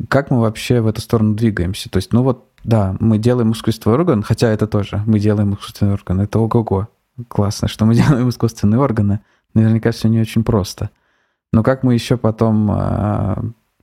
Как 0.10 0.30
мы 0.30 0.42
вообще 0.42 0.82
в 0.82 0.88
эту 0.88 1.02
сторону 1.02 1.36
двигаемся? 1.36 1.90
То 1.90 1.98
есть, 1.98 2.12
ну 2.14 2.24
вот 2.24 2.50
Да, 2.64 2.96
мы 3.00 3.18
делаем 3.18 3.52
искусственный 3.54 3.96
орган, 3.96 4.24
хотя 4.24 4.50
это 4.50 4.68
тоже, 4.68 5.02
мы 5.06 5.20
делаем 5.20 5.54
искусственный 5.54 5.94
орган, 5.94 6.22
это 6.22 6.40
ого-го. 6.40 6.90
Классно, 7.28 7.68
что 7.68 7.86
мы 7.86 7.96
делаем 8.02 8.30
искусственные 8.30 8.80
органы. 8.80 9.22
Наверняка 9.54 9.92
все 9.92 10.10
не 10.10 10.20
очень 10.20 10.44
просто. 10.44 10.90
Но 11.54 11.64
как 11.64 11.84
мы 11.84 11.94
еще 11.94 12.18
потом 12.18 12.70
э, 12.72 13.36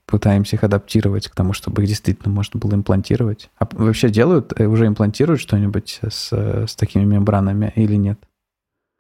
пытаемся 0.04 0.56
их 0.56 0.64
адаптировать 0.64 1.28
к 1.28 1.34
тому, 1.34 1.54
чтобы 1.54 1.82
их 1.82 1.88
действительно 1.88 2.34
можно 2.34 2.60
было 2.60 2.74
имплантировать? 2.74 3.50
А 3.58 3.66
вообще 3.72 4.10
делают, 4.10 4.52
э, 4.60 4.66
уже 4.66 4.86
имплантируют 4.86 5.40
что-нибудь 5.40 6.00
с, 6.02 6.32
с 6.32 6.76
такими 6.76 7.04
мембранами 7.04 7.72
или 7.74 7.94
нет? 7.94 8.18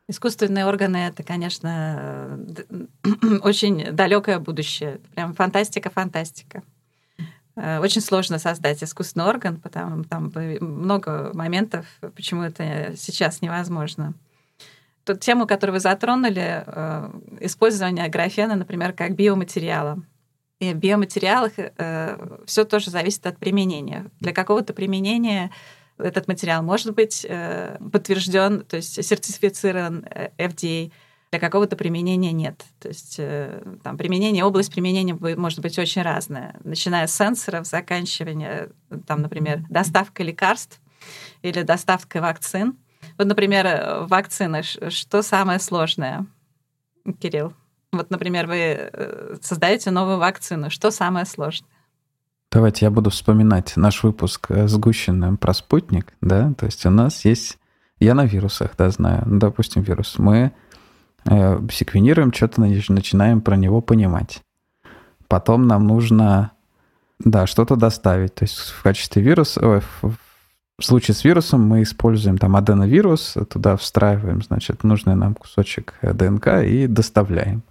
Искусственные 0.08 0.64
органы 0.66 0.96
это, 0.96 1.22
конечно, 1.22 2.38
очень 3.42 3.92
далекое 3.92 4.38
будущее. 4.38 5.00
Прям 5.14 5.34
фантастика, 5.34 5.90
фантастика. 5.90 6.58
Э, 6.58 6.81
очень 7.56 8.00
сложно 8.00 8.38
создать 8.38 8.82
искусственный 8.82 9.26
орган, 9.26 9.60
потому 9.60 10.04
там 10.04 10.32
много 10.60 11.30
моментов, 11.34 11.86
почему 12.14 12.42
это 12.42 12.94
сейчас 12.96 13.42
невозможно. 13.42 14.14
Тут 15.04 15.20
тему, 15.20 15.46
которую 15.46 15.74
вы 15.74 15.80
затронули, 15.80 16.64
э, 16.64 17.10
использование 17.40 18.08
графена, 18.08 18.54
например, 18.54 18.92
как 18.92 19.16
биоматериала. 19.16 20.02
И 20.60 20.72
в 20.72 20.76
биоматериалах 20.76 21.52
э, 21.56 22.38
все 22.46 22.64
тоже 22.64 22.90
зависит 22.90 23.26
от 23.26 23.36
применения. 23.38 24.06
Для 24.20 24.32
какого-то 24.32 24.72
применения 24.74 25.50
этот 25.98 26.28
материал 26.28 26.62
может 26.62 26.94
быть 26.94 27.26
подтвержден, 27.92 28.60
то 28.64 28.76
есть 28.76 29.04
сертифицирован 29.04 30.06
FDA, 30.38 30.90
для 31.32 31.40
какого-то 31.40 31.76
применения 31.76 32.30
нет. 32.30 32.62
То 32.78 32.88
есть 32.88 33.16
э, 33.18 33.62
там 33.82 33.96
применение, 33.96 34.44
область 34.44 34.70
применения 34.70 35.14
может 35.14 35.60
быть 35.60 35.78
очень 35.78 36.02
разная, 36.02 36.56
начиная 36.62 37.06
с 37.06 37.16
сенсоров, 37.16 37.66
заканчивая, 37.66 38.68
там, 39.06 39.22
например, 39.22 39.64
доставкой 39.70 40.26
лекарств 40.26 40.78
или 41.40 41.62
доставкой 41.62 42.20
вакцин. 42.20 42.76
Вот, 43.16 43.26
например, 43.26 43.64
э, 43.64 44.06
вакцины. 44.06 44.62
Что 44.62 45.22
самое 45.22 45.58
сложное, 45.58 46.26
Кирилл? 47.18 47.54
Вот, 47.92 48.10
например, 48.10 48.46
вы 48.46 48.90
э, 48.92 49.36
создаете 49.40 49.90
новую 49.90 50.18
вакцину. 50.18 50.68
Что 50.68 50.90
самое 50.90 51.24
сложное? 51.24 51.70
Давайте 52.50 52.84
я 52.84 52.90
буду 52.90 53.08
вспоминать 53.08 53.72
наш 53.76 54.02
выпуск 54.02 54.50
с 54.50 54.78
про 55.40 55.54
спутник, 55.54 56.12
да, 56.20 56.52
то 56.58 56.66
есть 56.66 56.84
у 56.84 56.90
нас 56.90 57.24
есть, 57.24 57.56
я 58.00 58.12
на 58.12 58.26
вирусах, 58.26 58.76
да, 58.76 58.90
знаю, 58.90 59.22
допустим, 59.24 59.80
вирус. 59.80 60.18
Мы 60.18 60.52
Э, 61.24 61.60
секвенируем, 61.70 62.32
что-то 62.32 62.60
начинаем 62.60 63.40
про 63.40 63.56
него 63.56 63.80
понимать. 63.80 64.42
Потом 65.28 65.66
нам 65.66 65.86
нужно, 65.86 66.52
да, 67.18 67.46
что-то 67.46 67.76
доставить. 67.76 68.34
То 68.34 68.44
есть 68.44 68.58
в 68.58 68.82
качестве 68.82 69.22
вируса, 69.22 69.82
в 70.00 70.16
случае 70.80 71.14
с 71.14 71.24
вирусом 71.24 71.66
мы 71.66 71.82
используем 71.82 72.38
там 72.38 72.56
аденовирус, 72.56 73.36
туда 73.48 73.76
встраиваем, 73.76 74.42
значит, 74.42 74.82
нужный 74.82 75.14
нам 75.14 75.34
кусочек 75.34 75.94
ДНК 76.02 76.62
и 76.64 76.86
доставляем. 76.86 77.62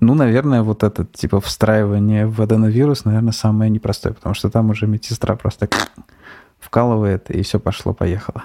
Ну, 0.00 0.14
наверное, 0.14 0.62
вот 0.62 0.82
это 0.82 1.04
типа 1.04 1.40
встраивание 1.40 2.26
в 2.26 2.40
аденовирус, 2.40 3.04
наверное, 3.04 3.32
самое 3.32 3.70
непростое, 3.70 4.14
потому 4.14 4.34
что 4.34 4.50
там 4.50 4.70
уже 4.70 4.86
медсестра 4.86 5.36
просто 5.36 5.68
вкалывает, 6.58 7.30
и 7.30 7.42
все 7.42 7.58
пошло-поехало. 7.58 8.44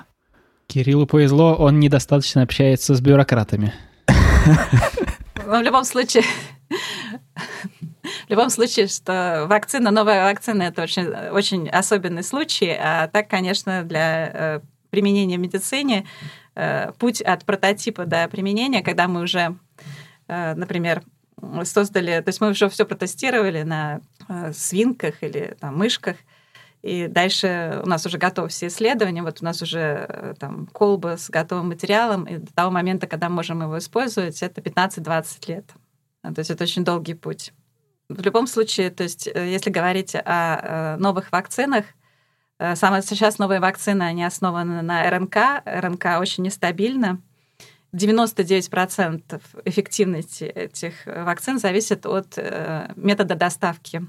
Кириллу 0.68 1.06
повезло, 1.06 1.56
он 1.56 1.80
недостаточно 1.80 2.42
общается 2.42 2.96
с 2.96 3.02
бюрократами. 3.02 3.74
В 4.46 5.62
любом 5.62 5.84
случае, 5.84 6.24
в 8.28 8.30
любом 8.30 8.50
случае, 8.50 8.88
что 8.88 9.46
вакцина, 9.48 9.92
новая 9.92 10.24
вакцина, 10.26 10.64
это 10.64 10.84
очень, 10.84 11.08
очень 11.08 11.70
особенный 11.70 12.24
случай. 12.24 12.76
А 12.80 13.08
так, 13.08 13.28
конечно, 13.28 13.84
для 13.84 14.32
э, 14.34 14.60
применения 14.90 15.38
в 15.38 15.42
медицине 15.42 16.06
э, 16.56 16.92
путь 17.00 17.22
от 17.22 17.46
прототипа 17.46 18.06
до 18.06 18.28
применения, 18.28 18.82
когда 18.82 19.08
мы 19.08 19.22
уже, 19.22 19.58
э, 20.28 20.54
например, 20.56 21.04
создали, 21.64 22.22
то 22.22 22.30
есть 22.30 22.42
мы 22.42 22.50
уже 22.50 22.70
все 22.70 22.86
протестировали 22.86 23.64
на 23.64 24.02
свинках 24.54 25.22
или 25.22 25.56
там, 25.60 25.78
мышках, 25.78 26.16
и 26.86 27.08
дальше 27.08 27.82
у 27.84 27.90
нас 27.90 28.06
уже 28.06 28.20
готовы 28.20 28.50
все 28.50 28.68
исследования, 28.68 29.24
вот 29.24 29.42
у 29.42 29.44
нас 29.44 29.60
уже 29.60 30.06
э, 30.08 30.36
там 30.38 30.68
колба 30.68 31.18
с 31.18 31.32
готовым 31.32 31.70
материалом, 31.70 32.26
и 32.26 32.38
до 32.38 32.54
того 32.54 32.70
момента, 32.70 33.08
когда 33.08 33.28
можем 33.28 33.64
его 33.64 33.80
использовать, 33.80 34.44
это 34.44 34.62
15-20 34.62 35.50
лет. 35.50 35.66
А, 36.22 36.32
то 36.32 36.42
есть 36.42 36.52
это 36.52 36.64
очень 36.64 36.84
долгий 36.84 37.16
путь. 37.16 37.54
В 38.08 38.22
любом 38.22 38.46
случае, 38.46 38.92
то 38.92 39.02
есть 39.02 39.26
э, 39.26 39.52
если 39.52 39.72
говорить 39.72 40.14
о 40.14 40.22
э, 40.26 40.96
новых 40.98 41.32
вакцинах, 41.32 41.86
самые 42.76 43.02
сейчас 43.02 43.40
новые 43.40 43.60
вакцины, 43.60 44.04
они 44.04 44.24
основаны 44.24 44.84
на 44.84 45.10
РНК. 45.10 45.64
РНК 45.66 46.20
очень 46.20 46.44
нестабильна. 46.44 47.20
99% 47.96 49.42
эффективности 49.66 50.44
этих 50.44 51.06
вакцин 51.08 51.58
зависит 51.58 52.06
от 52.06 52.38
метода 52.96 53.36
доставки 53.36 54.08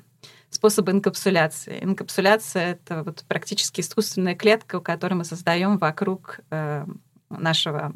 способы 0.57 0.92
инкапсуляции. 0.92 1.78
Инкапсуляция— 1.82 2.72
это 2.72 3.02
вот 3.02 3.24
практически 3.28 3.82
искусственная 3.82 4.34
клетка, 4.34 4.80
которую 4.80 5.18
мы 5.18 5.24
создаем 5.24 5.78
вокруг 5.78 6.40
э, 6.50 6.86
нашего 7.28 7.92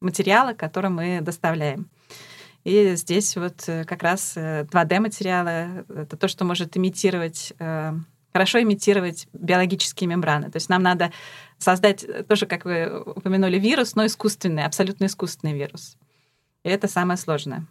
материала, 0.00 0.52
который 0.52 0.90
мы 0.90 1.20
доставляем. 1.20 1.90
И 2.64 2.94
здесь 2.94 3.36
вот 3.36 3.64
э, 3.66 3.84
как 3.84 4.02
раз 4.02 4.36
2D-материалы 4.36 5.50
э,— 5.50 5.84
это 6.02 6.16
то, 6.16 6.28
что 6.28 6.44
может 6.44 6.76
имитировать, 6.76 7.52
хорошо 8.32 8.62
имитировать 8.62 9.26
биологические 9.32 10.08
мембраны. 10.08 10.50
То 10.50 10.56
есть 10.56 10.68
нам 10.68 10.82
надо 10.82 11.12
создать 11.58 12.06
тоже, 12.28 12.46
как 12.46 12.64
вы 12.64 13.02
упомянули, 13.02 13.58
вирус, 13.58 13.96
но 13.96 14.06
искусственный, 14.06 14.64
абсолютно 14.64 15.06
искусственный 15.06 15.54
вирус. 15.54 15.96
И 16.62 16.68
это 16.68 16.86
самое 16.86 17.16
сложное. 17.16 17.66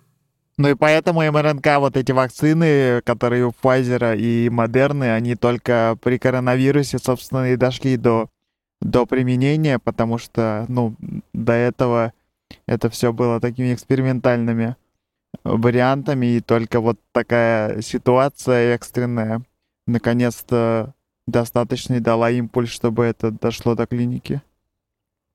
Ну 0.57 0.69
и 0.69 0.73
поэтому 0.75 1.21
МРНК, 1.21 1.79
вот 1.79 1.97
эти 1.97 2.13
вакцины, 2.13 3.01
которые 3.01 3.45
у 3.45 3.51
Pfizer 3.51 4.17
и 4.17 4.49
Модерны, 4.49 5.13
они 5.13 5.35
только 5.35 5.97
при 6.01 6.17
коронавирусе, 6.17 6.97
собственно, 6.97 7.51
и 7.51 7.57
дошли 7.57 7.97
до, 7.97 8.29
до 8.81 9.05
применения, 9.05 9.79
потому 9.79 10.17
что, 10.17 10.65
ну, 10.69 10.95
до 11.33 11.53
этого 11.53 12.13
это 12.67 12.89
все 12.89 13.11
было 13.11 13.41
такими 13.41 13.73
экспериментальными 13.73 14.77
вариантами, 15.43 16.37
и 16.37 16.39
только 16.39 16.79
вот 16.79 16.99
такая 17.11 17.81
ситуация 17.81 18.75
экстренная 18.75 19.41
наконец-то 19.87 20.93
достаточно 21.27 21.99
дала 21.99 22.31
импульс, 22.31 22.69
чтобы 22.69 23.03
это 23.03 23.31
дошло 23.31 23.75
до 23.75 23.85
клиники. 23.85 24.41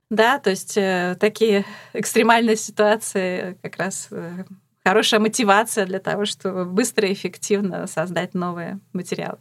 Да, 0.09 0.39
то 0.41 0.51
есть 0.51 0.77
э, 0.77 1.17
такие 1.21 1.65
экстремальные 1.93 2.57
ситуации 2.57 3.57
как 3.63 3.77
раз 3.77 4.09
э, 4.11 4.45
хорошая 4.85 5.21
мотивация 5.21 5.87
для 5.87 5.99
того, 5.99 6.25
чтобы 6.25 6.65
быстро 6.65 7.09
и 7.09 7.13
эффективно 7.13 7.87
создать 7.87 8.35
новые 8.35 8.81
материалы. 8.93 9.39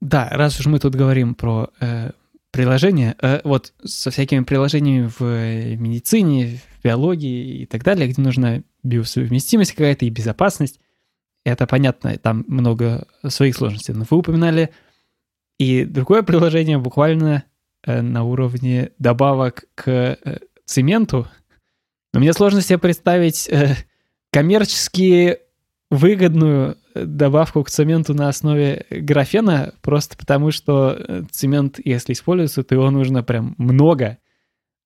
Да, 0.00 0.28
раз 0.30 0.58
уж 0.58 0.66
мы 0.66 0.78
тут 0.78 0.94
говорим 0.94 1.34
про 1.34 1.70
э, 1.80 2.10
приложения, 2.50 3.16
э, 3.22 3.40
вот 3.44 3.72
со 3.84 4.10
всякими 4.10 4.44
приложениями 4.44 5.10
в 5.18 5.76
медицине, 5.76 6.60
в 6.78 6.84
биологии 6.84 7.62
и 7.62 7.66
так 7.66 7.84
далее, 7.84 8.08
где 8.08 8.20
нужна 8.20 8.62
биосовместимость 8.82 9.72
какая-то 9.72 10.04
и 10.04 10.10
безопасность, 10.10 10.80
это 11.44 11.66
понятно, 11.66 12.16
там 12.18 12.44
много 12.46 13.06
своих 13.26 13.56
сложностей. 13.56 13.94
Но 13.94 14.04
вы 14.08 14.18
упоминали 14.18 14.70
и 15.58 15.84
другое 15.84 16.22
приложение 16.22 16.78
буквально 16.78 17.44
э, 17.84 18.00
на 18.00 18.24
уровне 18.24 18.90
добавок 18.98 19.64
к 19.74 19.88
э, 19.88 20.38
цементу. 20.64 21.28
Но 22.12 22.20
мне 22.20 22.32
сложно 22.32 22.60
себе 22.60 22.78
представить 22.78 23.48
э, 23.48 23.76
коммерчески 24.32 25.38
выгодную 25.90 26.78
добавку 26.94 27.62
к 27.62 27.70
цементу 27.70 28.14
на 28.14 28.28
основе 28.28 28.86
графена, 28.90 29.74
просто 29.82 30.16
потому 30.16 30.50
что 30.50 30.96
э, 30.98 31.22
цемент, 31.30 31.78
если 31.84 32.14
используется, 32.14 32.62
то 32.62 32.74
его 32.74 32.90
нужно 32.90 33.22
прям 33.22 33.54
много. 33.58 34.18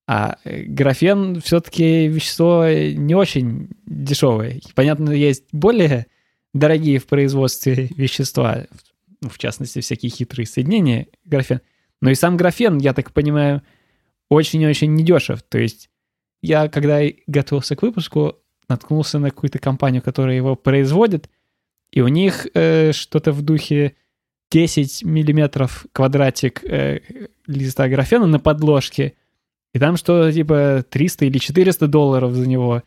А 0.08 0.36
э, 0.44 0.62
графен 0.62 1.40
все-таки 1.40 2.08
вещество 2.08 2.66
не 2.68 3.14
очень 3.14 3.70
дешевое. 3.86 4.60
Понятно, 4.74 5.10
есть 5.10 5.44
более 5.52 6.06
дорогие 6.52 6.98
в 6.98 7.06
производстве 7.06 7.88
вещества, 7.96 8.66
ну, 9.20 9.28
в 9.28 9.38
частности, 9.38 9.80
всякие 9.80 10.10
хитрые 10.10 10.46
соединения 10.46 11.06
графен. 11.24 11.60
Но 12.00 12.10
и 12.10 12.14
сам 12.14 12.36
графен, 12.36 12.78
я 12.78 12.92
так 12.92 13.12
понимаю, 13.12 13.62
очень-очень 14.28 14.92
недешев. 14.94 15.42
То 15.42 15.58
есть 15.58 15.88
я, 16.42 16.68
когда 16.68 17.00
готовился 17.26 17.76
к 17.76 17.82
выпуску, 17.82 18.36
наткнулся 18.68 19.18
на 19.18 19.30
какую-то 19.30 19.58
компанию, 19.58 20.02
которая 20.02 20.36
его 20.36 20.56
производит, 20.56 21.28
и 21.90 22.00
у 22.00 22.08
них 22.08 22.46
э, 22.54 22.92
что-то 22.92 23.32
в 23.32 23.42
духе 23.42 23.94
10 24.50 25.04
миллиметров 25.04 25.86
квадратик 25.92 26.64
э, 26.64 27.00
листа 27.46 27.88
графена 27.88 28.26
на 28.26 28.38
подложке, 28.38 29.14
и 29.72 29.78
там 29.78 29.96
что-то 29.96 30.32
типа 30.32 30.84
300 30.88 31.26
или 31.26 31.38
400 31.38 31.86
долларов 31.86 32.32
за 32.34 32.48
него. 32.48 32.82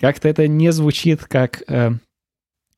Как-то 0.00 0.28
это 0.28 0.46
не 0.46 0.70
звучит 0.72 1.24
как 1.24 1.62
э, 1.68 1.92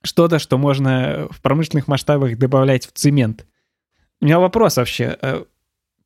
что-то, 0.03 0.39
что 0.39 0.59
можно 0.59 1.29
в 1.31 1.41
промышленных 1.41 1.89
масштабах 1.89 2.39
добавлять 2.39 2.87
в 2.87 2.93
цемент. 2.93 3.47
У 4.21 4.27
меня 4.27 4.39
вопрос 4.39 4.77
вообще. 4.77 5.19
Э, 5.21 5.45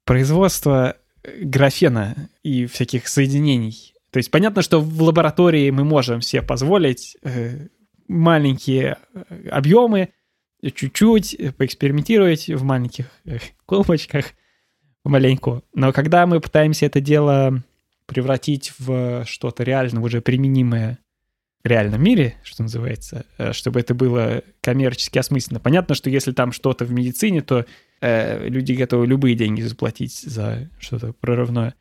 производство 0.04 0.96
графена 1.40 2.28
и 2.42 2.66
всяких 2.66 3.08
соединений. 3.08 3.93
То 4.14 4.18
есть 4.18 4.30
понятно, 4.30 4.62
что 4.62 4.80
в 4.80 5.02
лаборатории 5.02 5.70
мы 5.70 5.82
можем 5.82 6.20
себе 6.20 6.40
позволить 6.40 7.16
э, 7.24 7.66
маленькие 8.06 8.96
э, 9.12 9.48
объемы, 9.48 10.10
чуть-чуть 10.62 11.36
поэкспериментировать 11.56 12.46
в 12.46 12.62
маленьких 12.62 13.06
э, 13.24 13.38
колбочках, 13.66 14.26
маленько. 15.02 15.62
Но 15.74 15.92
когда 15.92 16.28
мы 16.28 16.38
пытаемся 16.38 16.86
это 16.86 17.00
дело 17.00 17.64
превратить 18.06 18.72
в 18.78 19.24
что-то 19.26 19.64
реально 19.64 20.00
уже 20.00 20.20
применимое 20.20 21.00
в 21.64 21.66
реальном 21.66 22.00
мире, 22.00 22.36
что 22.44 22.62
называется, 22.62 23.26
э, 23.36 23.52
чтобы 23.52 23.80
это 23.80 23.94
было 23.94 24.44
коммерчески 24.60 25.18
осмысленно. 25.18 25.58
Понятно, 25.58 25.96
что 25.96 26.08
если 26.08 26.30
там 26.30 26.52
что-то 26.52 26.84
в 26.84 26.92
медицине, 26.92 27.40
то 27.40 27.66
э, 28.00 28.48
люди 28.48 28.74
готовы 28.74 29.08
любые 29.08 29.34
деньги 29.34 29.62
заплатить 29.62 30.20
за 30.20 30.70
что-то 30.78 31.14
прорывное. 31.14 31.74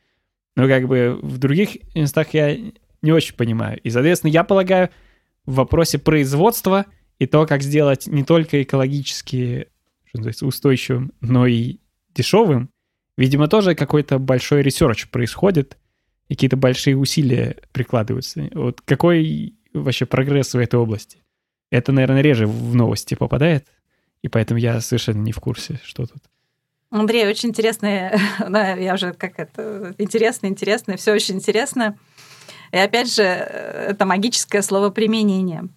Но 0.56 0.68
как 0.68 0.88
бы 0.88 1.20
в 1.22 1.38
других 1.38 1.78
местах 1.96 2.34
я 2.34 2.58
не 3.02 3.12
очень 3.12 3.36
понимаю. 3.36 3.80
И, 3.82 3.90
соответственно, 3.90 4.32
я 4.32 4.44
полагаю, 4.44 4.90
в 5.46 5.56
вопросе 5.56 6.00
производства 6.00 6.86
и 7.20 7.26
то, 7.26 7.46
как 7.46 7.64
сделать 7.64 8.08
не 8.08 8.24
только 8.24 8.64
экологически 8.64 9.68
что 10.14 10.20
называется, 10.20 10.46
устойчивым, 10.46 11.12
но 11.22 11.48
и 11.48 11.80
дешевым, 12.14 12.70
видимо, 13.18 13.48
тоже 13.48 13.74
какой-то 13.74 14.20
большой 14.20 14.62
research 14.62 15.08
происходит, 15.10 15.78
и 16.30 16.36
какие-то 16.36 16.56
большие 16.56 16.96
усилия 16.96 17.58
прикладываются. 17.72 18.48
Вот 18.54 18.82
какой 18.82 19.56
вообще 19.74 20.06
прогресс 20.06 20.54
в 20.54 20.58
этой 20.58 20.80
области? 20.80 21.24
Это, 21.72 21.92
наверное, 21.92 22.22
реже 22.22 22.46
в 22.46 22.76
новости 22.76 23.16
попадает, 23.16 23.68
и 24.22 24.28
поэтому 24.28 24.60
я 24.60 24.80
совершенно 24.82 25.22
не 25.22 25.32
в 25.32 25.40
курсе, 25.40 25.80
что 25.84 26.06
тут. 26.06 26.22
Андрей, 27.00 27.28
очень 27.28 27.50
интересно, 27.50 28.12
да, 28.50 28.74
я 28.74 28.94
уже 28.94 29.14
как 29.14 29.40
это, 29.40 29.96
интересно, 29.98 30.48
интересно, 30.48 30.96
все 30.96 31.12
очень 31.14 31.36
интересно. 31.36 31.98
И 32.72 32.78
опять 32.78 33.14
же, 33.14 33.24
это 33.24 34.06
магическое 34.06 34.62
слово 34.62 34.90
применение. 34.90 35.68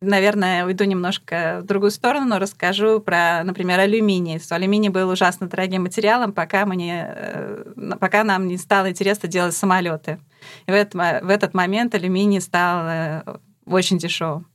Наверное, 0.00 0.64
уйду 0.64 0.84
немножко 0.84 1.60
в 1.62 1.66
другую 1.66 1.90
сторону, 1.90 2.26
но 2.26 2.38
расскажу 2.38 3.00
про, 3.00 3.42
например, 3.42 3.80
алюминий. 3.80 4.40
Алюминий 4.50 4.90
был 4.90 5.08
ужасно 5.08 5.48
дорогим 5.48 5.82
материалом, 5.82 6.32
пока, 6.32 6.66
мы 6.66 6.76
не, 6.76 7.04
э, 7.08 7.64
пока 7.98 8.22
нам 8.22 8.46
не 8.46 8.58
стало 8.58 8.90
интересно 8.90 9.28
делать 9.28 9.54
самолеты. 9.54 10.18
И 10.66 10.70
в 10.70 10.74
этот, 10.74 10.94
в 10.94 11.28
этот 11.28 11.54
момент 11.54 11.96
алюминий 11.96 12.40
стал 12.40 12.86
э, 12.86 13.22
очень 13.66 13.98
дешевым. 13.98 14.46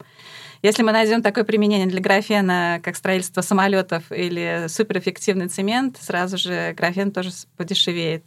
Если 0.64 0.82
мы 0.82 0.94
найдем 0.94 1.22
такое 1.22 1.44
применение 1.44 1.88
для 1.88 2.00
графена, 2.00 2.80
как 2.82 2.96
строительство 2.96 3.42
самолетов 3.42 4.10
или 4.14 4.68
суперэффективный 4.70 5.50
цемент, 5.50 5.98
сразу 5.98 6.38
же 6.38 6.74
графен 6.78 7.12
тоже 7.12 7.32
подешевеет. 7.58 8.24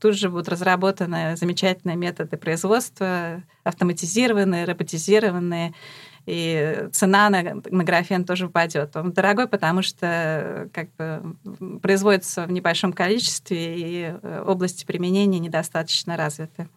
Тут 0.00 0.16
же 0.16 0.28
будут 0.28 0.48
разработаны 0.48 1.36
замечательные 1.36 1.96
методы 1.96 2.36
производства, 2.38 3.40
автоматизированные, 3.62 4.64
роботизированные, 4.64 5.74
и 6.26 6.88
цена 6.90 7.30
на, 7.30 7.42
на 7.54 7.84
графен 7.84 8.24
тоже 8.24 8.46
упадет. 8.46 8.96
Он 8.96 9.12
дорогой, 9.12 9.46
потому 9.46 9.82
что 9.82 10.68
как 10.72 10.88
бы, 10.96 11.36
производится 11.80 12.46
в 12.46 12.50
небольшом 12.50 12.92
количестве, 12.92 13.78
и 13.78 14.12
э, 14.20 14.44
области 14.44 14.84
применения 14.84 15.38
недостаточно 15.38 16.16
развиты. 16.16 16.68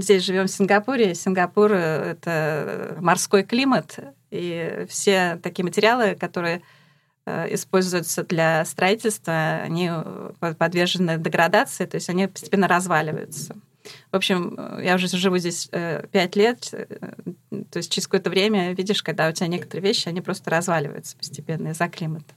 Здесь 0.00 0.24
живем 0.24 0.46
в 0.46 0.50
Сингапуре. 0.50 1.14
Сингапур— 1.14 1.72
это 1.72 2.96
морской 3.00 3.42
климат, 3.42 3.98
и 4.30 4.86
все 4.88 5.38
такие 5.42 5.64
материалы, 5.64 6.14
которые 6.14 6.62
э, 7.26 7.54
используются 7.54 8.22
для 8.24 8.64
строительства, 8.64 9.60
они 9.62 9.90
э, 9.92 10.54
подвержены 10.56 11.18
деградации, 11.18 11.84
то 11.84 11.96
есть 11.96 12.08
они 12.08 12.26
постепенно 12.26 12.68
разваливаются. 12.68 13.54
В 14.10 14.16
общем, 14.16 14.56
я 14.80 14.94
уже 14.94 15.08
живу 15.08 15.36
здесь 15.36 15.68
э, 15.72 16.06
пять 16.10 16.36
лет, 16.36 16.70
то 16.70 17.76
есть 17.76 17.92
через 17.92 18.06
какое-то 18.06 18.30
время 18.30 18.72
видишь, 18.72 19.02
когда 19.02 19.28
у 19.28 19.32
тебя 19.32 19.48
некоторые 19.48 19.86
вещи, 19.86 20.08
они 20.08 20.22
просто 20.22 20.48
разваливаются 20.48 21.18
постепенно 21.18 21.68
из-за 21.68 21.88
климата. 21.88 22.34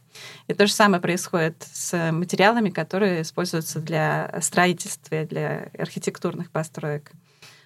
И 0.48 0.54
то 0.54 0.68
же 0.68 0.74
самое 0.74 1.02
происходит 1.02 1.66
с 1.72 2.12
материалами, 2.12 2.70
которые 2.70 3.22
используются 3.22 3.80
для 3.80 4.38
строительства, 4.42 5.24
для 5.24 5.70
архитектурных 5.78 6.52
построек. 6.52 7.12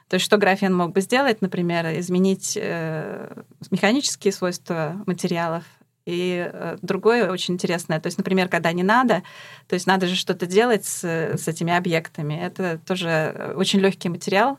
То 0.09 0.15
есть 0.15 0.25
что 0.25 0.37
графен 0.37 0.75
мог 0.75 0.91
бы 0.91 1.01
сделать, 1.01 1.41
например, 1.41 1.85
изменить 1.99 2.57
э, 2.59 3.43
механические 3.69 4.33
свойства 4.33 5.01
материалов, 5.05 5.63
и 6.05 6.49
э, 6.51 6.77
другое 6.81 7.31
очень 7.31 7.53
интересное, 7.53 7.99
то 7.99 8.07
есть, 8.07 8.17
например, 8.17 8.49
когда 8.49 8.71
не 8.71 8.81
надо, 8.81 9.21
то 9.67 9.75
есть 9.75 9.85
надо 9.85 10.07
же 10.07 10.15
что-то 10.15 10.47
делать 10.47 10.83
с, 10.85 11.03
с 11.03 11.47
этими 11.47 11.71
объектами. 11.71 12.33
Это 12.33 12.79
тоже 12.79 13.53
очень 13.55 13.79
легкий 13.79 14.09
материал, 14.09 14.57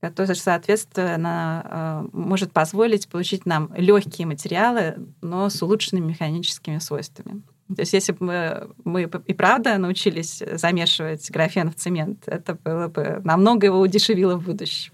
который, 0.00 0.36
соответственно, 0.36 2.06
э, 2.12 2.16
может 2.16 2.52
позволить 2.52 3.08
получить 3.08 3.46
нам 3.46 3.72
легкие 3.76 4.28
материалы, 4.28 4.94
но 5.20 5.50
с 5.50 5.60
улучшенными 5.60 6.10
механическими 6.10 6.78
свойствами. 6.78 7.42
То 7.68 7.80
есть 7.80 7.92
если 7.94 8.12
бы 8.12 8.18
мы, 8.20 8.68
мы 8.84 9.02
и 9.26 9.34
правда 9.34 9.78
научились 9.78 10.42
замешивать 10.52 11.30
графен 11.30 11.70
в 11.70 11.76
цемент, 11.76 12.24
это 12.26 12.54
было 12.54 12.88
бы 12.88 13.20
намного 13.24 13.66
его 13.66 13.80
удешевило 13.80 14.36
в 14.36 14.44
будущем. 14.44 14.92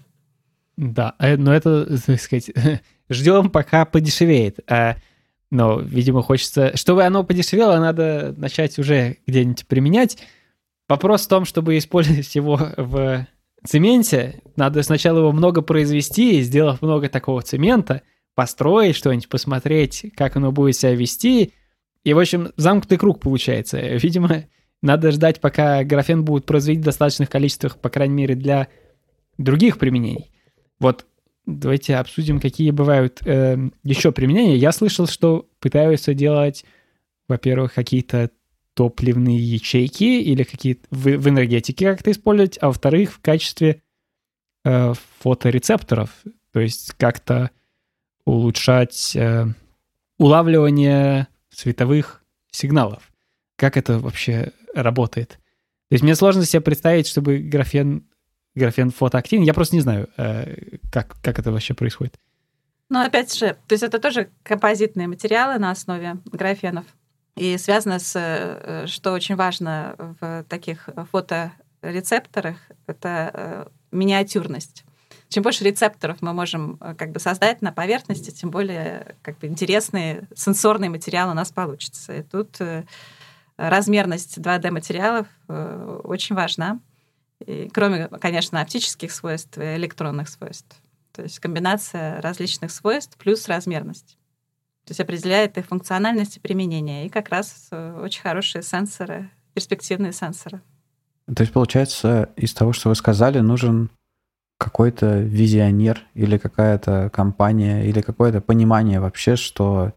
Да, 0.77 1.15
э, 1.19 1.35
но 1.35 1.53
это, 1.53 1.99
так 2.05 2.19
сказать, 2.19 2.51
ждем, 3.09 3.49
пока 3.49 3.85
подешевеет. 3.85 4.59
А, 4.69 4.95
но, 5.51 5.79
видимо, 5.79 6.21
хочется... 6.21 6.75
Чтобы 6.77 7.03
оно 7.03 7.23
подешевело, 7.23 7.77
надо 7.77 8.33
начать 8.37 8.79
уже 8.79 9.17
где-нибудь 9.27 9.67
применять. 9.67 10.17
Вопрос 10.87 11.25
в 11.25 11.29
том, 11.29 11.45
чтобы 11.45 11.77
использовать 11.77 12.33
его 12.35 12.57
в 12.77 13.27
цементе, 13.65 14.41
надо 14.55 14.81
сначала 14.81 15.19
его 15.19 15.31
много 15.31 15.61
произвести, 15.61 16.41
сделав 16.41 16.81
много 16.81 17.09
такого 17.09 17.41
цемента, 17.41 18.01
построить 18.33 18.95
что-нибудь, 18.95 19.29
посмотреть, 19.29 20.05
как 20.15 20.37
оно 20.37 20.51
будет 20.51 20.77
себя 20.77 20.95
вести, 20.95 21.53
и, 22.03 22.13
в 22.13 22.19
общем, 22.19 22.51
замкнутый 22.57 22.97
круг 22.97 23.19
получается. 23.19 23.79
Видимо, 23.97 24.45
надо 24.81 25.11
ждать, 25.11 25.39
пока 25.39 25.83
графен 25.83 26.25
будет 26.25 26.45
производить 26.45 26.81
в 26.81 26.85
достаточных 26.85 27.29
количествах, 27.29 27.77
по 27.77 27.89
крайней 27.89 28.15
мере, 28.15 28.35
для 28.35 28.67
других 29.37 29.77
применений. 29.77 30.31
Вот 30.79 31.05
давайте 31.45 31.95
обсудим, 31.95 32.39
какие 32.39 32.71
бывают 32.71 33.21
э, 33.25 33.57
еще 33.83 34.11
применения. 34.11 34.57
Я 34.57 34.71
слышал, 34.71 35.07
что 35.07 35.47
пытаются 35.59 36.13
делать, 36.13 36.65
во-первых, 37.27 37.73
какие-то 37.73 38.31
топливные 38.73 39.37
ячейки 39.37 40.21
или 40.21 40.43
какие-то 40.43 40.87
в, 40.91 41.03
в 41.17 41.29
энергетике 41.29 41.91
как-то 41.91 42.11
использовать, 42.11 42.57
а 42.61 42.67
во-вторых, 42.67 43.13
в 43.13 43.19
качестве 43.19 43.81
э, 44.63 44.93
фоторецепторов, 45.19 46.09
то 46.53 46.59
есть 46.59 46.93
как-то 46.97 47.51
улучшать 48.25 49.15
э, 49.15 49.45
улавливание 50.17 51.27
световых 51.53 52.23
сигналов. 52.51 53.11
Как 53.55 53.77
это 53.77 53.99
вообще 53.99 54.51
работает? 54.73 55.29
То 55.89 55.95
есть 55.95 56.03
мне 56.03 56.15
сложно 56.15 56.45
себе 56.45 56.61
представить, 56.61 57.07
чтобы 57.07 57.39
графен, 57.39 58.07
графен 58.55 58.91
фотоактивен. 58.91 59.43
Я 59.43 59.53
просто 59.53 59.75
не 59.75 59.81
знаю, 59.81 60.09
э, 60.17 60.77
как, 60.91 61.17
как 61.21 61.37
это 61.39 61.51
вообще 61.51 61.73
происходит. 61.73 62.15
Ну, 62.89 62.99
опять 62.99 63.33
же, 63.33 63.57
то 63.67 63.73
есть 63.73 63.83
это 63.83 63.99
тоже 63.99 64.29
композитные 64.43 65.07
материалы 65.07 65.59
на 65.59 65.71
основе 65.71 66.17
графенов. 66.25 66.85
И 67.35 67.57
связано 67.57 67.99
с, 67.99 68.13
э, 68.15 68.85
что 68.87 69.13
очень 69.13 69.35
важно 69.35 69.95
в 70.19 70.45
таких 70.49 70.89
фоторецепторах, 71.11 72.57
это 72.87 73.31
э, 73.33 73.65
миниатюрность 73.91 74.85
чем 75.31 75.43
больше 75.43 75.63
рецепторов 75.63 76.17
мы 76.21 76.33
можем 76.33 76.77
э, 76.81 76.93
как 76.93 77.11
бы 77.11 77.19
создать 77.19 77.61
на 77.61 77.71
поверхности, 77.71 78.31
тем 78.31 78.51
более 78.51 79.15
как 79.21 79.39
бы 79.39 79.47
интересный 79.47 80.27
сенсорный 80.35 80.89
материал 80.89 81.31
у 81.31 81.33
нас 81.33 81.53
получится. 81.53 82.17
И 82.17 82.21
тут 82.21 82.59
э, 82.59 82.83
размерность 83.55 84.37
2D-материалов 84.37 85.27
э, 85.47 85.99
очень 86.03 86.35
важна. 86.35 86.81
И 87.45 87.69
кроме, 87.73 88.09
конечно, 88.09 88.59
оптических 88.59 89.09
свойств 89.11 89.57
и 89.57 89.75
электронных 89.77 90.27
свойств. 90.27 90.75
То 91.13 91.23
есть 91.23 91.39
комбинация 91.39 92.21
различных 92.21 92.69
свойств 92.69 93.17
плюс 93.17 93.47
размерность. 93.47 94.17
То 94.83 94.91
есть 94.91 94.99
определяет 94.99 95.57
их 95.57 95.65
функциональность 95.65 96.37
и 96.37 96.39
применение. 96.41 97.05
И 97.05 97.09
как 97.09 97.29
раз 97.29 97.69
очень 97.71 98.21
хорошие 98.21 98.63
сенсоры, 98.63 99.29
перспективные 99.53 100.11
сенсоры. 100.11 100.61
То 101.33 101.43
есть, 101.43 101.53
получается, 101.53 102.29
из 102.35 102.53
того, 102.53 102.73
что 102.73 102.89
вы 102.89 102.95
сказали, 102.95 103.39
нужен 103.39 103.89
какой-то 104.61 105.21
визионер 105.21 106.03
или 106.13 106.37
какая-то 106.37 107.09
компания 107.11 107.83
или 107.83 108.01
какое-то 108.01 108.41
понимание 108.41 108.99
вообще, 108.99 109.35
что 109.35 109.93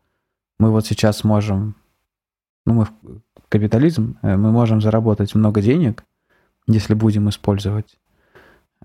мы 0.58 0.70
вот 0.70 0.86
сейчас 0.86 1.22
можем, 1.22 1.74
ну 2.64 2.72
мы 2.72 2.86
капитализм, 3.50 4.16
э, 4.22 4.36
мы 4.38 4.52
можем 4.52 4.80
заработать 4.80 5.34
много 5.34 5.60
денег, 5.60 6.04
если 6.66 6.94
будем 6.94 7.28
использовать 7.28 7.98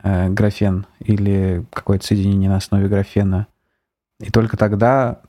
э, 0.04 0.28
графен 0.28 0.86
или 1.00 1.66
какое-то 1.72 2.06
соединение 2.06 2.50
на 2.50 2.58
основе 2.58 2.90
графена. 2.90 3.48
И 4.20 4.32
только 4.32 4.58
тогда 4.58 5.22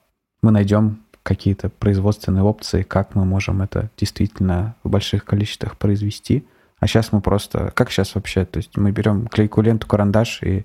мы 0.43 0.51
найдем 0.51 1.05
какие-то 1.23 1.69
производственные 1.69 2.43
опции, 2.43 2.83
как 2.83 3.15
мы 3.15 3.25
можем 3.25 3.63
это 3.63 3.89
действительно 3.97 4.75
в 4.83 4.91
больших 4.91 5.25
количествах 5.25 5.79
произвести. 5.79 6.45
А 6.81 6.87
сейчас 6.87 7.13
мы 7.13 7.21
просто... 7.21 7.71
Как 7.75 7.91
сейчас 7.91 8.15
вообще? 8.15 8.45
То 8.45 8.59
есть 8.59 8.77
мы 8.77 8.91
берем 8.91 9.27
клейкую 9.27 9.67
ленту, 9.67 9.87
карандаш 9.87 10.43
и 10.43 10.65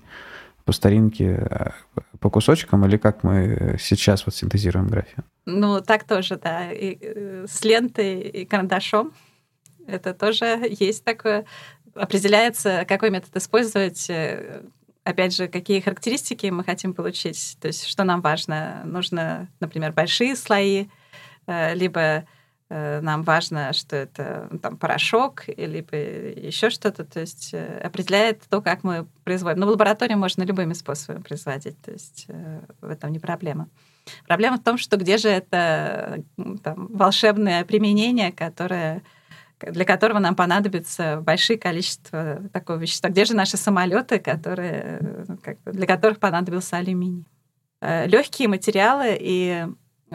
по 0.64 0.72
старинке, 0.72 1.46
э, 1.48 1.70
по 2.18 2.30
кусочкам, 2.30 2.84
или 2.86 2.96
как 2.96 3.22
мы 3.22 3.76
сейчас 3.78 4.26
вот 4.26 4.34
синтезируем 4.34 4.88
графен? 4.88 5.22
Ну, 5.44 5.80
так 5.80 6.04
тоже, 6.04 6.36
да. 6.36 6.72
И 6.72 6.98
э, 7.00 7.46
с 7.46 7.62
лентой 7.64 8.20
и 8.20 8.44
карандашом 8.46 9.12
это 9.86 10.14
тоже 10.14 10.66
есть 10.68 11.04
такое. 11.04 11.44
Определяется, 11.94 12.84
какой 12.88 13.10
метод 13.10 13.36
использовать, 13.36 14.08
э, 14.08 14.62
опять 15.04 15.36
же, 15.36 15.48
какие 15.48 15.80
характеристики 15.80 16.46
мы 16.46 16.64
хотим 16.64 16.94
получить. 16.94 17.58
То 17.60 17.68
есть, 17.68 17.84
что 17.86 18.04
нам 18.04 18.22
важно. 18.22 18.82
Нужно, 18.84 19.48
например, 19.60 19.92
большие 19.92 20.34
слои, 20.34 20.86
либо 21.46 22.00
Э, 22.00 22.22
нам 22.68 23.22
важно, 23.22 23.72
что 23.72 23.94
это 23.94 24.48
ну, 24.50 24.58
там 24.58 24.76
порошок, 24.76 25.44
либо 25.46 25.96
еще 25.96 26.70
что-то, 26.70 27.04
то 27.04 27.20
есть 27.20 27.50
э, 27.52 27.78
определяет 27.78 28.42
то, 28.50 28.60
как 28.60 28.82
мы 28.82 29.06
производим. 29.22 29.60
Но 29.60 29.66
в 29.66 29.70
лаборатории 29.70 30.14
можно 30.14 30.42
любыми 30.42 30.72
способами 30.72 31.22
производить, 31.22 31.80
то 31.80 31.92
есть 31.92 32.24
э, 32.26 32.60
в 32.80 32.90
этом 32.90 33.12
не 33.12 33.20
проблема. 33.20 33.68
Проблема 34.26 34.56
в 34.56 34.64
том, 34.64 34.78
что 34.78 34.96
где 34.96 35.16
же 35.16 35.28
это 35.28 36.24
там, 36.64 36.88
волшебное 36.88 37.64
применение, 37.64 38.32
которое 38.32 39.02
для 39.60 39.86
которого 39.86 40.18
нам 40.18 40.34
понадобится 40.34 41.22
большое 41.22 41.58
количество 41.58 42.42
такого 42.52 42.76
вещества. 42.76 43.08
Где 43.08 43.24
же 43.24 43.34
наши 43.34 43.56
самолеты, 43.56 44.18
которые, 44.18 45.00
для 45.64 45.86
которых 45.86 46.18
понадобился 46.18 46.76
алюминий? 46.76 47.24
Легкие 47.80 48.48
материалы 48.48 49.16
и 49.18 49.66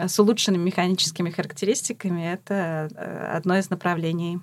с 0.08 0.18
улучшенными 0.18 0.62
механическими 0.62 1.30
характеристиками, 1.30 2.32
это 2.32 2.88
э, 2.94 3.36
одно 3.36 3.56
из 3.56 3.70
направлений, 3.70 4.40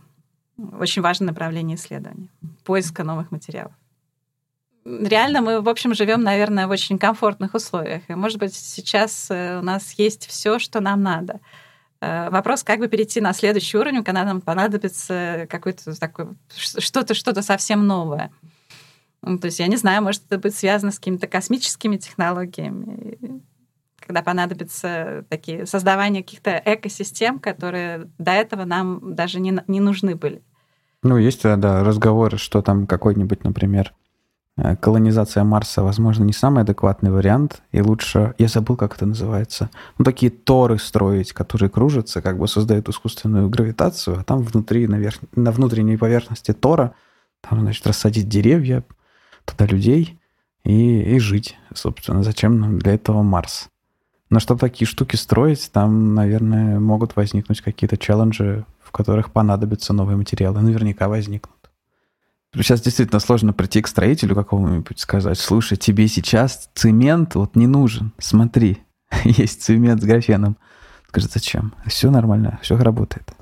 очень 0.57 1.01
важное 1.01 1.27
направление 1.27 1.75
исследования, 1.75 2.29
поиска 2.63 3.03
новых 3.03 3.31
материалов. 3.31 3.73
Реально 4.85 5.41
мы, 5.41 5.61
в 5.61 5.69
общем, 5.69 5.93
живем, 5.93 6.23
наверное, 6.23 6.67
в 6.67 6.71
очень 6.71 6.97
комфортных 6.97 7.53
условиях. 7.53 8.03
И, 8.07 8.15
может 8.15 8.39
быть, 8.39 8.53
сейчас 8.53 9.27
э, 9.29 9.59
у 9.59 9.61
нас 9.61 9.93
есть 9.93 10.27
все, 10.27 10.59
что 10.59 10.79
нам 10.79 11.03
надо. 11.03 11.39
Э, 12.01 12.29
вопрос, 12.29 12.63
как 12.63 12.79
бы 12.79 12.87
перейти 12.87 13.21
на 13.21 13.33
следующий 13.33 13.77
уровень, 13.77 14.03
когда 14.03 14.23
нам 14.23 14.41
понадобится 14.41 15.47
какое-то 15.49 15.97
такое 15.99 16.35
что-то, 16.55 17.13
что-то 17.13 17.41
совсем 17.41 17.85
новое. 17.85 18.31
Ну, 19.21 19.37
то 19.37 19.45
есть, 19.45 19.59
я 19.59 19.67
не 19.67 19.75
знаю, 19.75 20.01
может, 20.01 20.23
это 20.27 20.37
будет 20.37 20.55
связано 20.55 20.91
с 20.91 20.99
какими-то 20.99 21.27
космическими 21.27 21.97
технологиями 21.97 23.41
когда 24.09 24.23
понадобится 24.23 25.23
такие 25.29 25.67
создавание 25.67 26.23
каких-то 26.23 26.59
экосистем, 26.65 27.37
которые 27.37 28.09
до 28.17 28.31
этого 28.31 28.65
нам 28.65 29.13
даже 29.13 29.39
не, 29.39 29.61
не 29.67 29.79
нужны 29.79 30.15
были. 30.15 30.41
Ну, 31.03 31.17
есть, 31.17 31.43
да, 31.43 31.83
разговоры, 31.83 32.39
что 32.39 32.63
там 32.63 32.87
какой-нибудь, 32.87 33.43
например, 33.43 33.93
э, 34.57 34.75
колонизация 34.77 35.43
Марса, 35.43 35.83
возможно, 35.83 36.23
не 36.23 36.33
самый 36.33 36.63
адекватный 36.63 37.11
вариант, 37.11 37.61
и 37.71 37.81
лучше, 37.81 38.33
я 38.39 38.47
забыл, 38.47 38.77
как 38.77 38.95
это 38.95 39.05
называется, 39.05 39.69
ну, 39.99 40.05
такие 40.05 40.31
торы 40.31 40.79
строить, 40.79 41.31
которые 41.31 41.69
кружатся, 41.69 42.23
как 42.23 42.39
бы 42.39 42.47
создают 42.47 42.89
искусственную 42.89 43.47
гравитацию, 43.47 44.17
а 44.17 44.23
там 44.23 44.41
внутри, 44.41 44.87
на, 44.87 44.95
верх... 44.95 45.19
на 45.35 45.51
внутренней 45.51 45.97
поверхности 45.97 46.51
тора, 46.51 46.95
там, 47.47 47.59
значит, 47.59 47.85
рассадить 47.85 48.27
деревья, 48.27 48.83
туда 49.45 49.67
людей 49.67 50.19
и, 50.63 50.99
и 51.15 51.19
жить, 51.19 51.59
собственно. 51.75 52.23
Зачем 52.23 52.59
нам 52.59 52.79
для 52.79 52.95
этого 52.95 53.21
Марс? 53.21 53.69
Но 54.29 54.39
чтобы 54.39 54.59
такие 54.59 54.87
штуки 54.87 55.15
строить, 55.15 55.71
там, 55.71 56.13
наверное, 56.13 56.79
могут 56.79 57.15
возникнуть 57.15 57.61
какие-то 57.61 57.97
челленджи, 57.97 58.65
в 58.79 58.91
которых 58.91 59.31
понадобятся 59.31 59.93
новые 59.93 60.17
материалы. 60.17 60.61
Наверняка 60.61 61.07
возникнут. 61.07 61.55
Сейчас 62.55 62.81
действительно 62.81 63.19
сложно 63.19 63.53
прийти 63.53 63.81
к 63.81 63.87
строителю 63.87 64.35
какому-нибудь 64.35 64.99
сказать, 64.99 65.37
слушай, 65.37 65.77
тебе 65.77 66.07
сейчас 66.07 66.69
цемент 66.73 67.35
вот 67.35 67.55
не 67.55 67.67
нужен, 67.67 68.11
смотри, 68.17 68.79
есть 69.23 69.63
цемент 69.63 70.01
с 70.01 70.05
графеном. 70.05 70.57
Скажет, 71.07 71.31
зачем? 71.31 71.73
Все 71.85 72.09
нормально, 72.09 72.59
все 72.61 72.77
работает. 72.77 73.33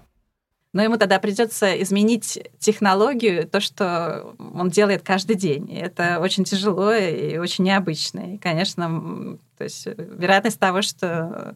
Но 0.74 0.84
ему 0.84 0.97
тогда 0.97 1.20
придется 1.20 1.82
изменить 1.82 2.39
технологию, 2.59 3.47
то, 3.47 3.59
что 3.59 4.36
он 4.38 4.70
делает 4.70 5.01
каждый 5.01 5.36
день. 5.36 5.72
И 5.72 5.76
это 5.76 6.20
очень 6.20 6.43
тяжело 6.43 6.93
и 6.93 7.38
очень 7.38 7.63
необычно. 7.63 8.36
И, 8.36 8.38
конечно, 8.38 9.38
то 9.57 9.63
есть 9.63 9.88
вероятность 9.88 10.59
того, 10.59 10.82
что 10.82 11.55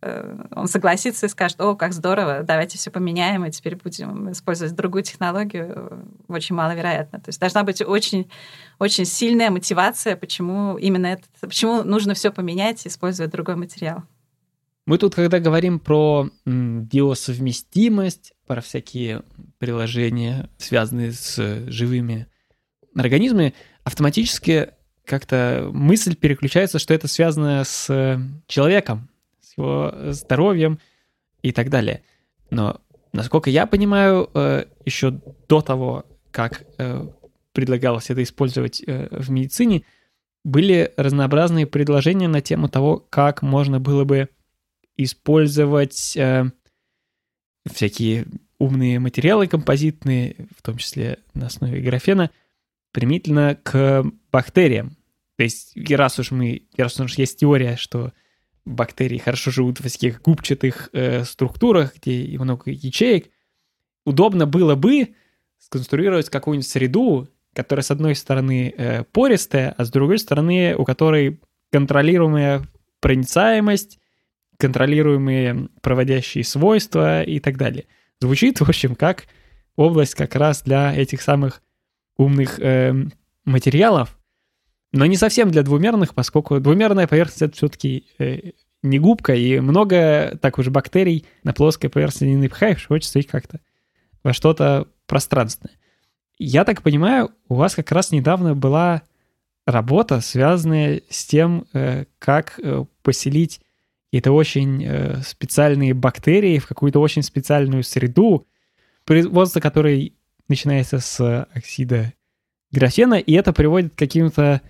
э, 0.00 0.44
он 0.54 0.68
согласится 0.68 1.26
и 1.26 1.28
скажет, 1.28 1.60
о, 1.60 1.74
как 1.74 1.92
здорово, 1.92 2.44
давайте 2.44 2.78
все 2.78 2.92
поменяем, 2.92 3.44
и 3.44 3.50
теперь 3.50 3.76
будем 3.76 4.30
использовать 4.30 4.74
другую 4.74 5.02
технологию, 5.02 6.06
очень 6.28 6.54
маловероятно. 6.54 7.18
То 7.18 7.30
есть 7.30 7.40
должна 7.40 7.64
быть 7.64 7.82
очень, 7.82 8.30
очень 8.78 9.04
сильная 9.04 9.50
мотивация, 9.50 10.16
почему 10.16 10.78
именно 10.78 11.08
это, 11.08 11.24
почему 11.40 11.82
нужно 11.82 12.14
все 12.14 12.30
поменять, 12.30 12.86
используя 12.86 13.26
другой 13.26 13.56
материал. 13.56 14.04
Мы 14.88 14.96
тут, 14.96 15.14
когда 15.14 15.38
говорим 15.38 15.80
про 15.80 16.30
биосовместимость, 16.46 18.32
про 18.46 18.62
всякие 18.62 19.22
приложения, 19.58 20.48
связанные 20.56 21.12
с 21.12 21.36
живыми 21.66 22.26
организмами, 22.96 23.52
автоматически 23.84 24.70
как-то 25.04 25.68
мысль 25.74 26.16
переключается, 26.16 26.78
что 26.78 26.94
это 26.94 27.06
связано 27.06 27.64
с 27.64 28.18
человеком, 28.46 29.10
с 29.42 29.58
его 29.58 29.92
здоровьем 30.12 30.78
и 31.42 31.52
так 31.52 31.68
далее. 31.68 32.02
Но, 32.48 32.80
насколько 33.12 33.50
я 33.50 33.66
понимаю, 33.66 34.30
э, 34.32 34.64
еще 34.86 35.20
до 35.50 35.60
того, 35.60 36.06
как 36.30 36.64
э, 36.78 37.06
предлагалось 37.52 38.08
это 38.08 38.22
использовать 38.22 38.82
э, 38.86 39.08
в 39.10 39.30
медицине, 39.30 39.82
были 40.46 40.94
разнообразные 40.96 41.66
предложения 41.66 42.28
на 42.28 42.40
тему 42.40 42.70
того, 42.70 43.04
как 43.10 43.42
можно 43.42 43.80
было 43.80 44.04
бы 44.04 44.30
использовать 44.98 46.16
э, 46.16 46.44
всякие 47.66 48.26
умные 48.58 48.98
материалы 48.98 49.46
композитные, 49.46 50.48
в 50.54 50.62
том 50.62 50.76
числе 50.76 51.20
на 51.32 51.46
основе 51.46 51.80
графена, 51.80 52.30
применительно 52.92 53.58
к 53.62 54.04
бактериям. 54.30 54.96
То 55.36 55.44
есть, 55.44 55.76
раз 55.90 56.18
уж 56.18 56.32
мы, 56.32 56.66
раз 56.76 56.98
уж 56.98 57.14
есть 57.16 57.38
теория, 57.38 57.76
что 57.76 58.12
бактерии 58.64 59.18
хорошо 59.18 59.50
живут 59.50 59.78
в 59.78 59.84
таких 59.84 60.20
губчатых 60.22 60.90
э, 60.92 61.24
структурах, 61.24 61.94
где 61.96 62.36
много 62.38 62.70
ячеек, 62.70 63.30
удобно 64.04 64.46
было 64.46 64.74
бы 64.74 65.14
сконструировать 65.58 66.28
какую-нибудь 66.28 66.68
среду, 66.68 67.28
которая 67.54 67.82
с 67.82 67.90
одной 67.90 68.14
стороны 68.14 68.74
э, 68.76 69.04
пористая, 69.04 69.74
а 69.76 69.84
с 69.84 69.90
другой 69.90 70.18
стороны 70.18 70.74
у 70.76 70.84
которой 70.84 71.40
контролируемая 71.70 72.66
проницаемость, 73.00 73.98
контролируемые 74.58 75.68
проводящие 75.80 76.44
свойства 76.44 77.22
и 77.22 77.40
так 77.40 77.56
далее. 77.56 77.86
Звучит, 78.20 78.60
в 78.60 78.68
общем, 78.68 78.94
как 78.94 79.24
область 79.76 80.14
как 80.14 80.34
раз 80.34 80.62
для 80.62 80.94
этих 80.94 81.22
самых 81.22 81.62
умных 82.16 82.58
э, 82.58 82.92
материалов, 83.44 84.18
но 84.92 85.06
не 85.06 85.16
совсем 85.16 85.50
для 85.50 85.62
двумерных, 85.62 86.14
поскольку 86.14 86.60
двумерная 86.60 87.06
поверхность 87.06 87.42
это 87.42 87.56
все-таки 87.56 88.06
э, 88.18 88.52
не 88.82 88.98
губка, 88.98 89.34
и 89.34 89.60
много 89.60 90.36
так 90.40 90.58
уже 90.58 90.70
бактерий 90.70 91.26
на 91.44 91.52
плоской 91.52 91.90
поверхности 91.90 92.24
не 92.24 92.36
напихаешь, 92.36 92.86
хочется 92.86 93.18
их 93.18 93.28
как-то 93.28 93.60
во 94.22 94.32
что-то 94.32 94.88
пространственное. 95.06 95.76
Я 96.38 96.64
так 96.64 96.82
понимаю, 96.82 97.32
у 97.48 97.54
вас 97.54 97.74
как 97.74 97.90
раз 97.92 98.10
недавно 98.10 98.54
была 98.54 99.02
работа, 99.66 100.20
связанная 100.20 101.02
с 101.10 101.26
тем, 101.26 101.66
э, 101.72 102.06
как 102.18 102.58
э, 102.62 102.84
поселить 103.02 103.60
какие-то 104.08 104.32
очень 104.32 104.84
э, 104.84 105.20
специальные 105.22 105.92
бактерии 105.92 106.58
в 106.58 106.66
какую-то 106.66 107.00
очень 107.00 107.22
специальную 107.22 107.82
среду, 107.82 108.46
производство 109.04 109.60
которой 109.60 110.14
начинается 110.48 110.98
с 110.98 111.42
оксида 111.52 112.14
графена, 112.72 113.14
и 113.14 113.32
это 113.34 113.52
приводит 113.52 113.92
к 113.92 113.98
каким-то 113.98 114.62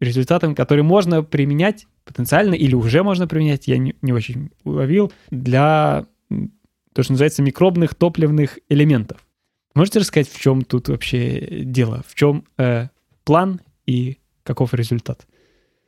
результатам, 0.00 0.54
которые 0.54 0.82
можно 0.82 1.22
применять 1.22 1.86
потенциально 2.04 2.54
или 2.54 2.74
уже 2.74 3.02
можно 3.02 3.28
применять, 3.28 3.68
я 3.68 3.76
не, 3.76 3.94
не 4.00 4.12
очень 4.12 4.50
уловил, 4.64 5.12
для 5.30 6.06
то, 6.94 7.02
что 7.02 7.12
называется 7.12 7.42
микробных 7.42 7.94
топливных 7.94 8.58
элементов. 8.70 9.26
Можете 9.74 10.00
рассказать, 10.00 10.28
в 10.28 10.40
чем 10.40 10.62
тут 10.62 10.88
вообще 10.88 11.64
дело? 11.64 12.02
В 12.06 12.14
чем 12.14 12.44
э, 12.56 12.88
план 13.24 13.60
и 13.86 14.18
каков 14.42 14.72
результат? 14.74 15.26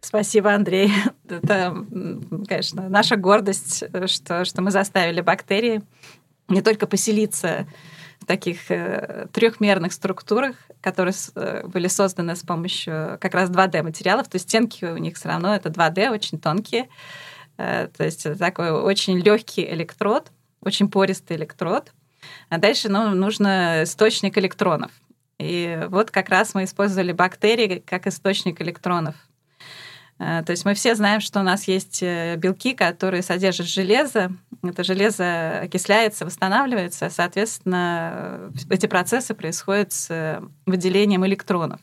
Спасибо, 0.03 0.53
Андрей. 0.53 0.93
Это, 1.29 1.87
конечно, 2.49 2.89
наша 2.89 3.17
гордость, 3.17 3.85
что, 4.07 4.45
что 4.45 4.61
мы 4.61 4.71
заставили 4.73 5.21
бактерии 5.21 5.81
не 6.49 6.61
только 6.61 6.87
поселиться 6.87 7.67
в 8.21 8.27
таких 8.27 8.71
э, 8.71 9.29
трехмерных 9.33 9.93
структурах, 9.93 10.57
которые 10.81 11.15
э, 11.35 11.67
были 11.67 11.87
созданы 11.87 12.35
с 12.35 12.43
помощью 12.43 13.17
как 13.21 13.33
раз 13.35 13.49
2D-материалов, 13.51 14.29
то 14.29 14.37
есть 14.37 14.49
стенки 14.49 14.85
у 14.85 14.97
них 14.97 15.17
все 15.17 15.29
равно 15.29 15.55
это 15.55 15.71
2D, 15.71 16.11
очень 16.11 16.39
тонкие, 16.39 16.89
э, 17.57 17.89
то 17.97 18.05
есть 18.05 18.27
такой 18.39 18.71
очень 18.71 19.19
легкий 19.21 19.65
электрод, 19.65 20.31
очень 20.61 20.89
пористый 20.89 21.37
электрод, 21.37 21.93
А 22.49 22.59
дальше 22.59 22.89
ну, 22.89 23.11
нужно 23.11 23.85
источник 23.85 24.37
электронов. 24.37 24.91
И 25.39 25.87
вот 25.89 26.11
как 26.11 26.29
раз 26.29 26.55
мы 26.55 26.65
использовали 26.65 27.13
бактерии 27.13 27.83
как 27.85 28.07
источник 28.07 28.61
электронов. 28.61 29.15
Э, 30.23 30.43
то 30.45 30.53
есть 30.53 30.65
мы 30.65 30.75
все 30.75 30.95
знаем, 30.95 31.21
что 31.21 31.41
у 31.41 31.43
нас 31.43 31.67
есть 31.67 32.03
э, 32.03 32.37
белки, 32.37 32.75
которые 32.75 33.23
содержат 33.23 33.67
железо. 33.67 34.31
Это 34.63 34.85
железо 34.85 35.61
окисляется, 35.61 36.25
восстанавливается, 36.25 37.11
соответственно, 37.11 38.53
эти 38.71 38.87
процессы 38.87 39.35
происходят 39.35 39.93
с 39.93 40.41
выделением 40.67 41.27
электронов. 41.27 41.81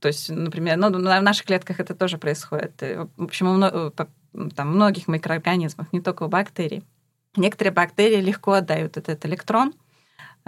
То 0.00 0.08
есть, 0.08 0.30
например, 0.30 0.78
ну, 0.78 0.88
в 0.88 1.22
наших 1.22 1.44
клетках 1.44 1.80
это 1.80 1.94
тоже 1.94 2.16
происходит. 2.16 2.80
В 3.16 3.24
общем, 3.24 3.92
там, 4.54 4.68
многих 4.68 5.08
микроорганизмах, 5.08 5.92
не 5.92 6.00
только 6.00 6.22
у 6.22 6.28
бактерий. 6.28 6.82
Некоторые 7.36 7.72
бактерии 7.72 8.22
легко 8.22 8.52
отдают 8.52 8.96
этот 8.96 9.26
электрон. 9.26 9.74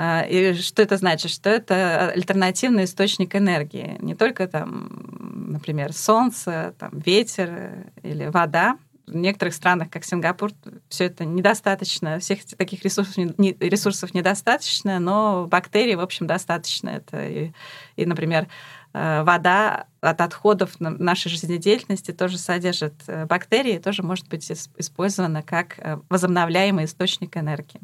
А, 0.01 0.23
и 0.23 0.55
что 0.55 0.81
это 0.81 0.97
значит? 0.97 1.31
Что 1.31 1.51
это 1.51 2.11
альтернативный 2.13 2.85
источник 2.85 3.37
энергии. 3.37 3.97
Не 4.01 4.15
только 4.15 4.47
там, 4.47 5.51
например, 5.53 5.93
солнце, 5.93 6.75
там, 6.79 6.91
ветер 6.93 7.85
или 8.03 8.29
вода. 8.29 8.79
В 9.07 9.17
некоторых 9.17 9.55
странах, 9.55 9.89
как 9.91 10.05
Сингапур, 10.05 10.53
все 10.89 11.05
это 11.05 11.25
недостаточно, 11.25 12.19
всех 12.19 12.45
таких 12.45 12.85
ресурсов, 12.85 13.17
ресурсов 13.17 14.13
недостаточно, 14.13 14.99
но 14.99 15.47
бактерий, 15.47 15.95
в 15.95 16.01
общем, 16.01 16.27
достаточно. 16.27 16.91
Это 16.91 17.27
и, 17.27 17.53
и 17.97 18.05
например, 18.05 18.49
Э, 18.95 19.23
вода 19.23 19.87
от 20.01 20.21
отходов 20.21 20.77
нашей 20.81 21.29
жизнедеятельности 21.29 22.13
тоже 22.13 22.39
содержит 22.39 22.95
э, 23.07 23.27
бактерии, 23.27 23.79
тоже 23.79 24.03
может 24.03 24.29
быть 24.29 24.51
использована 24.51 25.43
как 25.43 25.79
э, 25.79 25.99
возобновляемый 26.09 26.87
источник 26.87 27.37
энергии. 27.37 27.81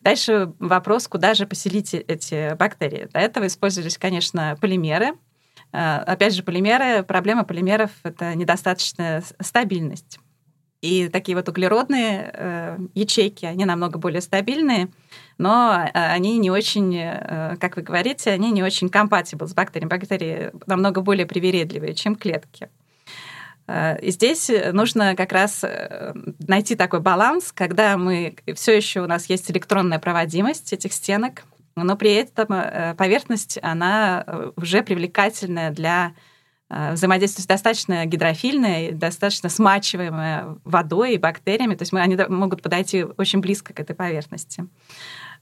Дальше 0.00 0.52
вопрос, 0.58 1.08
куда 1.08 1.34
же 1.34 1.46
поселить 1.46 1.94
эти 1.94 2.54
бактерии. 2.54 3.08
До 3.12 3.18
этого 3.18 3.46
использовались, 3.46 3.98
конечно, 3.98 4.56
полимеры. 4.60 5.12
Опять 5.72 6.34
же, 6.34 6.42
полимеры, 6.42 7.02
проблема 7.04 7.44
полимеров— 7.44 7.90
это 8.02 8.34
недостаточная 8.34 9.22
стабильность. 9.40 10.18
И 10.80 11.08
такие 11.08 11.36
вот 11.36 11.48
углеродные 11.48 12.30
э, 12.32 12.78
ячейки, 12.94 13.44
они 13.44 13.66
намного 13.66 13.98
более 13.98 14.22
стабильные, 14.22 14.88
но 15.36 15.84
э, 15.84 15.90
они 15.92 16.38
не 16.38 16.50
очень, 16.50 16.96
э, 16.96 17.56
как 17.60 17.76
вы 17.76 17.82
говорите, 17.82 18.30
они 18.30 18.50
не 18.50 18.62
очень 18.62 18.88
compatible 18.88 19.46
с 19.46 19.52
бактериями. 19.52 19.90
Бактерии 19.90 20.52
намного 20.66 21.02
более 21.02 21.26
привередливые, 21.26 21.94
чем 21.94 22.16
клетки. 22.16 22.70
Э, 23.70 24.00
и 24.00 24.10
здесь 24.10 24.50
нужно 24.72 25.14
как 25.14 25.32
раз 25.32 25.62
э, 25.62 26.12
найти 26.46 26.74
такой 26.74 27.00
баланс, 27.00 27.52
когда 27.52 27.96
мы 27.96 28.36
все 28.54 28.76
еще 28.76 29.02
у 29.02 29.06
нас 29.06 29.26
есть 29.26 29.50
электронная 29.50 29.98
проводимость 29.98 30.72
этих 30.72 30.92
стенок, 30.92 31.44
но 31.76 31.96
при 31.96 32.12
этом 32.14 32.52
э, 32.52 32.94
поверхность, 32.96 33.58
она 33.62 34.52
уже 34.56 34.82
привлекательная 34.82 35.70
для 35.70 36.12
Э, 36.70 36.92
взаимодействие 36.92 37.46
достаточно 37.48 38.06
гидрофильное, 38.06 38.92
достаточно 38.92 39.48
смачиваемое 39.48 40.56
водой 40.64 41.14
и 41.14 41.18
бактериями, 41.18 41.74
то 41.74 41.82
есть 41.82 41.92
мы, 41.92 42.00
они 42.00 42.16
могут 42.28 42.62
подойти 42.62 43.04
очень 43.04 43.40
близко 43.40 43.74
к 43.74 43.80
этой 43.80 43.96
поверхности. 43.96 44.66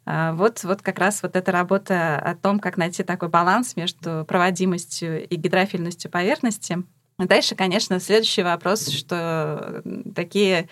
Э, 0.07 0.33
вот, 0.33 0.64
вот 0.64 0.81
как 0.81 0.99
раз 0.99 1.22
вот 1.22 1.37
эта 1.37 1.53
работа 1.53 2.18
о 2.18 2.35
том, 2.35 2.59
как 2.59 2.79
найти 2.79 3.03
такой 3.03 3.29
баланс 3.29 3.76
между 3.76 4.24
проводимостью 4.26 5.29
и 5.29 5.37
гидрофильностью 5.37 6.11
поверхности. 6.11 6.83
Дальше, 7.19 7.55
конечно, 7.55 7.99
следующий 8.01 8.43
вопрос, 8.43 8.89
что 8.89 9.83
такие 10.14 10.69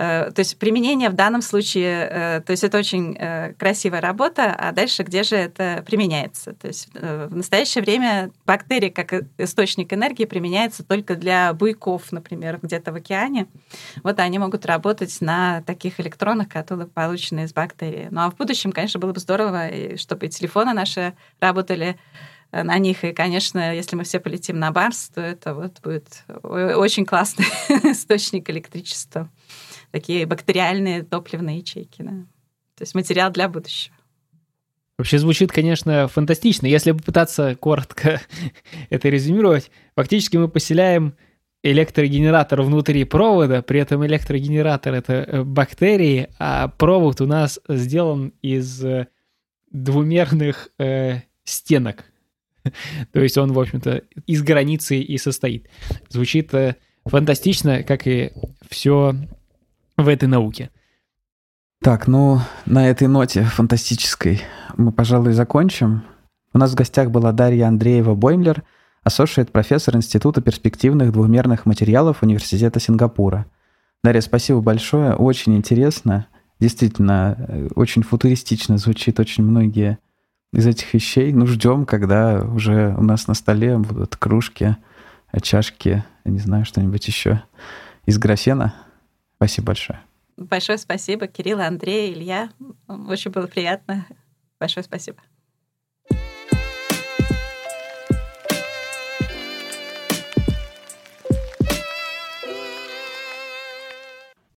Э, 0.00 0.30
то 0.32 0.38
есть 0.38 0.56
применение 0.58 1.10
в 1.10 1.14
данном 1.14 1.42
случае, 1.42 2.08
э, 2.08 2.40
то 2.46 2.52
есть 2.52 2.62
это 2.62 2.78
очень 2.78 3.16
э, 3.18 3.52
красивая 3.54 4.00
работа, 4.00 4.54
а 4.56 4.70
дальше 4.70 5.02
где 5.02 5.24
же 5.24 5.34
это 5.34 5.82
применяется? 5.84 6.52
То 6.52 6.68
есть 6.68 6.88
в 6.94 7.34
настоящее 7.34 7.82
время 7.82 8.30
бактерии 8.46 8.90
как 8.90 9.12
источник 9.38 9.92
энергии 9.92 10.24
применяется 10.24 10.84
только 10.84 11.16
для 11.16 11.52
буйков, 11.52 12.12
например, 12.12 12.60
где-то 12.62 12.92
в 12.92 12.94
океане. 12.94 13.48
Вот 14.04 14.20
они 14.20 14.38
могут 14.38 14.66
работать 14.66 15.16
на 15.20 15.62
таких 15.62 15.98
электронах, 15.98 16.48
которые 16.48 16.86
получены 16.86 17.40
из 17.40 17.52
бактерий. 17.52 18.06
Ну 18.12 18.20
а 18.20 18.30
в 18.30 18.36
будущем, 18.36 18.70
конечно, 18.70 19.00
было 19.00 19.12
бы 19.12 19.18
здорово, 19.18 19.96
чтобы 19.96 20.26
и 20.26 20.28
телефоны 20.28 20.74
наши 20.74 21.14
работали 21.40 21.98
на 22.52 22.78
них. 22.78 23.04
И, 23.04 23.12
конечно, 23.12 23.74
если 23.74 23.96
мы 23.96 24.04
все 24.04 24.20
полетим 24.20 24.58
на 24.58 24.72
Барс, 24.72 25.10
то 25.14 25.20
это 25.20 25.54
вот 25.54 25.80
будет 25.82 26.24
очень 26.42 27.04
классный 27.04 27.44
источник 27.92 28.48
электричества 28.50 29.30
такие 29.90 30.26
бактериальные 30.26 31.02
топливные 31.02 31.58
ячейки. 31.58 32.02
Да. 32.02 32.12
То 32.76 32.82
есть 32.82 32.94
материал 32.94 33.30
для 33.30 33.48
будущего. 33.48 33.94
Вообще 34.96 35.18
звучит, 35.18 35.52
конечно, 35.52 36.08
фантастично. 36.08 36.66
Если 36.66 36.92
попытаться 36.92 37.56
коротко 37.56 38.20
это 38.90 39.08
резюмировать, 39.08 39.70
фактически 39.94 40.36
мы 40.36 40.48
поселяем 40.48 41.14
электрогенератор 41.62 42.62
внутри 42.62 43.04
провода, 43.04 43.62
при 43.62 43.80
этом 43.80 44.04
электрогенератор— 44.06 44.94
это 44.94 45.12
э, 45.12 45.42
бактерии, 45.42 46.28
а 46.38 46.68
провод 46.68 47.20
у 47.20 47.26
нас 47.26 47.60
сделан 47.68 48.32
из 48.42 48.84
э, 48.84 49.08
двумерных 49.70 50.70
э, 50.78 51.22
стенок. 51.44 52.07
То 53.12 53.20
есть 53.20 53.36
он, 53.38 53.52
в 53.52 53.60
общем-то, 53.60 54.02
из 54.26 54.42
границы 54.42 54.98
и 54.98 55.18
состоит. 55.18 55.68
Звучит 56.08 56.52
э, 56.54 56.76
фантастично, 57.04 57.82
как 57.82 58.06
и 58.06 58.32
все 58.68 59.14
в 59.96 60.08
этой 60.08 60.28
науке. 60.28 60.70
Так, 61.80 62.08
ну, 62.08 62.40
на 62.66 62.88
этой 62.88 63.06
ноте 63.06 63.44
фантастической 63.44 64.42
мы, 64.76 64.92
пожалуй, 64.92 65.32
закончим. 65.32 66.02
У 66.52 66.58
нас 66.58 66.72
в 66.72 66.74
гостях 66.74 67.10
была 67.10 67.32
Дарья 67.32 67.68
Андреева-Боймлер, 67.68 68.62
ассошиет 69.04 69.52
профессор 69.52 69.96
Института 69.96 70.40
перспективных 70.40 71.12
двухмерных 71.12 71.66
материалов 71.66 72.22
Университета 72.22 72.80
Сингапура. 72.80 73.46
Дарья, 74.02 74.20
спасибо 74.20 74.60
большое, 74.60 75.14
очень 75.14 75.56
интересно. 75.56 76.26
Действительно, 76.60 77.36
э, 77.38 77.68
очень 77.76 78.02
футуристично 78.02 78.76
звучит 78.78 79.20
очень 79.20 79.44
многие 79.44 79.98
из 80.52 80.66
этих 80.66 80.92
вещей. 80.94 81.32
Ну, 81.32 81.46
ждем, 81.46 81.86
когда 81.86 82.40
уже 82.40 82.94
у 82.96 83.02
нас 83.02 83.26
на 83.26 83.34
столе 83.34 83.78
будут 83.78 84.16
кружки, 84.16 84.76
чашки, 85.42 86.04
не 86.24 86.38
знаю, 86.38 86.64
что-нибудь 86.64 87.06
еще 87.06 87.42
из 88.06 88.18
графена. 88.18 88.74
Спасибо 89.36 89.66
большое. 89.68 90.00
Большое 90.36 90.78
спасибо, 90.78 91.26
Кирилл, 91.26 91.60
Андрей, 91.60 92.12
Илья. 92.12 92.50
Очень 92.86 93.30
было 93.30 93.46
приятно. 93.46 94.06
Большое 94.58 94.84
спасибо. 94.84 95.18